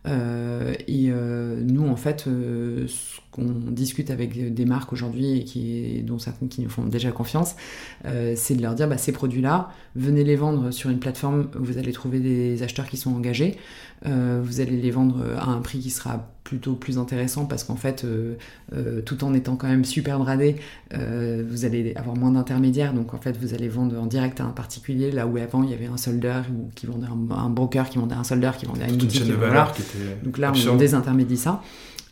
Euh, 0.06 0.74
et 0.86 1.08
euh, 1.10 1.60
nous, 1.60 1.86
en 1.86 1.96
fait, 1.96 2.26
euh, 2.26 2.86
ce 2.88 3.20
qu'on 3.38 3.70
discute 3.70 4.10
avec 4.10 4.54
des 4.54 4.64
marques 4.64 4.92
aujourd'hui 4.92 5.38
et 5.38 5.44
qui, 5.44 6.02
dont 6.02 6.18
certaines 6.18 6.48
qui 6.48 6.60
nous 6.62 6.68
font 6.68 6.84
déjà 6.84 7.10
confiance, 7.10 7.56
c'est 8.04 8.54
de 8.54 8.62
leur 8.62 8.74
dire 8.74 8.88
bah, 8.88 8.98
ces 8.98 9.12
produits-là, 9.12 9.70
venez 9.96 10.24
les 10.24 10.36
vendre 10.36 10.70
sur 10.70 10.90
une 10.90 10.98
plateforme 10.98 11.48
où 11.58 11.64
vous 11.64 11.78
allez 11.78 11.92
trouver 11.92 12.20
des 12.20 12.62
acheteurs 12.62 12.86
qui 12.86 12.96
sont 12.96 13.14
engagés. 13.14 13.56
vous 14.04 14.60
allez 14.60 14.76
les 14.76 14.90
vendre 14.90 15.24
à 15.38 15.50
un 15.50 15.60
prix 15.60 15.78
qui 15.78 15.90
sera 15.90 16.28
plutôt 16.48 16.72
plus 16.72 16.96
intéressant 16.96 17.44
parce 17.44 17.62
qu'en 17.62 17.76
fait, 17.76 18.04
euh, 18.04 18.36
euh, 18.72 19.02
tout 19.02 19.22
en 19.22 19.34
étant 19.34 19.56
quand 19.56 19.68
même 19.68 19.84
super 19.84 20.18
bradé, 20.18 20.56
euh, 20.94 21.44
vous 21.46 21.66
allez 21.66 21.92
avoir 21.94 22.16
moins 22.16 22.30
d'intermédiaires. 22.30 22.94
Donc 22.94 23.12
en 23.12 23.18
fait, 23.18 23.36
vous 23.36 23.52
allez 23.52 23.68
vendre 23.68 24.00
en 24.00 24.06
direct 24.06 24.40
à 24.40 24.44
un 24.44 24.50
particulier, 24.50 25.10
là 25.10 25.26
où 25.26 25.36
avant 25.36 25.62
il 25.62 25.70
y 25.70 25.74
avait 25.74 25.86
un 25.86 25.98
soldeur 25.98 26.46
qui 26.74 26.86
vendait 26.86 27.06
un, 27.06 27.50
broker 27.50 27.90
qui 27.90 27.98
vendait 27.98 28.14
un 28.14 28.24
soldeur 28.24 28.56
qui 28.56 28.64
vendait 28.64 28.84
un 28.84 28.88
une 28.88 29.10
chaîne 29.10 29.28
de 29.28 29.34
valeur 29.34 29.72
qui 29.74 29.82
était 29.82 29.98
Donc 30.24 30.38
là, 30.38 30.52
on 30.70 30.76
désintermédie 30.76 31.36
ça. 31.36 31.62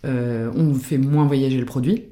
On 0.06 0.74
fait 0.74 0.98
moins 0.98 1.26
voyager 1.26 1.58
le 1.58 1.66
produit. 1.66 2.04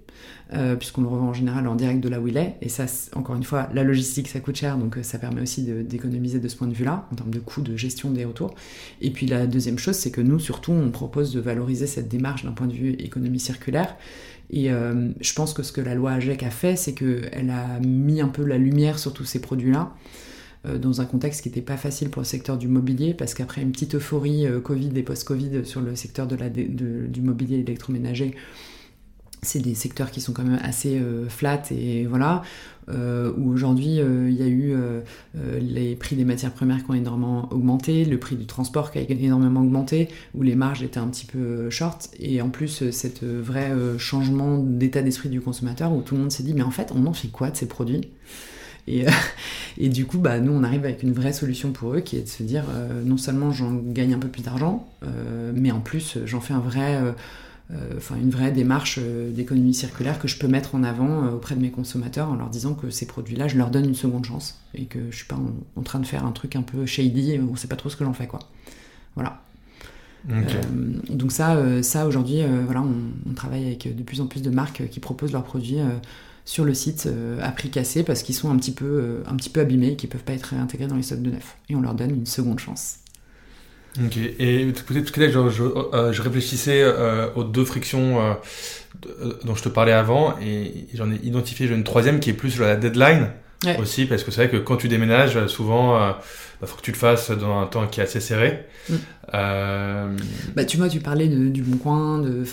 Euh, 0.53 0.77
puisqu'on 0.77 1.01
le 1.01 1.09
revend 1.09 1.29
en 1.29 1.33
général 1.33 1.67
en 1.67 1.75
direct 1.75 2.01
de 2.01 2.09
là 2.09 2.21
où 2.21 2.29
il 2.29 2.37
est. 2.37 2.57
Et 2.61 2.69
ça, 2.69 2.85
encore 3.15 3.35
une 3.35 3.45
fois, 3.45 3.69
la 3.73 3.83
logistique, 3.83 4.29
ça 4.29 4.41
coûte 4.41 4.57
cher, 4.57 4.77
donc 4.77 4.99
euh, 4.99 5.03
ça 5.03 5.19
permet 5.19 5.41
aussi 5.41 5.63
d'économiser 5.63 6.39
de, 6.39 6.47
ce 6.49 6.57
point 6.57 6.69
de 6.69 6.75
vue-là, 6.75 7.09
en 7.11 7.15
termes 7.17 7.33
de 7.33 7.39
coût 7.39 7.63
de 7.63 7.77
gestion 7.77 8.11
des 8.11 8.27
retours. 8.27 8.55
Et 9.01 9.11
puis 9.11 9.27
la 9.27 9.47
deuxième 9.47 9.79
chose, 9.79 9.97
c'est 9.97 10.11
que 10.11 10.21
nous, 10.21 10.39
surtout, 10.39 10.73
on 10.73 10.91
propose 10.91 11.33
de 11.33 11.41
valoriser 11.41 11.87
cette 11.87 12.09
démarche 12.09 12.45
d'un 12.45 12.53
point 12.53 12.67
de 12.67 12.75
vue 12.75 12.91
économie 12.99 13.41
circulaire. 13.41 13.97
Et 14.51 14.71
euh, 14.71 15.11
je 15.21 15.33
pense 15.33 15.55
que 15.55 15.63
ce 15.63 15.73
que 15.73 15.81
la 15.81 15.95
loi 15.95 16.13
AGEC 16.13 16.43
a 16.43 16.51
fait, 16.51 16.77
c'est 16.77 16.93
qu'elle 16.93 17.51
a 17.51 17.81
mis 17.81 18.21
un 18.21 18.29
peu 18.29 18.45
la 18.45 18.59
lumière 18.59 18.99
sur 18.99 19.15
tous 19.15 19.25
ces 19.25 19.41
produits-là 19.41 19.95
dans 20.81 21.01
un 21.01 21.05
contexte 21.05 21.43
qui 21.43 21.49
n'était 21.49 21.61
pas 21.61 21.77
facile 21.77 22.11
pour 22.11 22.21
le 22.21 22.27
secteur 22.27 22.57
du 22.57 22.69
mobilier, 22.69 23.15
parce 23.15 23.35
qu'après 23.35 23.63
une 23.63 23.73
petite 23.73 23.97
euphorie 23.97 24.47
Covid 24.63 24.91
et 24.97 25.03
post-Covid 25.03 25.65
sur 25.65 25.81
le 25.81 25.95
secteur 25.95 26.27
de 26.27 26.37
la, 26.37 26.49
du 26.49 27.21
mobilier 27.21 27.59
électroménager, 27.59 28.35
c'est 29.45 29.61
des 29.61 29.75
secteurs 29.75 30.11
qui 30.11 30.21
sont 30.21 30.33
quand 30.33 30.43
même 30.43 30.59
assez 30.63 30.99
euh, 30.99 31.29
flats 31.29 31.63
et 31.71 32.07
voilà. 32.07 32.43
Euh, 32.91 33.33
où 33.39 33.51
aujourd'hui 33.51 33.99
euh, 33.99 34.29
il 34.29 34.37
y 34.37 34.43
a 34.43 34.47
eu 34.47 34.75
les 35.59 35.97
prix 35.97 36.17
des 36.17 36.27
matières 36.27 36.53
premières 36.53 36.85
qui 36.85 36.91
ont 36.91 36.95
énormément 36.95 37.49
augmenté, 37.51 38.05
le 38.05 38.19
prix 38.19 38.37
du 38.37 38.45
transport 38.45 38.91
qui 38.91 38.99
a 38.99 39.03
énormément 39.03 39.61
augmenté, 39.61 40.09
où 40.35 40.43
les 40.43 40.55
marges 40.55 40.83
étaient 40.83 40.99
un 40.99 41.09
petit 41.09 41.25
peu 41.25 41.71
short, 41.71 42.11
et 42.19 42.43
en 42.43 42.51
plus 42.51 42.91
cet 42.91 43.25
vrai 43.25 43.73
changement 43.99 44.59
d'état 44.59 45.01
d'esprit 45.01 45.31
du 45.31 45.41
consommateur 45.41 45.93
où 45.93 46.03
tout 46.03 46.15
le 46.15 46.23
monde 46.23 46.33
s'est 46.33 46.43
dit 46.43 46.53
mais 46.53 46.63
en 46.63 46.71
fait 46.71 46.93
on 46.95 47.07
en 47.07 47.15
fait 47.15 47.29
quoi 47.29 47.51
de 47.51 47.57
ces 47.57 47.67
produits? 47.67 48.03
Et, 48.87 49.07
et, 49.79 49.89
du 49.89 50.05
coup, 50.07 50.19
bah, 50.19 50.41
nous, 50.41 50.53
on 50.53 50.63
arrive 50.63 50.85
avec 50.85 51.03
une 51.03 51.13
vraie 51.13 51.33
solution 51.33 51.73
pour 51.73 51.95
eux 51.95 52.01
qui 52.01 52.17
est 52.17 52.23
de 52.23 52.29
se 52.29 52.43
dire 52.43 52.65
non 53.05 53.17
seulement 53.17 53.51
j'en 53.51 53.73
gagne 53.75 54.15
un 54.15 54.19
peu 54.19 54.29
plus 54.29 54.43
d'argent, 54.43 54.89
mais 55.55 55.71
en 55.71 55.81
plus 55.81 56.19
j'en 56.25 56.41
fais 56.41 56.55
un 56.55 56.61
vrai 56.61 57.01
euh, 57.71 57.95
enfin 57.97 58.17
une 58.17 58.29
vraie 58.29 58.53
démarche 58.53 58.99
euh, 59.01 59.31
d'économie 59.31 59.73
circulaire 59.73 60.19
que 60.19 60.29
je 60.29 60.37
peux 60.37 60.49
mettre 60.49 60.75
en 60.75 60.85
avant 60.85 61.25
euh, 61.25 61.31
auprès 61.31 61.55
de 61.55 61.63
mes 61.63 61.71
consommateurs 61.71 62.29
en 62.29 62.35
leur 62.35 62.51
disant 62.51 62.75
que 62.75 62.91
ces 62.91 63.07
produits-là, 63.07 63.49
je 63.49 63.57
leur 63.57 63.71
donne 63.71 63.87
une 63.87 63.95
seconde 63.95 64.27
chance 64.27 64.61
et 64.75 64.85
que 64.85 64.99
je 65.11 65.17
suis 65.17 65.25
pas 65.25 65.39
en, 65.77 65.83
train 65.83 65.99
de 65.99 66.05
faire 66.05 66.27
un 66.27 66.33
truc 66.33 66.57
un 66.57 66.63
peu 66.63 66.85
shady 66.85 67.33
et 67.33 67.41
on 67.41 67.57
sait 67.57 67.69
pas 67.69 67.77
trop 67.77 67.89
ce 67.89 67.97
que 67.97 68.05
j'en 68.05 68.13
fais 68.13 68.27
quoi. 68.27 68.41
Voilà. 69.15 69.41
donc 71.09 71.31
ça, 71.31 71.83
ça 71.83 72.07
aujourd'hui, 72.07 72.41
voilà, 72.65 72.83
on, 72.83 73.33
travaille 73.35 73.65
avec 73.65 73.95
de 73.95 74.03
plus 74.03 74.21
en 74.21 74.27
plus 74.27 74.43
de 74.43 74.51
marques 74.51 74.89
qui 74.89 74.99
proposent 74.99 75.33
leurs 75.33 75.45
produits 75.45 75.79
sur 76.45 76.65
le 76.65 76.75
site 76.75 77.09
à 77.41 77.51
prix 77.53 77.71
cassé 77.71 78.03
parce 78.03 78.23
qu'ils 78.23 78.35
sont 78.35 78.51
un 78.51 78.57
petit 78.57 78.73
peu, 78.73 79.23
un 79.27 79.35
petit 79.37 79.51
peu 79.51 79.61
abîmés 79.61 79.93
et 79.93 79.97
qui 79.97 80.07
peuvent 80.07 80.25
pas 80.25 80.35
être 80.35 80.47
réintégrés 80.47 80.87
dans 80.87 80.97
les 80.97 81.03
stocks 81.03 81.23
de 81.23 81.31
neuf. 81.31 81.57
Et 81.69 81.77
on 81.77 81.81
leur 81.81 81.95
donne 81.95 82.11
une 82.11 82.27
seconde 82.27 82.59
chance. 82.59 82.99
Ok, 84.03 84.17
et 84.17 84.73
peut-être 84.87 85.13
que 85.13 85.31
je, 85.31 85.49
je, 85.51 85.63
euh, 85.63 86.13
je 86.13 86.23
réfléchissais 86.23 86.83
euh, 86.83 87.29
aux 87.37 87.45
deux 87.45 87.65
frictions 87.65 88.21
euh, 88.21 89.35
dont 89.45 89.55
je 89.55 89.63
te 89.63 89.69
parlais 89.69 89.93
avant, 89.93 90.35
et 90.41 90.87
j'en 90.95 91.11
ai 91.13 91.21
identifié 91.23 91.69
une 91.69 91.85
troisième 91.85 92.19
qui 92.19 92.31
est 92.31 92.35
plus 92.35 92.51
sur 92.51 92.65
la 92.65 92.77
deadline 92.77 93.31
aussi, 93.79 94.07
parce 94.07 94.25
que 94.25 94.31
c'est 94.31 94.47
vrai 94.47 94.51
que 94.51 94.63
quand 94.63 94.77
tu 94.77 94.89
déménages, 94.89 95.47
souvent, 95.47 95.97
il 95.97 96.15
bah, 96.61 96.67
faut 96.67 96.77
que 96.77 96.83
tu 96.83 96.91
le 96.91 96.97
fasses 96.97 97.31
dans 97.31 97.61
un 97.61 97.67
temps 97.67 97.87
qui 97.87 98.01
est 98.01 98.03
assez 98.03 98.21
serré. 98.21 98.67
Mm. 98.91 98.95
Bah, 99.33 100.65
tu 100.67 100.77
vois, 100.77 100.89
tu 100.89 101.01
parlais 101.01 101.29
de, 101.29 101.49
du 101.49 101.63
bon 101.63 101.79
coin, 101.79 102.19
de, 102.19 102.45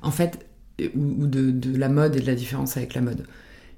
en 0.00 0.10
fait, 0.10 0.46
ou, 0.94 1.26
de, 1.26 1.50
de 1.50 1.76
la 1.76 1.88
mode 1.88 2.16
et 2.16 2.20
de 2.20 2.26
la 2.26 2.34
différence 2.34 2.76
avec 2.76 2.94
la 2.94 3.00
mode. 3.00 3.26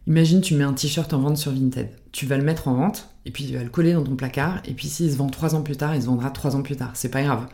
Imagine, 0.07 0.40
tu 0.40 0.55
mets 0.55 0.64
un 0.64 0.73
t-shirt 0.73 1.12
en 1.12 1.19
vente 1.19 1.37
sur 1.37 1.51
Vinted. 1.51 1.88
Tu 2.12 2.27
vas 2.27 2.37
le 2.37 2.45
mettre 2.45 2.69
en 2.69 2.75
vente, 2.75 3.09
et 3.25 3.33
puis 3.33 3.45
tu 3.45 3.55
vas 3.55 3.64
le 3.64 3.71
coller 3.71 3.92
dans 3.92 4.05
ton 4.05 4.14
placard, 4.14 4.61
et 4.64 4.73
puis 4.73 4.87
s'il 4.87 5.11
se 5.11 5.16
vend 5.16 5.27
trois 5.27 5.57
ans 5.57 5.62
plus 5.62 5.77
tard, 5.77 5.97
il 5.97 6.03
se 6.03 6.07
vendra 6.07 6.31
trois 6.31 6.55
ans 6.55 6.62
plus 6.62 6.77
tard. 6.77 6.92
C'est 6.95 7.09
pas 7.09 7.23
grave. 7.23 7.47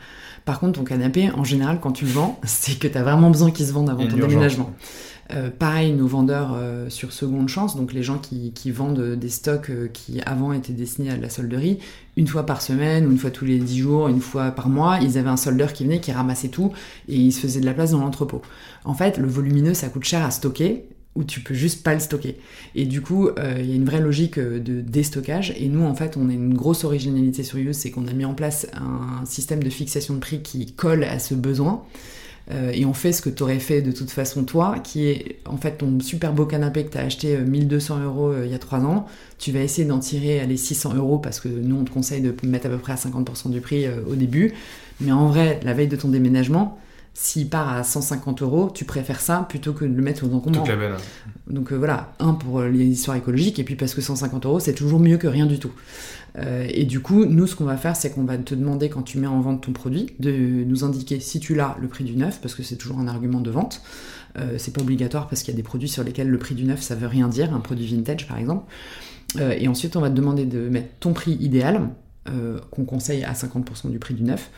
Par 0.45 0.61
contre, 0.61 0.79
ton 0.79 0.85
canapé, 0.85 1.31
en 1.31 1.45
général, 1.45 1.79
quand 1.81 1.93
tu 1.93 2.05
le 2.05 2.11
vends, 2.11 2.38
c'est 2.45 2.79
que 2.79 2.88
tu 2.88 2.99
as 2.99 3.03
vraiment 3.03 3.31
besoin 3.31 3.51
qu'il 3.51 3.67
se 3.67 3.73
vende 3.73 3.88
avant 3.88 4.07
ton 4.07 4.17
déménagement. 4.17 4.71
Euh, 5.33 5.49
pareil, 5.51 5.93
nos 5.93 6.07
vendeurs 6.07 6.53
euh, 6.55 6.91
sur 6.91 7.12
seconde 7.12 7.49
chance, 7.49 7.75
donc 7.75 7.95
les 7.95 8.03
gens 8.03 8.19
qui, 8.19 8.53
vendent 8.71 9.15
des 9.15 9.29
stocks 9.31 9.71
euh, 9.71 9.88
qui 9.91 10.21
avant 10.27 10.53
étaient 10.53 10.75
destinés 10.75 11.11
à 11.11 11.17
la 11.17 11.31
solderie, 11.31 11.79
une 12.17 12.27
fois 12.27 12.45
par 12.45 12.61
semaine, 12.61 13.07
ou 13.07 13.12
une 13.12 13.19
fois 13.19 13.31
tous 13.31 13.47
les 13.47 13.59
dix 13.59 13.79
jours, 13.79 14.09
une 14.09 14.21
fois 14.21 14.51
par 14.51 14.69
mois, 14.69 14.99
ils 15.01 15.17
avaient 15.17 15.31
un 15.31 15.38
soldeur 15.38 15.73
qui 15.73 15.85
venait, 15.85 16.01
qui 16.01 16.12
ramassait 16.12 16.49
tout, 16.49 16.73
et 17.09 17.17
il 17.17 17.33
se 17.33 17.41
faisait 17.41 17.61
de 17.61 17.67
la 17.67 17.73
place 17.73 17.93
dans 17.93 18.01
l'entrepôt. 18.01 18.43
En 18.85 18.93
fait, 18.93 19.17
le 19.17 19.29
volumineux, 19.29 19.75
ça 19.75 19.88
coûte 19.88 20.05
cher 20.05 20.23
à 20.23 20.31
stocker, 20.31 20.85
où 21.14 21.25
tu 21.25 21.40
peux 21.40 21.55
juste 21.55 21.83
pas 21.83 21.94
le 21.94 22.01
stocker. 22.01 22.37
Et 22.75 22.87
du 22.87 23.03
coup, 23.03 23.29
euh, 23.29 23.57
il 23.59 23.68
y 23.68 23.72
a 23.72 23.77
une 23.77 23.85
vraie 23.85 24.01
logique 24.01 24.38
euh, 24.38 24.59
de 24.59 24.81
déstockage. 24.81 25.55
Et 25.59 25.68
nous, 25.68 25.85
en 25.85 25.94
fait, 25.94 26.16
on 26.16 26.29
a 26.29 26.33
une 26.33 26.55
grosse 26.55 26.85
originalité 26.85 27.42
sur 27.42 27.59
Use, 27.59 27.77
c'est 27.77 27.90
qu'on 27.90 28.07
a 28.07 28.12
mis 28.12 28.25
en 28.25 28.35
place 28.35 28.66
un 28.75 29.25
système 29.27 29.62
de 29.62 29.70
fixation 29.70 30.14
de 30.14 30.20
prix 30.20 30.42
qui 30.42 30.72
colle 30.72 31.05
à 31.05 31.18
ce 31.18 31.35
besoin. 31.35 31.83
Euh, 32.51 32.72
et 32.72 32.85
on 32.87 32.94
fait 32.94 33.12
ce 33.12 33.22
que 33.22 33.31
tu 33.31 33.42
aurais 33.42 33.61
fait 33.61 33.83
de 33.83 33.92
toute 33.92 34.11
façon 34.11 34.44
toi, 34.44 34.79
qui 34.83 35.07
est 35.07 35.38
en 35.46 35.59
fait 35.59 35.79
ton 35.79 36.01
super 36.01 36.33
beau 36.33 36.44
canapé 36.44 36.85
que 36.85 36.90
tu 36.90 36.98
as 36.98 37.03
acheté 37.03 37.37
1200 37.37 38.03
euros 38.03 38.33
il 38.42 38.51
y 38.51 38.55
a 38.55 38.59
3 38.59 38.81
ans. 38.81 39.07
Tu 39.38 39.53
vas 39.53 39.61
essayer 39.61 39.87
d'en 39.87 40.01
tirer 40.01 40.44
les 40.46 40.57
600 40.57 40.94
euros 40.94 41.18
parce 41.18 41.38
que 41.38 41.48
nous 41.48 41.77
on 41.77 41.85
te 41.85 41.90
conseille 41.90 42.20
de 42.20 42.35
mettre 42.44 42.66
à 42.66 42.70
peu 42.70 42.79
près 42.79 42.94
à 42.94 42.96
50% 42.96 43.51
du 43.51 43.61
prix 43.61 43.87
au 44.11 44.16
début. 44.16 44.55
Mais 45.01 45.12
en 45.12 45.29
vrai, 45.29 45.61
la 45.62 45.72
veille 45.72 45.87
de 45.87 45.96
ton 45.96 46.09
déménagement, 46.09 46.79
s'il 47.14 47.48
part 47.48 47.68
à 47.68 47.85
150 47.85 48.42
euros, 48.42 48.70
tu 48.72 48.85
préfères 48.85 49.20
ça 49.20 49.46
plutôt 49.48 49.72
que 49.72 49.85
de 49.85 49.94
le 49.94 50.03
mettre 50.03 50.25
aux 50.25 50.35
encombrants. 50.35 50.64
Donc 51.46 51.72
euh, 51.72 51.77
voilà, 51.77 52.14
un 52.18 52.33
pour 52.33 52.62
les 52.62 52.87
histoires 52.87 53.16
écologiques, 53.16 53.59
et 53.59 53.64
puis 53.64 53.77
parce 53.77 53.94
que 53.94 54.01
150 54.01 54.46
euros, 54.46 54.61
c'est 54.61 54.72
toujours 54.72 54.98
mieux 54.98 55.18
que 55.18 55.27
rien 55.27 55.46
du 55.46 55.59
tout. 55.59 55.72
Euh, 56.38 56.66
et 56.70 56.85
du 56.85 57.01
coup, 57.01 57.27
nous, 57.27 57.46
ce 57.46 57.55
qu'on 57.55 57.64
va 57.64 57.77
faire, 57.77 57.96
c'est 57.96 58.11
qu'on 58.11 58.25
va 58.25 58.38
te 58.38 58.55
demander, 58.55 58.88
quand 58.88 59.03
tu 59.03 59.18
mets 59.18 59.27
en 59.27 59.40
vente 59.40 59.62
ton 59.62 59.72
produit, 59.72 60.14
de 60.20 60.31
nous 60.64 60.85
indiquer 60.85 61.20
si 61.20 61.38
tu 61.38 61.55
l'as 61.55 61.77
le 61.81 61.88
prix 61.88 62.05
du 62.05 62.16
neuf, 62.16 62.40
parce 62.40 62.55
que 62.55 62.62
c'est 62.62 62.77
toujours 62.77 62.98
un 62.98 63.09
argument 63.09 63.40
de 63.40 63.51
vente. 63.51 63.83
Euh, 64.38 64.55
c'est 64.57 64.72
pas 64.72 64.81
obligatoire 64.81 65.29
parce 65.29 65.42
qu'il 65.42 65.53
y 65.53 65.57
a 65.57 65.59
des 65.59 65.62
produits 65.62 65.90
sur 65.90 66.05
lesquels 66.05 66.29
le 66.29 66.38
prix 66.38 66.55
du 66.55 66.64
neuf, 66.64 66.81
ça 66.81 66.94
veut 66.94 67.07
rien 67.07 67.29
dire, 67.29 67.53
un 67.53 67.61
produit 67.61 67.87
vintage 67.87 68.27
par 68.27 68.38
exemple. 68.38 68.64
et 69.38 69.68
ensuite, 69.68 69.96
on 69.96 70.01
va 70.01 70.09
te 70.09 70.14
demander 70.14 70.46
de 70.46 70.68
mettre 70.70 70.88
ton 71.01 71.12
prix 71.12 71.33
idéal, 71.40 71.90
qu'on 72.70 72.85
conseille 72.85 73.25
à 73.25 73.33
50% 73.33 73.90
du 73.90 73.98
prix 73.98 74.14
du 74.14 74.22
neuf 74.22 74.51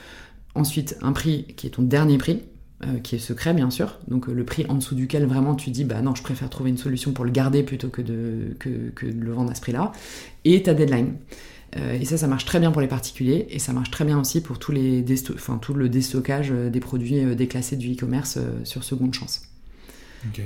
Ensuite, 0.55 0.97
un 1.03 1.13
prix 1.13 1.45
qui 1.57 1.67
est 1.67 1.71
ton 1.71 1.83
dernier 1.83 2.19
prix, 2.19 2.43
euh, 2.85 2.99
qui 2.99 3.17
est 3.17 3.19
secret 3.19 3.55
bien 3.55 3.71
sûr, 3.71 3.99
donc 4.09 4.29
euh, 4.29 4.33
le 4.33 4.45
prix 4.45 4.67
en 4.69 4.75
dessous 4.75 4.95
duquel 4.95 5.27
vraiment 5.27 5.55
tu 5.55 5.71
dis 5.71 5.85
bah 5.85 6.03
non, 6.03 6.15
je 6.15 6.23
préfère 6.23 6.51
trouver 6.51 6.71
une 6.71 6.77
solution 6.77 7.13
pour 7.13 7.25
le 7.25 7.31
garder 7.31 7.63
plutôt 7.63 7.89
que 7.89 8.03
de, 8.03 8.57
que, 8.59 9.07
le 9.07 9.33
vendre 9.33 9.51
à 9.51 9.55
ce 9.55 9.61
prix-là, 9.61 9.93
et 10.45 10.63
ta 10.63 10.75
deadline. 10.75 11.15
Euh, 11.77 11.99
et 11.99 12.05
ça, 12.05 12.19
ça 12.19 12.27
marche 12.27 12.45
très 12.45 12.61
bien 12.61 12.73
pour 12.73 12.81
les 12.81 12.89
particuliers, 12.89 13.47
et 13.51 13.59
ça 13.59 13.73
marche 13.73 13.91
très 13.91 14.05
bien 14.05 14.21
aussi 14.21 14.41
pour 14.41 14.59
tout 14.59 14.73
le 14.73 15.89
déstockage 15.89 16.51
des 16.51 16.81
produits 16.81 17.37
déclassés 17.37 17.77
du 17.77 17.93
e-commerce 17.93 18.39
sur 18.65 18.85
seconde 18.85 19.15
chance. 19.15 19.54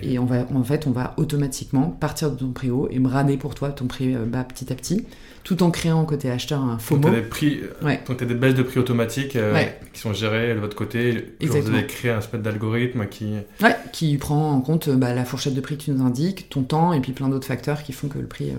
Et 0.03 0.19
on 0.19 0.25
va, 0.25 0.47
en 0.55 0.65
fait, 0.65 0.87
on 0.87 0.91
va 0.91 1.15
automatiquement 1.17 1.89
partir 1.89 2.31
de 2.31 2.37
ton 2.37 2.51
prix 2.51 2.71
haut 2.71 2.89
et 2.91 2.99
brader 2.99 3.37
pour 3.37 3.55
toi 3.55 3.71
ton 3.71 3.87
prix 3.87 4.15
euh, 4.15 4.25
bas 4.25 4.45
petit 4.45 4.73
à 4.73 4.77
petit, 4.77 5.07
tout 5.45 5.63
en 5.63 5.71
créant 5.71 6.05
côté 6.05 6.31
acheteur 6.31 6.63
un 6.63 6.79
faux 6.79 6.97
Donc, 6.97 7.13
tu 7.13 7.19
as 7.19 7.21
des, 7.21 7.27
prix, 7.27 7.61
as 7.85 8.25
des 8.25 8.35
baisses 8.35 8.55
de 8.55 8.63
prix 8.63 8.81
automatiques 8.81 9.37
euh, 9.37 9.65
qui 9.93 10.01
sont 10.01 10.13
gérées 10.13 10.55
de 10.55 10.61
votre 10.61 10.77
côté. 10.77 11.35
Exactement. 11.41 11.73
Vous 11.73 11.79
avez 11.79 11.87
créé 11.87 12.11
un 12.11 12.19
espèce 12.19 12.41
d'algorithme 12.41 13.07
qui... 13.07 13.35
Ouais, 13.63 13.77
qui 13.93 14.17
prend 14.17 14.53
en 14.53 14.61
compte 14.61 14.89
bah, 14.89 15.15
la 15.15 15.25
fourchette 15.25 15.55
de 15.55 15.61
prix 15.61 15.77
que 15.77 15.85
tu 15.85 15.91
nous 15.91 16.05
indiques, 16.05 16.49
ton 16.49 16.63
temps 16.63 16.93
et 16.93 17.01
puis 17.01 17.13
plein 17.13 17.29
d'autres 17.29 17.47
facteurs 17.47 17.83
qui 17.83 17.93
font 17.93 18.09
que 18.09 18.19
le 18.19 18.27
prix 18.27 18.51
euh, 18.51 18.55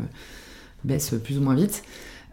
baisse 0.84 1.14
plus 1.24 1.38
ou 1.38 1.42
moins 1.42 1.56
vite. 1.56 1.84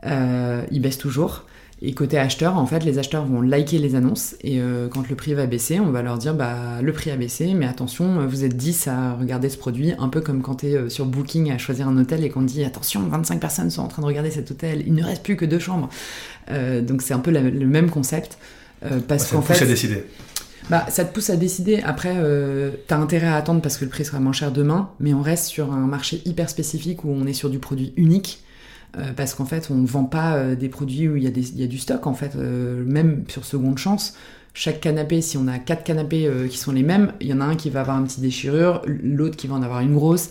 il 0.05 0.81
baisse 0.81 0.99
toujours. 0.99 1.45
Et 1.83 1.93
côté 1.93 2.19
acheteur, 2.19 2.57
en 2.57 2.65
fait, 2.65 2.85
les 2.85 2.99
acheteurs 2.99 3.27
vont 3.27 3.43
liker 3.43 3.79
les 3.79 3.95
annonces 3.97 4.35
et 4.41 4.61
euh, 4.61 4.89
quand 4.89 5.11
le 5.11 5.15
prix 5.15 5.35
va 5.35 5.45
baisser, 5.45 5.79
on 5.79 5.91
va 5.91 6.01
leur 6.01 6.17
dire 6.17 6.35
bah 6.35 6.81
le 6.81 6.91
prix 6.93 7.11
a 7.11 7.17
baissé, 7.17 7.53
mais 7.53 7.67
attention, 7.67 8.27
vous 8.27 8.45
êtes 8.45 8.57
10 8.57 8.89
à 8.89 9.13
regarder 9.15 9.51
ce 9.51 9.59
produit, 9.59 9.93
un 9.99 10.09
peu 10.09 10.23
comme 10.23 10.41
quand 10.41 10.57
tu 10.57 10.69
es 10.69 10.75
euh, 10.75 10.89
sur 10.89 11.05
Booking 11.05 11.53
à 11.53 11.59
choisir 11.59 11.87
un 11.87 11.99
hôtel 11.99 12.25
et 12.25 12.31
qu'on 12.31 12.41
dit 12.41 12.65
attention, 12.65 13.03
25 13.03 13.41
personnes 13.41 13.71
sont 13.71 13.83
en 13.83 13.89
train 13.89 14.01
de 14.01 14.07
regarder 14.07 14.31
cet 14.31 14.51
hôtel, 14.51 14.85
il 14.87 14.95
ne 14.95 15.05
reste 15.05 15.23
plus 15.23 15.37
que 15.37 15.45
deux 15.45 15.59
chambres. 15.59 15.91
Euh, 16.51 16.81
donc 16.81 17.03
c'est 17.03 17.13
un 17.13 17.19
peu 17.19 17.31
le 17.31 17.67
même 17.67 17.91
concept. 17.91 18.39
parce 19.07 19.31
qu'en 19.31 19.43
fait. 19.43 19.63
décider. 19.67 20.05
bah, 20.71 20.87
ça 20.89 21.05
te 21.05 21.13
pousse 21.13 21.29
à 21.29 21.37
décider. 21.37 21.83
Après, 21.83 22.15
euh, 22.17 22.71
t'as 22.87 22.97
intérêt 22.97 23.27
à 23.27 23.37
attendre 23.37 23.61
parce 23.61 23.77
que 23.77 23.85
le 23.85 23.91
prix 23.91 24.07
sera 24.07 24.19
moins 24.19 24.33
cher 24.33 24.51
demain, 24.51 24.91
mais 24.99 25.13
on 25.13 25.21
reste 25.21 25.47
sur 25.47 25.73
un 25.73 25.87
marché 25.87 26.23
hyper 26.25 26.49
spécifique 26.49 27.05
où 27.05 27.11
on 27.11 27.27
est 27.27 27.35
sur 27.35 27.51
du 27.51 27.59
produit 27.59 27.93
unique. 27.97 28.43
Euh, 28.99 29.13
parce 29.15 29.35
qu'en 29.35 29.45
fait, 29.45 29.69
on 29.71 29.75
ne 29.75 29.87
vend 29.87 30.05
pas 30.05 30.37
euh, 30.37 30.55
des 30.57 30.69
produits 30.69 31.09
où 31.09 31.17
il 31.17 31.25
y, 31.25 31.63
a 31.63 31.67
du 31.67 31.79
stock. 31.79 32.07
En 32.07 32.15
fait, 32.15 32.33
Euh, 32.37 32.85
même 32.85 33.25
sur 33.29 33.45
seconde 33.45 33.79
chance, 33.79 34.15
chaque 34.55 34.81
canapé, 34.81 35.21
si 35.21 35.37
on 35.37 35.49
a 35.49 35.59
quatre 35.59 35.85
canapés 35.85 36.31
qui 36.49 36.57
sont 36.57 36.73
les 36.73 36.83
mêmes, 36.83 37.13
il 37.21 37.27
y 37.27 37.33
en 37.35 37.43
a 37.43 37.45
un 37.45 37.57
qui 37.57 37.69
va 37.69 37.81
avoir 37.81 37.99
une 37.99 38.05
petite 38.05 38.21
déchirure, 38.21 38.81
l'autre 38.87 39.37
qui 39.37 39.49
va 39.49 39.55
en 39.55 39.63
avoir 39.63 39.81
une 39.81 39.93
grosse. 39.95 40.31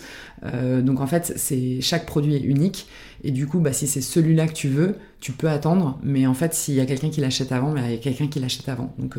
Donc 0.81 0.99
en 0.99 1.05
fait, 1.05 1.33
c'est 1.35 1.79
chaque 1.81 2.07
produit 2.07 2.33
est 2.35 2.41
unique. 2.41 2.87
Et 3.23 3.29
du 3.29 3.45
coup, 3.45 3.59
bah, 3.59 3.71
si 3.71 3.85
c'est 3.85 4.01
celui-là 4.01 4.47
que 4.47 4.53
tu 4.53 4.67
veux, 4.67 4.95
tu 5.19 5.31
peux 5.31 5.47
attendre. 5.47 5.99
Mais 6.01 6.25
en 6.25 6.33
fait, 6.33 6.55
s'il 6.55 6.73
y 6.73 6.79
a 6.79 6.87
quelqu'un 6.87 7.11
qui 7.11 7.21
l'achète 7.21 7.51
avant, 7.51 7.71
bah, 7.73 7.81
il 7.85 7.91
y 7.91 7.93
a 7.93 7.97
quelqu'un 7.97 8.25
qui 8.25 8.39
l'achète 8.39 8.67
avant. 8.67 8.95
Donc 8.97 9.15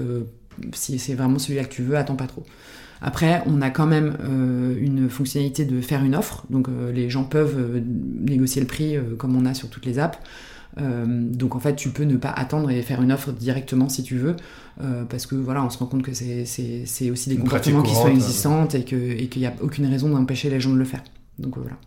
si 0.73 0.99
c'est 0.99 1.15
vraiment 1.15 1.39
celui-là 1.39 1.65
que 1.67 1.73
tu 1.73 1.83
veux, 1.83 1.97
attends 1.97 2.17
pas 2.17 2.27
trop. 2.27 2.45
Après, 3.03 3.43
on 3.47 3.61
a 3.63 3.71
quand 3.71 3.87
même 3.87 4.17
euh, 4.25 4.75
une 4.81 5.09
fonctionnalité 5.11 5.65
de 5.65 5.81
faire 5.81 6.03
une 6.05 6.15
offre. 6.17 6.45
Donc 6.51 6.69
euh, 6.69 6.93
les 6.93 7.11
gens 7.11 7.25
peuvent 7.25 7.57
euh, 7.59 7.81
négocier 7.85 8.61
le 8.61 8.67
prix 8.67 8.97
comme 9.19 9.37
on 9.37 9.45
a 9.47 9.55
sur 9.55 9.69
toutes 9.71 9.87
les 9.87 9.99
apps. 9.99 10.19
Donc 10.79 11.55
en 11.55 11.59
fait, 11.59 11.75
tu 11.75 11.89
peux 11.89 12.03
ne 12.05 12.19
pas 12.19 12.29
attendre 12.29 12.71
et 12.71 12.83
faire 12.83 13.01
une 13.01 13.11
offre 13.11 13.33
directement 13.33 13.89
si 13.89 14.03
tu 14.03 14.17
veux, 14.19 14.37
parce 15.09 15.25
que 15.25 15.35
voilà, 15.35 15.65
on 15.65 15.71
se 15.71 15.79
rend 15.79 15.87
compte 15.87 16.03
que 16.03 16.13
c'est- 16.13 17.11
aussi 17.11 17.29
des 17.31 17.37
comportements 17.39 17.83
qui 17.83 17.95
sont 17.95 18.09
existants 18.09 18.69
et 18.69 18.85
que- 18.85 18.95
et 18.97 19.29
qu'il 19.29 19.41
n'y 19.41 19.47
a 19.47 19.55
aucune 19.63 19.87
raison 19.87 20.11
d'empêcher 20.11 20.51
les 20.51 20.61
gens 20.61 20.73
de 20.75 20.79
le 20.79 20.85
faire. 20.85 21.03
Donc 21.39 21.57
voilà. 21.57 21.79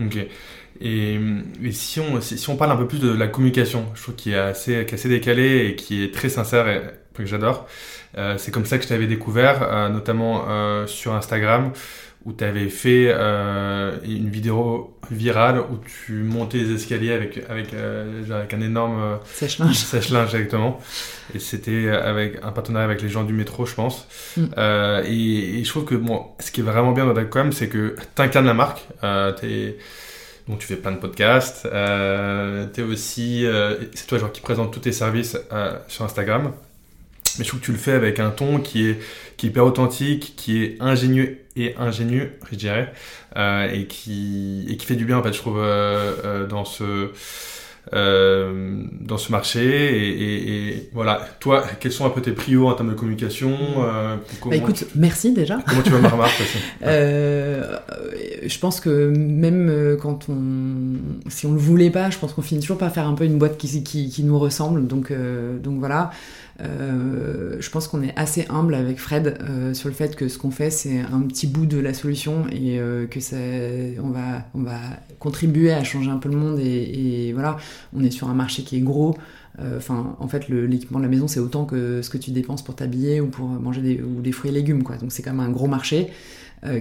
Ok. 0.00 0.18
Et, 0.80 1.20
et 1.62 1.72
si, 1.72 1.98
on, 2.00 2.20
si, 2.20 2.38
si 2.38 2.48
on 2.48 2.56
parle 2.56 2.70
un 2.70 2.76
peu 2.76 2.86
plus 2.86 3.00
de 3.00 3.10
la 3.10 3.26
communication, 3.26 3.86
je 3.94 4.02
trouve 4.02 4.14
qu'il 4.14 4.32
est 4.32 4.38
assez, 4.38 4.86
qui 4.86 4.92
est 4.92 4.94
assez 4.94 5.08
décalé 5.08 5.66
et 5.66 5.76
qui 5.76 6.04
est 6.04 6.14
très 6.14 6.28
sincère 6.28 6.68
et 6.68 6.80
que 7.14 7.24
j'adore. 7.26 7.66
Euh, 8.18 8.36
c'est 8.38 8.50
comme 8.50 8.66
ça 8.66 8.78
que 8.78 8.84
je 8.84 8.88
t'avais 8.88 9.06
découvert, 9.06 9.62
euh, 9.62 9.88
notamment 9.88 10.44
euh, 10.48 10.86
sur 10.86 11.14
Instagram, 11.14 11.72
où 12.24 12.32
tu 12.32 12.44
avais 12.44 12.68
fait 12.68 13.10
une 14.04 14.28
vidéo 14.28 14.94
virale 15.10 15.58
où 15.58 15.78
tu 16.06 16.22
montais 16.22 16.58
les 16.58 16.74
escaliers 16.74 17.12
avec, 17.12 17.40
avec, 17.48 17.72
un 17.72 18.60
énorme 18.60 19.18
Sèche-linge. 19.24 19.74
sèche-linge 19.74 20.34
exactement. 20.34 20.80
Et 21.34 21.38
c'était 21.38 21.88
avec 21.88 22.38
un 22.42 22.52
partenariat 22.52 22.84
avec 22.84 23.00
les 23.00 23.08
gens 23.08 23.24
du 23.24 23.32
métro, 23.32 23.64
je 23.64 23.74
pense. 23.74 24.06
Mm. 24.36 24.44
Et, 25.06 25.60
et 25.60 25.64
je 25.64 25.68
trouve 25.70 25.86
que 25.86 25.94
bon, 25.94 26.26
ce 26.40 26.50
qui 26.50 26.60
est 26.60 26.64
vraiment 26.64 26.92
bien 26.92 27.06
dans 27.06 27.14
Dacom, 27.14 27.52
c'est 27.52 27.68
que 27.68 27.96
tu 28.14 28.22
incarnes 28.22 28.46
la 28.46 28.54
marque. 28.54 28.86
T'es- 29.40 29.78
donc 30.46 30.58
tu 30.58 30.66
fais 30.66 30.76
plein 30.76 30.92
de 30.92 30.98
podcasts. 30.98 31.66
Euh, 31.72 32.66
t'es 32.66 32.82
aussi, 32.82 33.46
c'est 33.94 34.06
toi 34.06 34.18
genre 34.18 34.32
qui 34.32 34.42
présente 34.42 34.72
tous 34.74 34.80
tes 34.80 34.92
services 34.92 35.38
sur 35.88 36.04
Instagram. 36.04 36.52
Mais 37.38 37.44
je 37.44 37.48
trouve 37.48 37.60
que 37.60 37.64
tu 37.66 37.72
le 37.72 37.78
fais 37.78 37.92
avec 37.92 38.18
un 38.20 38.30
ton 38.30 38.58
qui 38.58 38.86
est, 38.88 38.98
qui 39.36 39.46
est 39.46 39.50
hyper 39.50 39.64
authentique, 39.64 40.34
qui 40.36 40.62
est 40.62 40.76
ingénieux 40.80 41.38
et 41.56 41.74
ingénieux, 41.78 42.32
je 42.50 42.56
dirais, 42.56 42.92
euh, 43.36 43.68
et, 43.72 43.86
qui, 43.86 44.66
et 44.68 44.76
qui 44.76 44.86
fait 44.86 44.96
du 44.96 45.04
bien 45.04 45.18
en 45.18 45.22
fait, 45.22 45.32
je 45.32 45.38
trouve, 45.38 45.58
euh, 45.58 46.12
euh, 46.24 46.46
dans 46.46 46.64
ce 46.64 47.10
euh, 47.94 48.82
dans 49.00 49.16
ce 49.16 49.32
marché 49.32 49.64
et, 49.64 50.10
et- 50.10 50.68
et 50.68 50.90
voilà 50.92 51.26
toi 51.40 51.64
quels 51.80 51.90
sont 51.92 52.04
un 52.04 52.10
peu 52.10 52.20
tes 52.20 52.32
prios 52.32 52.68
en 52.68 52.74
termes 52.74 52.90
de 52.90 52.94
communication 52.94 53.56
euh, 53.78 54.16
comment, 54.40 54.54
Bah 54.54 54.56
écoute, 54.62 54.84
merci 54.94 55.32
déjà. 55.32 55.58
comment 55.66 55.80
tu 55.82 55.90
vas 55.90 55.98
ma 55.98 56.08
remarque 56.10 56.42
Euh, 56.82 57.78
je 58.46 58.58
pense 58.58 58.80
que 58.80 59.08
même 59.08 59.96
quand 60.00 60.28
on, 60.28 61.30
si 61.30 61.46
on 61.46 61.52
le 61.52 61.58
voulait 61.58 61.90
pas, 61.90 62.10
je 62.10 62.18
pense 62.18 62.32
qu'on 62.34 62.42
finit 62.42 62.60
toujours 62.60 62.78
par 62.78 62.92
faire 62.92 63.06
un 63.08 63.14
peu 63.14 63.24
une 63.24 63.38
boîte 63.38 63.56
qui, 63.58 63.82
qui, 63.82 64.08
qui 64.10 64.24
nous 64.24 64.38
ressemble. 64.38 64.86
Donc, 64.86 65.12
donc 65.62 65.78
voilà. 65.78 66.10
Euh, 66.62 67.56
je 67.58 67.70
pense 67.70 67.88
qu'on 67.88 68.02
est 68.02 68.12
assez 68.16 68.46
humble 68.50 68.74
avec 68.74 68.98
Fred 68.98 69.38
euh, 69.42 69.72
sur 69.74 69.88
le 69.88 69.94
fait 69.94 70.14
que 70.14 70.28
ce 70.28 70.38
qu'on 70.38 70.50
fait 70.50 70.70
c'est 70.70 71.00
un 71.00 71.20
petit 71.22 71.46
bout 71.46 71.66
de 71.66 71.78
la 71.78 71.94
solution 71.94 72.46
et 72.50 72.78
euh, 72.78 73.06
que 73.06 73.20
ça, 73.20 73.36
on 74.02 74.10
va, 74.10 74.44
on 74.54 74.62
va 74.62 74.78
contribuer 75.18 75.72
à 75.72 75.84
changer 75.84 76.10
un 76.10 76.18
peu 76.18 76.28
le 76.28 76.36
monde 76.36 76.58
et, 76.58 77.32
voilà, 77.32 77.56
on 77.96 78.02
est 78.02 78.10
sur 78.10 78.28
un 78.28 78.34
marché 78.34 78.62
qui 78.62 78.76
est 78.76 78.80
gros. 78.80 79.16
Euh, 79.58 79.76
Enfin, 79.76 80.16
en 80.20 80.28
fait, 80.28 80.48
l'équipement 80.48 80.98
de 80.98 81.04
la 81.04 81.10
maison, 81.10 81.28
c'est 81.28 81.40
autant 81.40 81.64
que 81.64 82.02
ce 82.02 82.10
que 82.10 82.18
tu 82.18 82.30
dépenses 82.30 82.62
pour 82.62 82.76
t'habiller 82.76 83.20
ou 83.20 83.26
pour 83.26 83.46
manger 83.46 83.82
des, 83.82 84.00
ou 84.00 84.20
des 84.22 84.32
fruits 84.32 84.50
et 84.50 84.54
légumes, 84.54 84.82
quoi. 84.82 84.96
Donc 84.96 85.12
c'est 85.12 85.22
quand 85.22 85.32
même 85.32 85.40
un 85.40 85.50
gros 85.50 85.66
marché 85.66 86.10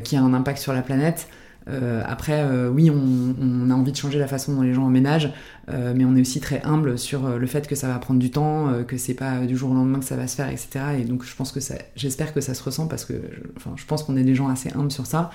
qui 0.04 0.16
a 0.16 0.22
un 0.22 0.34
impact 0.34 0.60
sur 0.60 0.74
la 0.74 0.82
planète. 0.82 1.28
Euh, 1.68 2.02
après, 2.06 2.42
euh, 2.42 2.70
oui, 2.70 2.90
on, 2.90 3.70
a 3.70 3.74
envie 3.74 3.92
de 3.92 3.98
changer 3.98 4.18
la 4.18 4.28
façon 4.28 4.54
dont 4.54 4.62
les 4.62 4.74
gens 4.74 4.86
emménagent, 4.86 5.32
euh, 5.70 5.94
mais 5.96 6.06
on 6.06 6.16
est 6.16 6.22
aussi 6.22 6.40
très 6.40 6.62
humble 6.64 6.98
sur 6.98 7.28
le 7.38 7.48
fait 7.48 7.68
que 7.68 7.76
ça 7.76 7.88
va 7.88 8.00
prendre 8.00 8.20
du 8.20 8.32
temps, 8.32 8.72
que 8.88 8.98
c'est 8.98 9.14
pas 9.14 9.46
du 9.46 9.56
jour 9.56 9.72
au 9.72 9.74
lendemain 9.74 10.00
que 10.00 10.06
ça 10.06 10.16
va 10.16 10.28
se 10.28 10.36
faire, 10.36 10.50
etc. 10.50 10.70
Et 11.00 11.04
donc, 11.04 11.24
je 11.24 11.36
pense 11.36 11.52
que 11.52 11.60
ça, 11.60 11.76
j'espère 11.96 12.34
que 12.34 12.42
ça 12.42 12.54
se 12.54 12.64
ressent 12.64 12.88
parce 12.88 13.06
que, 13.06 13.14
je, 13.14 13.42
enfin, 13.58 13.72
je 13.76 13.86
pense 13.86 14.04
qu'on 14.04 14.18
est 14.18 14.24
des 14.24 14.36
gens 14.36 14.48
assez 14.50 14.72
humbles 14.76 14.92
sur 14.92 15.06
ça. 15.06 15.32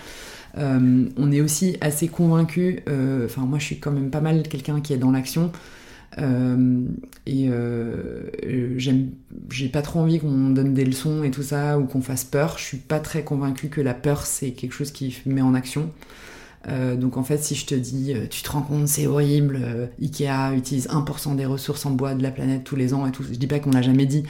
On 0.56 1.32
est 1.32 1.40
aussi 1.40 1.76
assez 1.80 2.08
convaincus. 2.08 2.80
Enfin, 3.24 3.42
moi, 3.42 3.58
je 3.58 3.64
suis 3.64 3.78
quand 3.78 3.92
même 3.92 4.10
pas 4.10 4.20
mal 4.20 4.42
quelqu'un 4.44 4.80
qui 4.80 4.92
est 4.92 4.98
dans 4.98 5.10
l'action. 5.10 5.52
Euh, 6.18 6.86
et 7.26 7.48
euh, 7.48 8.30
euh, 8.44 8.78
j'ai 9.50 9.68
pas 9.68 9.82
trop 9.82 10.00
envie 10.00 10.20
qu'on 10.20 10.50
donne 10.50 10.74
des 10.74 10.84
leçons 10.84 11.24
et 11.24 11.30
tout 11.30 11.42
ça 11.42 11.78
ou 11.78 11.86
qu'on 11.86 12.02
fasse 12.02 12.24
peur. 12.24 12.56
Je 12.58 12.64
suis 12.64 12.76
pas 12.78 13.00
très 13.00 13.24
convaincue 13.24 13.68
que 13.68 13.80
la 13.80 13.94
peur 13.94 14.26
c'est 14.26 14.52
quelque 14.52 14.72
chose 14.72 14.92
qui 14.92 15.16
met 15.26 15.42
en 15.42 15.54
action. 15.54 15.90
Donc 16.96 17.18
en 17.18 17.22
fait, 17.22 17.42
si 17.42 17.54
je 17.54 17.66
te 17.66 17.74
dis, 17.74 18.14
tu 18.30 18.42
te 18.42 18.50
rends 18.50 18.62
compte, 18.62 18.88
c'est 18.88 19.06
horrible, 19.06 19.90
Ikea 20.00 20.56
utilise 20.56 20.88
1% 20.88 21.36
des 21.36 21.44
ressources 21.44 21.84
en 21.84 21.90
bois 21.90 22.14
de 22.14 22.22
la 22.22 22.30
planète 22.30 22.64
tous 22.64 22.74
les 22.74 22.94
ans 22.94 23.06
et 23.06 23.12
tout, 23.12 23.22
je 23.22 23.36
dis 23.36 23.46
pas 23.46 23.58
qu'on 23.58 23.72
l'a 23.72 23.82
jamais 23.82 24.06
dit, 24.06 24.22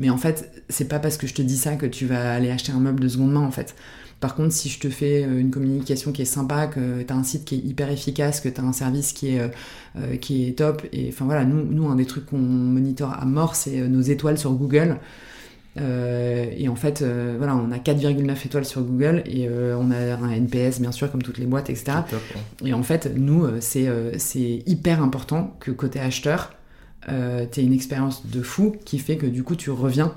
mais 0.00 0.10
en 0.10 0.16
fait, 0.16 0.64
c'est 0.68 0.88
pas 0.88 0.98
parce 0.98 1.16
que 1.16 1.28
je 1.28 1.34
te 1.34 1.42
dis 1.42 1.56
ça 1.56 1.76
que 1.76 1.86
tu 1.86 2.04
vas 2.06 2.34
aller 2.34 2.50
acheter 2.50 2.72
un 2.72 2.80
meuble 2.80 2.98
de 2.98 3.06
seconde 3.06 3.30
main 3.30 3.40
en 3.40 3.52
fait. 3.52 3.76
Par 4.20 4.34
contre, 4.34 4.52
si 4.52 4.68
je 4.68 4.80
te 4.80 4.88
fais 4.88 5.24
euh, 5.24 5.38
une 5.38 5.50
communication 5.50 6.12
qui 6.12 6.22
est 6.22 6.26
sympa, 6.26 6.66
que 6.66 7.02
tu 7.02 7.12
as 7.12 7.16
un 7.16 7.22
site 7.22 7.44
qui 7.44 7.56
est 7.56 7.58
hyper 7.58 7.90
efficace, 7.90 8.40
que 8.40 8.48
tu 8.48 8.60
as 8.60 8.64
un 8.64 8.72
service 8.72 9.12
qui 9.12 9.34
est, 9.34 9.40
euh, 9.40 9.48
euh, 9.98 10.16
qui 10.16 10.48
est 10.48 10.58
top, 10.58 10.82
et 10.92 11.08
enfin 11.08 11.26
voilà, 11.26 11.44
nous, 11.44 11.64
nous, 11.64 11.88
un 11.88 11.96
des 11.96 12.06
trucs 12.06 12.26
qu'on 12.26 12.38
monitore 12.38 13.12
à 13.12 13.24
mort, 13.24 13.54
c'est 13.54 13.88
nos 13.88 14.02
étoiles 14.02 14.38
sur 14.38 14.52
Google. 14.52 14.98
Euh, 15.78 16.46
et 16.56 16.68
en 16.68 16.76
fait, 16.76 17.02
euh, 17.02 17.34
voilà, 17.36 17.54
on 17.54 17.70
a 17.70 17.78
4,9 17.78 18.46
étoiles 18.46 18.64
sur 18.64 18.82
Google 18.82 19.22
et 19.26 19.46
euh, 19.48 19.76
on 19.78 19.90
a 19.90 19.96
un 19.96 20.30
NPS 20.30 20.80
bien 20.80 20.92
sûr 20.92 21.10
comme 21.10 21.22
toutes 21.22 21.38
les 21.38 21.46
boîtes, 21.46 21.68
etc. 21.70 21.98
Top, 22.08 22.20
ouais. 22.34 22.70
Et 22.70 22.74
en 22.74 22.82
fait, 22.82 23.10
nous, 23.14 23.46
c'est 23.60 24.62
hyper 24.66 25.02
important 25.02 25.56
que 25.60 25.70
côté 25.70 26.00
acheteur, 26.00 26.54
tu 27.06 27.60
une 27.60 27.72
expérience 27.72 28.26
de 28.26 28.42
fou 28.42 28.76
qui 28.84 28.98
fait 28.98 29.16
que 29.16 29.26
du 29.26 29.42
coup 29.42 29.54
tu 29.54 29.70
reviens 29.70 30.14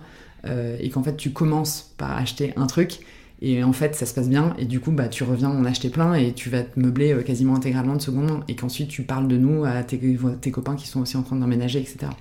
et 0.47 0.89
qu'en 0.89 1.03
fait 1.03 1.15
tu 1.17 1.31
commences 1.31 1.93
par 1.97 2.17
acheter 2.17 2.53
un 2.55 2.65
truc 2.65 3.01
et 3.41 3.63
en 3.63 3.73
fait 3.73 3.95
ça 3.95 4.05
se 4.05 4.13
passe 4.13 4.29
bien 4.29 4.53
et 4.57 4.65
du 4.65 4.79
coup 4.79 4.91
bah, 4.91 5.07
tu 5.07 5.23
reviens 5.23 5.49
en 5.49 5.63
acheter 5.65 5.89
plein 5.89 6.13
et 6.13 6.33
tu 6.33 6.49
vas 6.49 6.63
te 6.63 6.79
meubler 6.79 7.13
euh, 7.13 7.21
quasiment 7.21 7.55
intégralement 7.55 7.95
de 7.95 8.01
seconde 8.01 8.43
et 8.47 8.55
qu'ensuite 8.55 8.89
tu 8.89 9.03
parles 9.03 9.27
de 9.27 9.37
nous 9.37 9.65
à 9.65 9.83
tes, 9.83 9.99
tes 10.41 10.51
copains 10.51 10.75
qui 10.75 10.87
sont 10.87 11.01
aussi 11.01 11.17
en 11.17 11.23
train 11.23 11.37
d'emménager, 11.37 11.79
etc. 11.79 12.11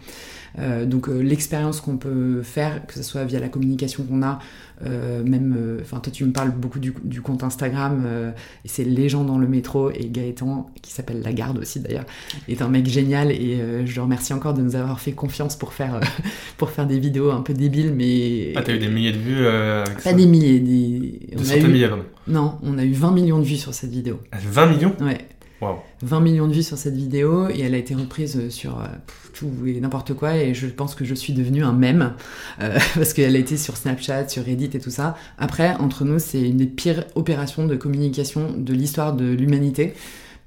Euh, 0.58 0.86
donc 0.86 1.08
euh, 1.08 1.20
l'expérience 1.20 1.80
qu'on 1.80 1.96
peut 1.96 2.42
faire, 2.42 2.86
que 2.86 2.94
ce 2.94 3.02
soit 3.02 3.24
via 3.24 3.40
la 3.40 3.48
communication 3.48 4.04
qu'on 4.04 4.22
a, 4.22 4.38
euh, 4.86 5.22
même, 5.24 5.54
euh, 5.58 5.78
enfin 5.82 5.98
toi 6.00 6.12
tu 6.12 6.24
me 6.24 6.32
parles 6.32 6.52
beaucoup 6.52 6.78
du, 6.78 6.94
du 7.04 7.20
compte 7.20 7.42
Instagram, 7.42 8.04
euh, 8.06 8.30
et 8.64 8.68
c'est 8.68 8.84
les 8.84 9.08
gens 9.08 9.24
dans 9.24 9.38
le 9.38 9.48
métro, 9.48 9.90
et 9.90 10.08
Gaëtan, 10.08 10.70
qui 10.82 10.92
s'appelle 10.92 11.22
Lagarde 11.22 11.58
aussi 11.58 11.80
d'ailleurs, 11.80 12.04
est 12.48 12.62
un 12.62 12.68
mec 12.68 12.86
génial, 12.86 13.30
et 13.32 13.60
euh, 13.60 13.86
je 13.86 13.94
le 13.94 14.02
remercie 14.02 14.32
encore 14.32 14.54
de 14.54 14.62
nous 14.62 14.76
avoir 14.76 15.00
fait 15.00 15.12
confiance 15.12 15.56
pour 15.56 15.72
faire, 15.72 15.96
euh, 15.96 16.00
pour 16.58 16.70
faire 16.70 16.86
des 16.86 16.98
vidéos 16.98 17.30
un 17.30 17.40
peu 17.40 17.54
débiles, 17.54 17.92
mais... 17.94 18.52
Ah, 18.56 18.62
t'as 18.62 18.74
eu 18.74 18.78
des 18.78 18.88
milliers 18.88 19.12
de 19.12 19.18
vues 19.18 19.46
euh, 19.46 19.84
avec 19.84 19.96
Pas 19.96 20.10
ça 20.10 20.12
des 20.12 20.26
milliers, 20.26 20.60
des... 20.60 21.20
On 21.36 21.40
a 21.40 21.44
centaines 21.44 21.62
de 21.62 21.68
eu... 21.68 21.72
milliers, 21.72 21.88
pardon. 21.88 22.04
Non, 22.26 22.58
on 22.62 22.78
a 22.78 22.84
eu 22.84 22.92
20 22.92 23.12
millions 23.12 23.38
de 23.38 23.44
vues 23.44 23.56
sur 23.56 23.72
cette 23.72 23.90
vidéo. 23.90 24.20
Ah, 24.32 24.36
20 24.40 24.66
millions? 24.66 24.94
Ouais. 25.00 25.18
Waouh. 25.60 25.78
20 26.02 26.20
millions 26.20 26.46
de 26.46 26.52
vues 26.52 26.62
sur 26.62 26.78
cette 26.78 26.94
vidéo 26.94 27.48
et 27.48 27.60
elle 27.60 27.74
a 27.74 27.78
été 27.78 27.94
reprise 27.94 28.48
sur 28.50 28.78
euh, 28.78 28.84
tout 29.32 29.50
et 29.66 29.80
n'importe 29.80 30.14
quoi 30.14 30.36
et 30.36 30.54
je 30.54 30.68
pense 30.68 30.94
que 30.94 31.04
je 31.04 31.14
suis 31.14 31.32
devenue 31.32 31.64
un 31.64 31.72
mème 31.72 32.14
euh, 32.60 32.78
parce 32.94 33.12
qu'elle 33.12 33.34
a 33.34 33.38
été 33.38 33.56
sur 33.56 33.76
Snapchat, 33.76 34.28
sur 34.28 34.44
Reddit 34.44 34.70
et 34.74 34.80
tout 34.80 34.90
ça. 34.90 35.16
Après, 35.36 35.74
entre 35.76 36.04
nous, 36.04 36.20
c'est 36.20 36.40
une 36.40 36.58
des 36.58 36.66
pires 36.66 37.04
opérations 37.16 37.66
de 37.66 37.74
communication 37.74 38.52
de 38.56 38.72
l'histoire 38.72 39.14
de 39.14 39.26
l'humanité 39.26 39.94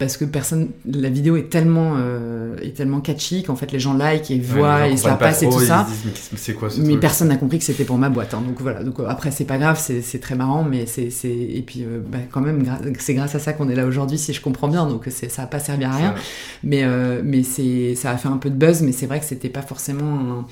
parce 0.01 0.17
que 0.17 0.25
personne, 0.25 0.69
la 0.85 1.09
vidéo 1.09 1.37
est 1.37 1.49
tellement, 1.51 1.93
euh, 1.97 2.57
est 2.63 2.75
tellement 2.75 3.01
catchy 3.01 3.43
qu'en 3.43 3.55
fait 3.55 3.71
les 3.71 3.79
gens 3.79 3.93
like 3.93 4.31
et 4.31 4.39
voient 4.39 4.77
Ouais, 4.77 4.93
et 4.93 4.97
se 4.97 5.03
la 5.05 5.11
comprennent 5.11 5.17
pas 5.19 5.25
passent 5.27 5.43
et 5.43 5.49
tout 5.49 5.59
ça. 5.59 5.87
disent, 5.87 6.29
mais 6.47 6.53
quoi 6.55 6.69
truc 6.69 6.99
personne 6.99 7.27
n'a 7.27 7.35
compris 7.37 7.59
que 7.59 7.63
c'était 7.65 7.83
pour 7.83 7.99
ma 7.99 8.09
boîte. 8.09 8.33
hein. 8.33 8.41
Donc 8.45 8.59
voilà. 8.61 8.83
Donc 8.83 8.99
euh, 8.99 9.05
après 9.07 9.29
c'est 9.29 9.45
pas 9.45 9.59
grave, 9.59 9.79
c'est 9.79 10.19
très 10.19 10.33
marrant, 10.33 10.63
mais 10.63 10.87
c'est 10.87 11.09
et 11.27 11.63
puis 11.65 11.83
euh, 11.83 11.99
bah, 12.05 12.17
quand 12.31 12.41
même 12.41 12.65
c'est 12.97 13.13
grâce 13.13 13.35
à 13.35 13.39
ça 13.39 13.53
qu'on 13.53 13.69
est 13.69 13.75
là 13.75 13.85
aujourd'hui, 13.85 14.17
si 14.17 14.33
je 14.33 14.41
comprends 14.41 14.67
bien. 14.67 14.87
Donc 14.87 15.07
ça 15.09 15.43
a 15.43 15.45
pas 15.45 15.59
servi 15.59 15.83
à 15.83 15.91
rien. 15.91 16.15
Mais 16.63 16.81
euh, 16.83 17.21
mais 17.23 17.43
c'est 17.43 17.93
ça 17.95 18.09
a 18.09 18.17
fait 18.17 18.27
un 18.29 18.37
peu 18.37 18.49
de 18.49 18.55
buzz, 18.55 18.81
mais 18.81 18.91
c'est 18.93 19.05
vrai 19.05 19.19
que 19.19 19.25
c'était 19.25 19.49
pas 19.49 19.61
forcément 19.61 20.19
un- 20.39 20.45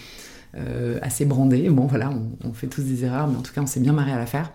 assez 1.02 1.26
brandé. 1.26 1.70
Bon 1.70 1.86
voilà, 1.86 2.10
on, 2.10 2.48
on 2.48 2.54
fait 2.54 2.68
tous 2.68 2.82
des 2.82 3.06
erreurs, 3.06 3.28
mais 3.28 3.38
en 3.38 3.42
tout 3.42 3.54
cas 3.54 3.62
on 3.62 3.68
s'est 3.68 3.80
bien 3.80 3.94
marré 3.94 4.12
à 4.12 4.18
la 4.18 4.26
faire. 4.26 4.52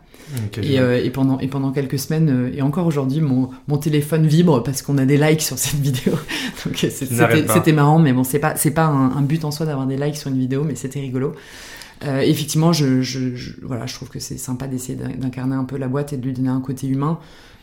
Et, 0.63 0.81
euh, 0.81 1.03
et 1.03 1.11
pendant 1.11 1.39
et 1.39 1.49
pendant 1.49 1.71
quelques 1.71 1.99
semaines 1.99 2.31
euh, 2.31 2.51
et 2.55 2.63
encore 2.63 2.87
aujourd'hui, 2.87 3.21
mon 3.21 3.51
mon 3.69 3.77
téléphone 3.77 4.27
vibre 4.27 4.63
parce 4.63 4.81
qu'on 4.81 4.97
a 4.97 5.05
des 5.05 5.19
likes 5.19 5.43
sur 5.43 5.59
cette 5.59 5.81
vidéo. 5.81 6.15
Donc 6.65 6.83
euh, 6.83 6.91
c'était 6.91 7.73
marrant, 7.73 7.99
mais 7.99 8.13
bon 8.13 8.25
c'est 8.25 8.39
pas 8.39 8.55
pas 8.55 8.85
un, 8.85 9.17
un 9.17 9.23
but 9.23 9.45
en 9.45 9.51
soi 9.51 9.67
d'avoir 9.67 9.87
des 9.87 9.97
likes 9.97 10.17
sur 10.17 10.31
une 10.31 10.39
vidéo, 10.39 10.65
mais 10.65 10.77
c'était 10.77 11.01
rigolo. 11.01 11.35
effectivement, 12.03 12.73
je, 12.73 13.03
je, 13.03 13.51
voilà, 13.63 13.87
je 13.87 13.95
trouve 13.95 14.09
que 14.09 14.19
c'est 14.19 14.39
sympa 14.39 14.67
d'essayer 14.67 14.97
d'incarner 14.97 15.55
un 15.57 15.65
peu 15.65 15.77
la 15.77 15.89
boîte 15.89 16.13
et 16.13 16.17
de 16.17 16.25
lui 16.25 16.33
donner 16.33 16.49
un 16.49 16.61
côté 16.61 16.87
humain. 16.87 17.19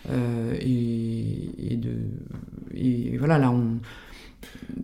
et, 0.09 1.77
de, 1.77 1.89
et 2.75 3.17
voilà, 3.17 3.39
là, 3.39 3.51
on. 3.51 3.79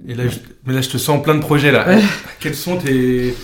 Et 0.08 0.16
là, 0.16 0.24
mais 0.66 0.74
là, 0.74 0.82
je 0.82 0.90
te 0.90 0.98
sens 0.98 1.22
plein 1.22 1.36
de 1.36 1.42
projets 1.42 1.72
là. 1.72 1.86
Quels 2.40 2.56
sont 2.56 2.78
tes 2.78 3.36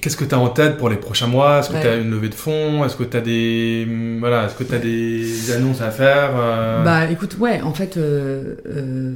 qu'est-ce 0.00 0.16
que 0.16 0.24
tu 0.24 0.34
as 0.34 0.38
en 0.38 0.48
tête 0.48 0.76
pour 0.76 0.88
les 0.88 0.96
prochains 0.96 1.26
mois? 1.26 1.60
Est-ce 1.60 1.70
que 1.70 1.80
tu 1.80 1.86
as 1.86 1.96
une 1.96 2.10
levée 2.10 2.28
de 2.28 2.34
fonds? 2.34 2.84
Est-ce 2.84 2.96
que 2.96 3.04
tu 3.04 3.16
as 3.16 3.20
des 3.20 3.86
voilà, 4.20 4.46
est-ce 4.46 4.54
que 4.54 4.64
tu 4.64 4.74
as 4.74 4.78
des 4.78 5.52
annonces 5.52 5.80
à 5.80 5.90
faire 5.90 6.30
euh? 6.34 6.84
Bah 6.84 7.10
écoute, 7.10 7.36
ouais, 7.38 7.60
en 7.62 7.72
fait 7.72 7.96
euh, 7.96 8.56
euh, 8.66 9.14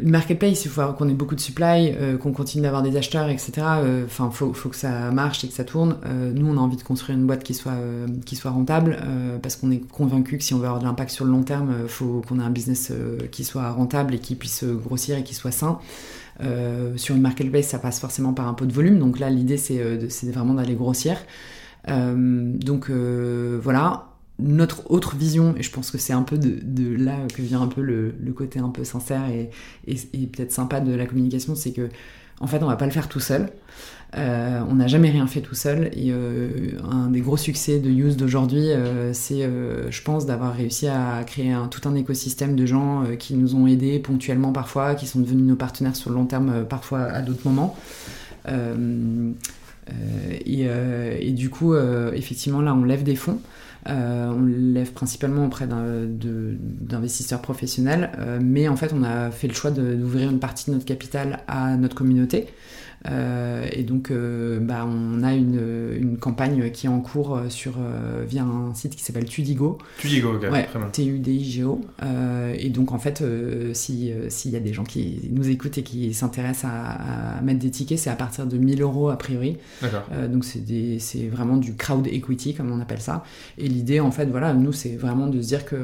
une 0.00 0.10
marketplace, 0.10 0.64
il 0.64 0.70
faut 0.70 0.82
qu'on 0.98 1.08
ait 1.08 1.14
beaucoup 1.14 1.34
de 1.34 1.40
supply, 1.40 1.94
euh, 1.98 2.16
qu'on 2.16 2.32
continue 2.32 2.62
d'avoir 2.62 2.82
des 2.82 2.96
acheteurs, 2.96 3.28
etc. 3.28 3.52
Enfin, 4.04 4.30
faut, 4.30 4.52
faut 4.52 4.68
que 4.68 4.76
ça 4.76 5.10
marche 5.10 5.44
et 5.44 5.48
que 5.48 5.54
ça 5.54 5.64
tourne. 5.64 5.96
nous, 6.34 6.46
on 6.52 6.56
a 6.56 6.60
envie 6.60 6.76
de 6.76 6.82
construire 6.82 7.18
une 7.18 7.26
boîte 7.26 7.42
qui 7.42 7.54
soit 7.54 7.72
qui 8.24 8.36
soit 8.36 8.50
rentable 8.50 8.98
parce 9.42 9.56
qu'on 9.56 9.70
est 9.70 9.82
convaincu 9.90 10.38
que 10.38 10.44
si 10.44 10.54
on 10.54 10.58
veut 10.58 10.66
avoir 10.66 10.80
de 10.80 10.84
l'impact 10.84 11.10
sur 11.10 11.24
le 11.24 11.30
long 11.30 11.42
terme, 11.42 11.72
faut 11.88 12.22
qu'on 12.28 12.40
ait 12.40 12.44
un 12.44 12.50
business 12.50 12.92
qui 13.30 13.44
soit 13.44 13.70
rentable 13.70 14.14
et 14.14 14.18
qui 14.18 14.34
puisse 14.34 14.64
grossir 14.64 15.16
et 15.18 15.24
qui 15.24 15.34
soit 15.34 15.50
sain. 15.50 15.78
Euh, 16.40 16.96
sur 16.96 17.14
une 17.14 17.22
marketplace, 17.22 17.68
ça 17.68 17.78
passe 17.78 18.00
forcément 18.00 18.32
par 18.32 18.48
un 18.48 18.54
peu 18.54 18.66
de 18.66 18.72
volume. 18.72 18.98
Donc 18.98 19.18
là, 19.18 19.30
l'idée, 19.30 19.56
c'est 19.56 19.80
euh, 19.80 20.08
vraiment 20.24 20.54
d'aller 20.54 20.74
grossir. 20.74 21.16
Euh, 21.88 22.52
donc 22.56 22.90
voilà. 22.90 24.10
Notre 24.40 24.90
autre 24.90 25.14
vision, 25.14 25.54
et 25.56 25.62
je 25.62 25.70
pense 25.70 25.92
que 25.92 25.98
c'est 25.98 26.12
un 26.12 26.24
peu 26.24 26.36
de, 26.38 26.96
là 26.96 27.18
que 27.32 27.40
vient 27.40 27.62
un 27.62 27.68
peu 27.68 27.82
le, 27.82 28.12
côté 28.34 28.58
un 28.58 28.70
peu 28.70 28.82
sincère 28.82 29.28
et, 29.28 29.50
et 29.86 30.26
peut-être 30.26 30.50
sympa 30.50 30.80
de 30.80 30.92
la 30.92 31.06
communication, 31.06 31.54
c'est 31.54 31.72
que 31.72 31.88
en 32.40 32.46
fait, 32.46 32.62
on 32.62 32.66
va 32.66 32.76
pas 32.76 32.86
le 32.86 32.92
faire 32.92 33.08
tout 33.08 33.20
seul. 33.20 33.50
Euh, 34.16 34.60
on 34.68 34.76
n'a 34.76 34.86
jamais 34.86 35.10
rien 35.10 35.26
fait 35.26 35.40
tout 35.40 35.54
seul. 35.54 35.90
Et 35.92 36.10
euh, 36.10 36.48
un 36.90 37.08
des 37.08 37.20
gros 37.20 37.36
succès 37.36 37.78
de 37.78 37.90
Use 37.90 38.16
d'aujourd'hui, 38.16 38.70
euh, 38.70 39.12
c'est, 39.12 39.42
je 39.90 40.02
pense, 40.02 40.26
d'avoir 40.26 40.54
réussi 40.54 40.86
à 40.86 41.22
créer 41.24 41.54
tout 41.70 41.88
un 41.88 41.94
écosystème 41.94 42.56
de 42.56 42.66
gens 42.66 43.04
qui 43.18 43.34
nous 43.34 43.54
ont 43.54 43.66
aidés 43.66 43.98
ponctuellement 43.98 44.52
parfois, 44.52 44.94
qui 44.94 45.06
sont 45.06 45.20
devenus 45.20 45.46
nos 45.46 45.56
partenaires 45.56 45.96
sur 45.96 46.10
le 46.10 46.16
long 46.16 46.26
terme 46.26 46.64
parfois 46.64 47.02
à 47.02 47.22
d'autres 47.22 47.46
moments. 47.48 47.76
Et, 50.46 51.32
du 51.32 51.50
coup, 51.50 51.74
effectivement, 51.74 52.60
là, 52.60 52.74
on 52.74 52.84
lève 52.84 53.02
des 53.02 53.16
fonds. 53.16 53.40
On 53.86 54.42
lève 54.46 54.92
principalement 54.92 55.46
auprès 55.46 55.66
d'investisseurs 55.66 57.40
professionnels, 57.40 58.10
mais 58.40 58.68
en 58.68 58.76
fait, 58.76 58.92
on 58.94 59.02
a 59.02 59.30
fait 59.30 59.48
le 59.48 59.54
choix 59.54 59.70
d'ouvrir 59.70 60.30
une 60.30 60.40
partie 60.40 60.70
de 60.70 60.74
notre 60.74 60.86
capital 60.86 61.40
à 61.46 61.76
notre 61.76 61.94
communauté. 61.94 62.48
Euh, 63.10 63.66
et 63.72 63.82
donc, 63.82 64.10
euh, 64.10 64.58
bah, 64.60 64.86
on 64.86 65.22
a 65.22 65.34
une, 65.34 65.60
une, 65.98 66.16
campagne 66.16 66.70
qui 66.70 66.86
est 66.86 66.88
en 66.88 67.00
cours 67.00 67.36
euh, 67.36 67.48
sur, 67.50 67.74
via 68.26 68.44
un 68.44 68.72
site 68.74 68.96
qui 68.96 69.02
s'appelle 69.02 69.26
Tudigo. 69.26 69.78
Tudigo, 69.98 70.34
ok. 70.36 70.50
Ouais, 70.50 70.68
T-U-D-I-G-O. 70.92 71.80
et 72.56 72.70
donc, 72.70 72.92
en 72.92 72.98
fait, 72.98 73.22
s'il 73.74 74.50
y 74.50 74.56
a 74.56 74.60
des 74.60 74.72
gens 74.72 74.84
qui 74.84 75.28
nous 75.30 75.48
écoutent 75.48 75.78
et 75.78 75.82
qui 75.82 76.14
s'intéressent 76.14 76.70
à, 76.70 77.40
mettre 77.42 77.60
des 77.60 77.70
tickets, 77.70 77.98
c'est 77.98 78.10
à 78.10 78.16
partir 78.16 78.46
de 78.46 78.56
1000 78.56 78.82
euros 78.82 79.10
a 79.10 79.16
priori. 79.16 79.58
donc, 80.30 80.44
c'est 80.44 81.28
vraiment 81.30 81.56
du 81.56 81.74
crowd 81.74 82.06
equity, 82.06 82.54
comme 82.54 82.70
on 82.72 82.80
appelle 82.80 83.00
ça. 83.00 83.24
Et 83.58 83.68
l'idée, 83.68 84.00
en 84.00 84.10
fait, 84.10 84.26
voilà, 84.26 84.54
nous, 84.54 84.72
c'est 84.72 84.96
vraiment 84.96 85.26
de 85.26 85.40
se 85.42 85.48
dire 85.48 85.64
que 85.64 85.76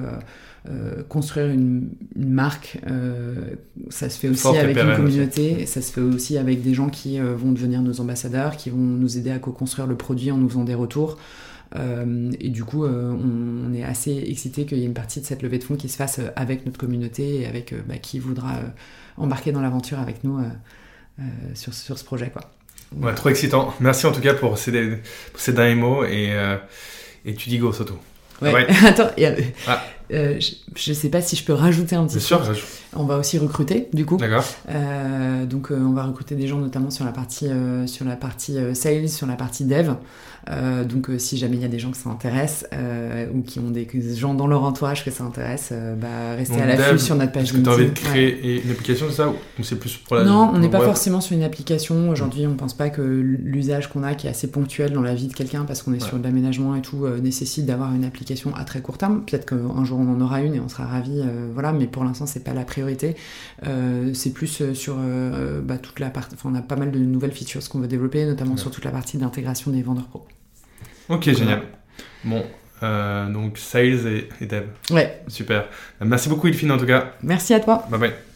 euh, 0.68 1.02
construire 1.08 1.46
une, 1.46 1.88
marque, 2.16 2.78
euh, 2.86 3.54
ça 3.88 4.11
se 4.11 4.18
fait 4.18 4.28
aussi 4.28 4.46
avec 4.46 4.76
une 4.76 4.94
communauté, 4.94 5.64
ça 5.64 5.80
se 5.80 5.90
fait 5.90 6.02
aussi 6.02 6.36
avec 6.36 6.62
des 6.62 6.74
gens 6.74 6.90
qui 6.90 7.18
euh, 7.18 7.34
vont 7.34 7.52
devenir 7.52 7.80
nos 7.80 7.98
ambassadeurs, 8.00 8.58
qui 8.58 8.68
vont 8.68 8.76
nous 8.76 9.16
aider 9.16 9.30
à 9.30 9.38
co-construire 9.38 9.86
le 9.86 9.96
produit 9.96 10.30
en 10.30 10.36
nous 10.36 10.48
faisant 10.50 10.64
des 10.64 10.74
retours. 10.74 11.18
et 11.74 12.48
du 12.50 12.64
coup, 12.64 12.84
on, 12.84 13.72
est 13.72 13.84
assez 13.84 14.24
excité 14.28 14.66
qu'il 14.66 14.78
y 14.78 14.82
ait 14.82 14.86
une 14.86 14.92
partie 14.92 15.20
de 15.20 15.24
cette 15.24 15.40
levée 15.42 15.58
de 15.58 15.64
fonds 15.64 15.76
qui 15.76 15.88
se 15.88 15.96
fasse 15.96 16.20
avec 16.36 16.66
notre 16.66 16.78
communauté 16.78 17.40
et 17.40 17.46
avec 17.46 17.72
bah, 17.86 17.96
qui 17.96 18.18
voudra 18.18 18.56
embarquer 19.16 19.52
dans 19.52 19.62
l'aventure 19.62 19.98
avec 19.98 20.24
nous 20.24 20.40
sur, 21.54 21.72
sur, 21.72 21.96
ce 21.96 22.04
projet. 22.04 22.30
Quoi. 22.30 22.42
Ouais, 22.96 23.14
trop 23.14 23.30
excitant. 23.30 23.72
Merci 23.80 24.04
en 24.06 24.12
tout 24.12 24.20
cas 24.20 24.34
pour 24.34 24.58
ces, 24.58 24.72
pour 25.32 25.40
ces 25.40 25.52
derniers 25.52 25.76
mots 25.76 26.04
et, 26.04 26.34
et 27.24 27.34
tu 27.34 27.48
dis 27.48 27.58
go, 27.58 27.72
Soto. 27.72 27.98
Ouais. 28.42 28.66
Attends, 28.84 29.11
ah. 29.68 29.82
Euh, 30.12 30.40
je, 30.74 30.90
ne 30.90 30.94
sais 30.94 31.08
pas 31.08 31.20
si 31.20 31.36
je 31.36 31.44
peux 31.44 31.52
rajouter 31.52 31.94
un 31.96 32.04
petit 32.04 32.16
Bien 32.16 32.24
sûr, 32.24 32.42
On 32.94 33.04
va 33.04 33.18
aussi 33.18 33.38
recruter, 33.38 33.88
du 33.92 34.04
coup. 34.04 34.16
D'accord. 34.16 34.44
Euh, 34.68 35.46
donc, 35.46 35.70
euh, 35.70 35.78
on 35.80 35.92
va 35.92 36.04
recruter 36.04 36.34
des 36.34 36.48
gens 36.48 36.58
notamment 36.58 36.90
sur 36.90 37.04
la 37.04 37.12
partie, 37.12 37.48
sur 37.86 38.04
la 38.04 38.16
partie 38.16 38.56
sales, 38.74 39.08
sur 39.08 39.26
la 39.26 39.36
partie 39.36 39.64
dev. 39.64 39.92
Donc, 40.88 41.11
si 41.18 41.36
jamais 41.36 41.56
il 41.56 41.62
y 41.62 41.64
a 41.64 41.68
des 41.68 41.78
gens 41.78 41.90
que 41.90 41.96
ça 41.96 42.11
intéresse 42.11 42.66
ou 43.32 43.42
qui 43.42 43.61
ont 43.61 43.70
des 43.70 43.86
gens 44.16 44.34
dans 44.34 44.46
leur 44.46 44.64
entourage 44.64 45.04
que 45.04 45.11
ça 45.11 45.22
intéresse, 45.24 45.72
bah, 46.00 46.34
restez 46.36 46.61
à 46.61 46.66
l'affût 46.66 46.98
sur 46.98 47.14
notre 47.14 47.32
page 47.32 47.52
LinkedIn. 47.52 47.62
tu 47.62 47.70
as 47.70 47.74
envie 47.74 47.90
de 47.90 47.98
créer 47.98 48.62
une 48.64 48.70
application, 48.70 49.06
c'est 49.11 49.16
ça 49.16 49.28
Ou 49.28 49.62
c'est 49.62 49.76
plus 49.76 49.96
pour 49.96 50.16
la 50.16 50.24
Non, 50.24 50.50
on 50.52 50.58
n'est 50.58 50.70
pas 50.70 50.80
forcément 50.80 51.20
sur 51.20 51.36
une 51.36 51.44
application. 51.44 52.11
Aujourd'hui, 52.11 52.46
on 52.46 52.50
ne 52.50 52.56
pense 52.56 52.74
pas 52.74 52.90
que 52.90 53.02
l'usage 53.02 53.88
qu'on 53.88 54.02
a, 54.02 54.14
qui 54.14 54.26
est 54.26 54.30
assez 54.30 54.50
ponctuel 54.50 54.92
dans 54.92 55.02
la 55.02 55.14
vie 55.14 55.28
de 55.28 55.34
quelqu'un, 55.34 55.64
parce 55.64 55.82
qu'on 55.82 55.92
est 55.92 56.00
sur 56.00 56.18
de 56.18 56.24
l'aménagement 56.24 56.74
et 56.74 56.82
tout, 56.82 57.06
nécessite 57.22 57.66
d'avoir 57.66 57.94
une 57.94 58.04
application 58.04 58.54
à 58.56 58.64
très 58.64 58.80
court 58.80 58.98
terme. 58.98 59.22
Peut-être 59.24 59.46
qu'un 59.46 59.84
jour 59.84 59.99
on 60.01 60.12
en 60.12 60.20
aura 60.20 60.42
une 60.42 60.55
et 60.55 60.61
on 60.61 60.68
sera 60.68 60.86
ravis, 60.86 61.22
voilà, 61.53 61.72
mais 61.72 61.86
pour 61.86 62.05
l'instant, 62.05 62.26
c'est 62.26 62.44
pas 62.44 62.55
la 62.55 62.64
priorité. 62.64 63.16
c'est 64.14 64.32
plus 64.32 64.72
sur 64.74 64.96
bah, 65.62 65.78
toute 65.78 66.01
la 66.01 66.11
partie. 66.11 66.34
Enfin, 66.34 66.51
on 66.53 66.55
a 66.55 66.62
pas 66.62 66.76
mal 66.76 66.90
de 66.90 66.98
nouvelles 66.98 67.32
features 67.32 67.68
qu'on 67.68 67.80
veut 67.80 67.88
développer, 67.88 68.24
notamment 68.26 68.57
sur 68.57 68.70
toute 68.70 68.84
la 68.84 68.90
partie 68.90 69.18
d'intégration 69.18 69.70
des 69.70 69.82
vendeurs 69.82 70.07
pro. 70.07 70.26
Ok, 71.09 71.24
génial. 71.24 71.62
Bon, 72.24 72.44
euh, 72.82 73.28
donc 73.30 73.59
sales 73.59 74.26
et, 74.40 74.46
dev. 74.46 74.64
Ouais. 74.90 75.22
Super. 75.28 75.66
Merci 76.01 76.28
beaucoup, 76.28 76.46
Ilfine, 76.46 76.72
en 76.72 76.78
tout 76.78 76.86
cas. 76.86 77.12
Merci 77.22 77.55
à 77.55 77.61
toi. 77.61 77.86
Bye 77.90 78.01
bye. 78.01 78.30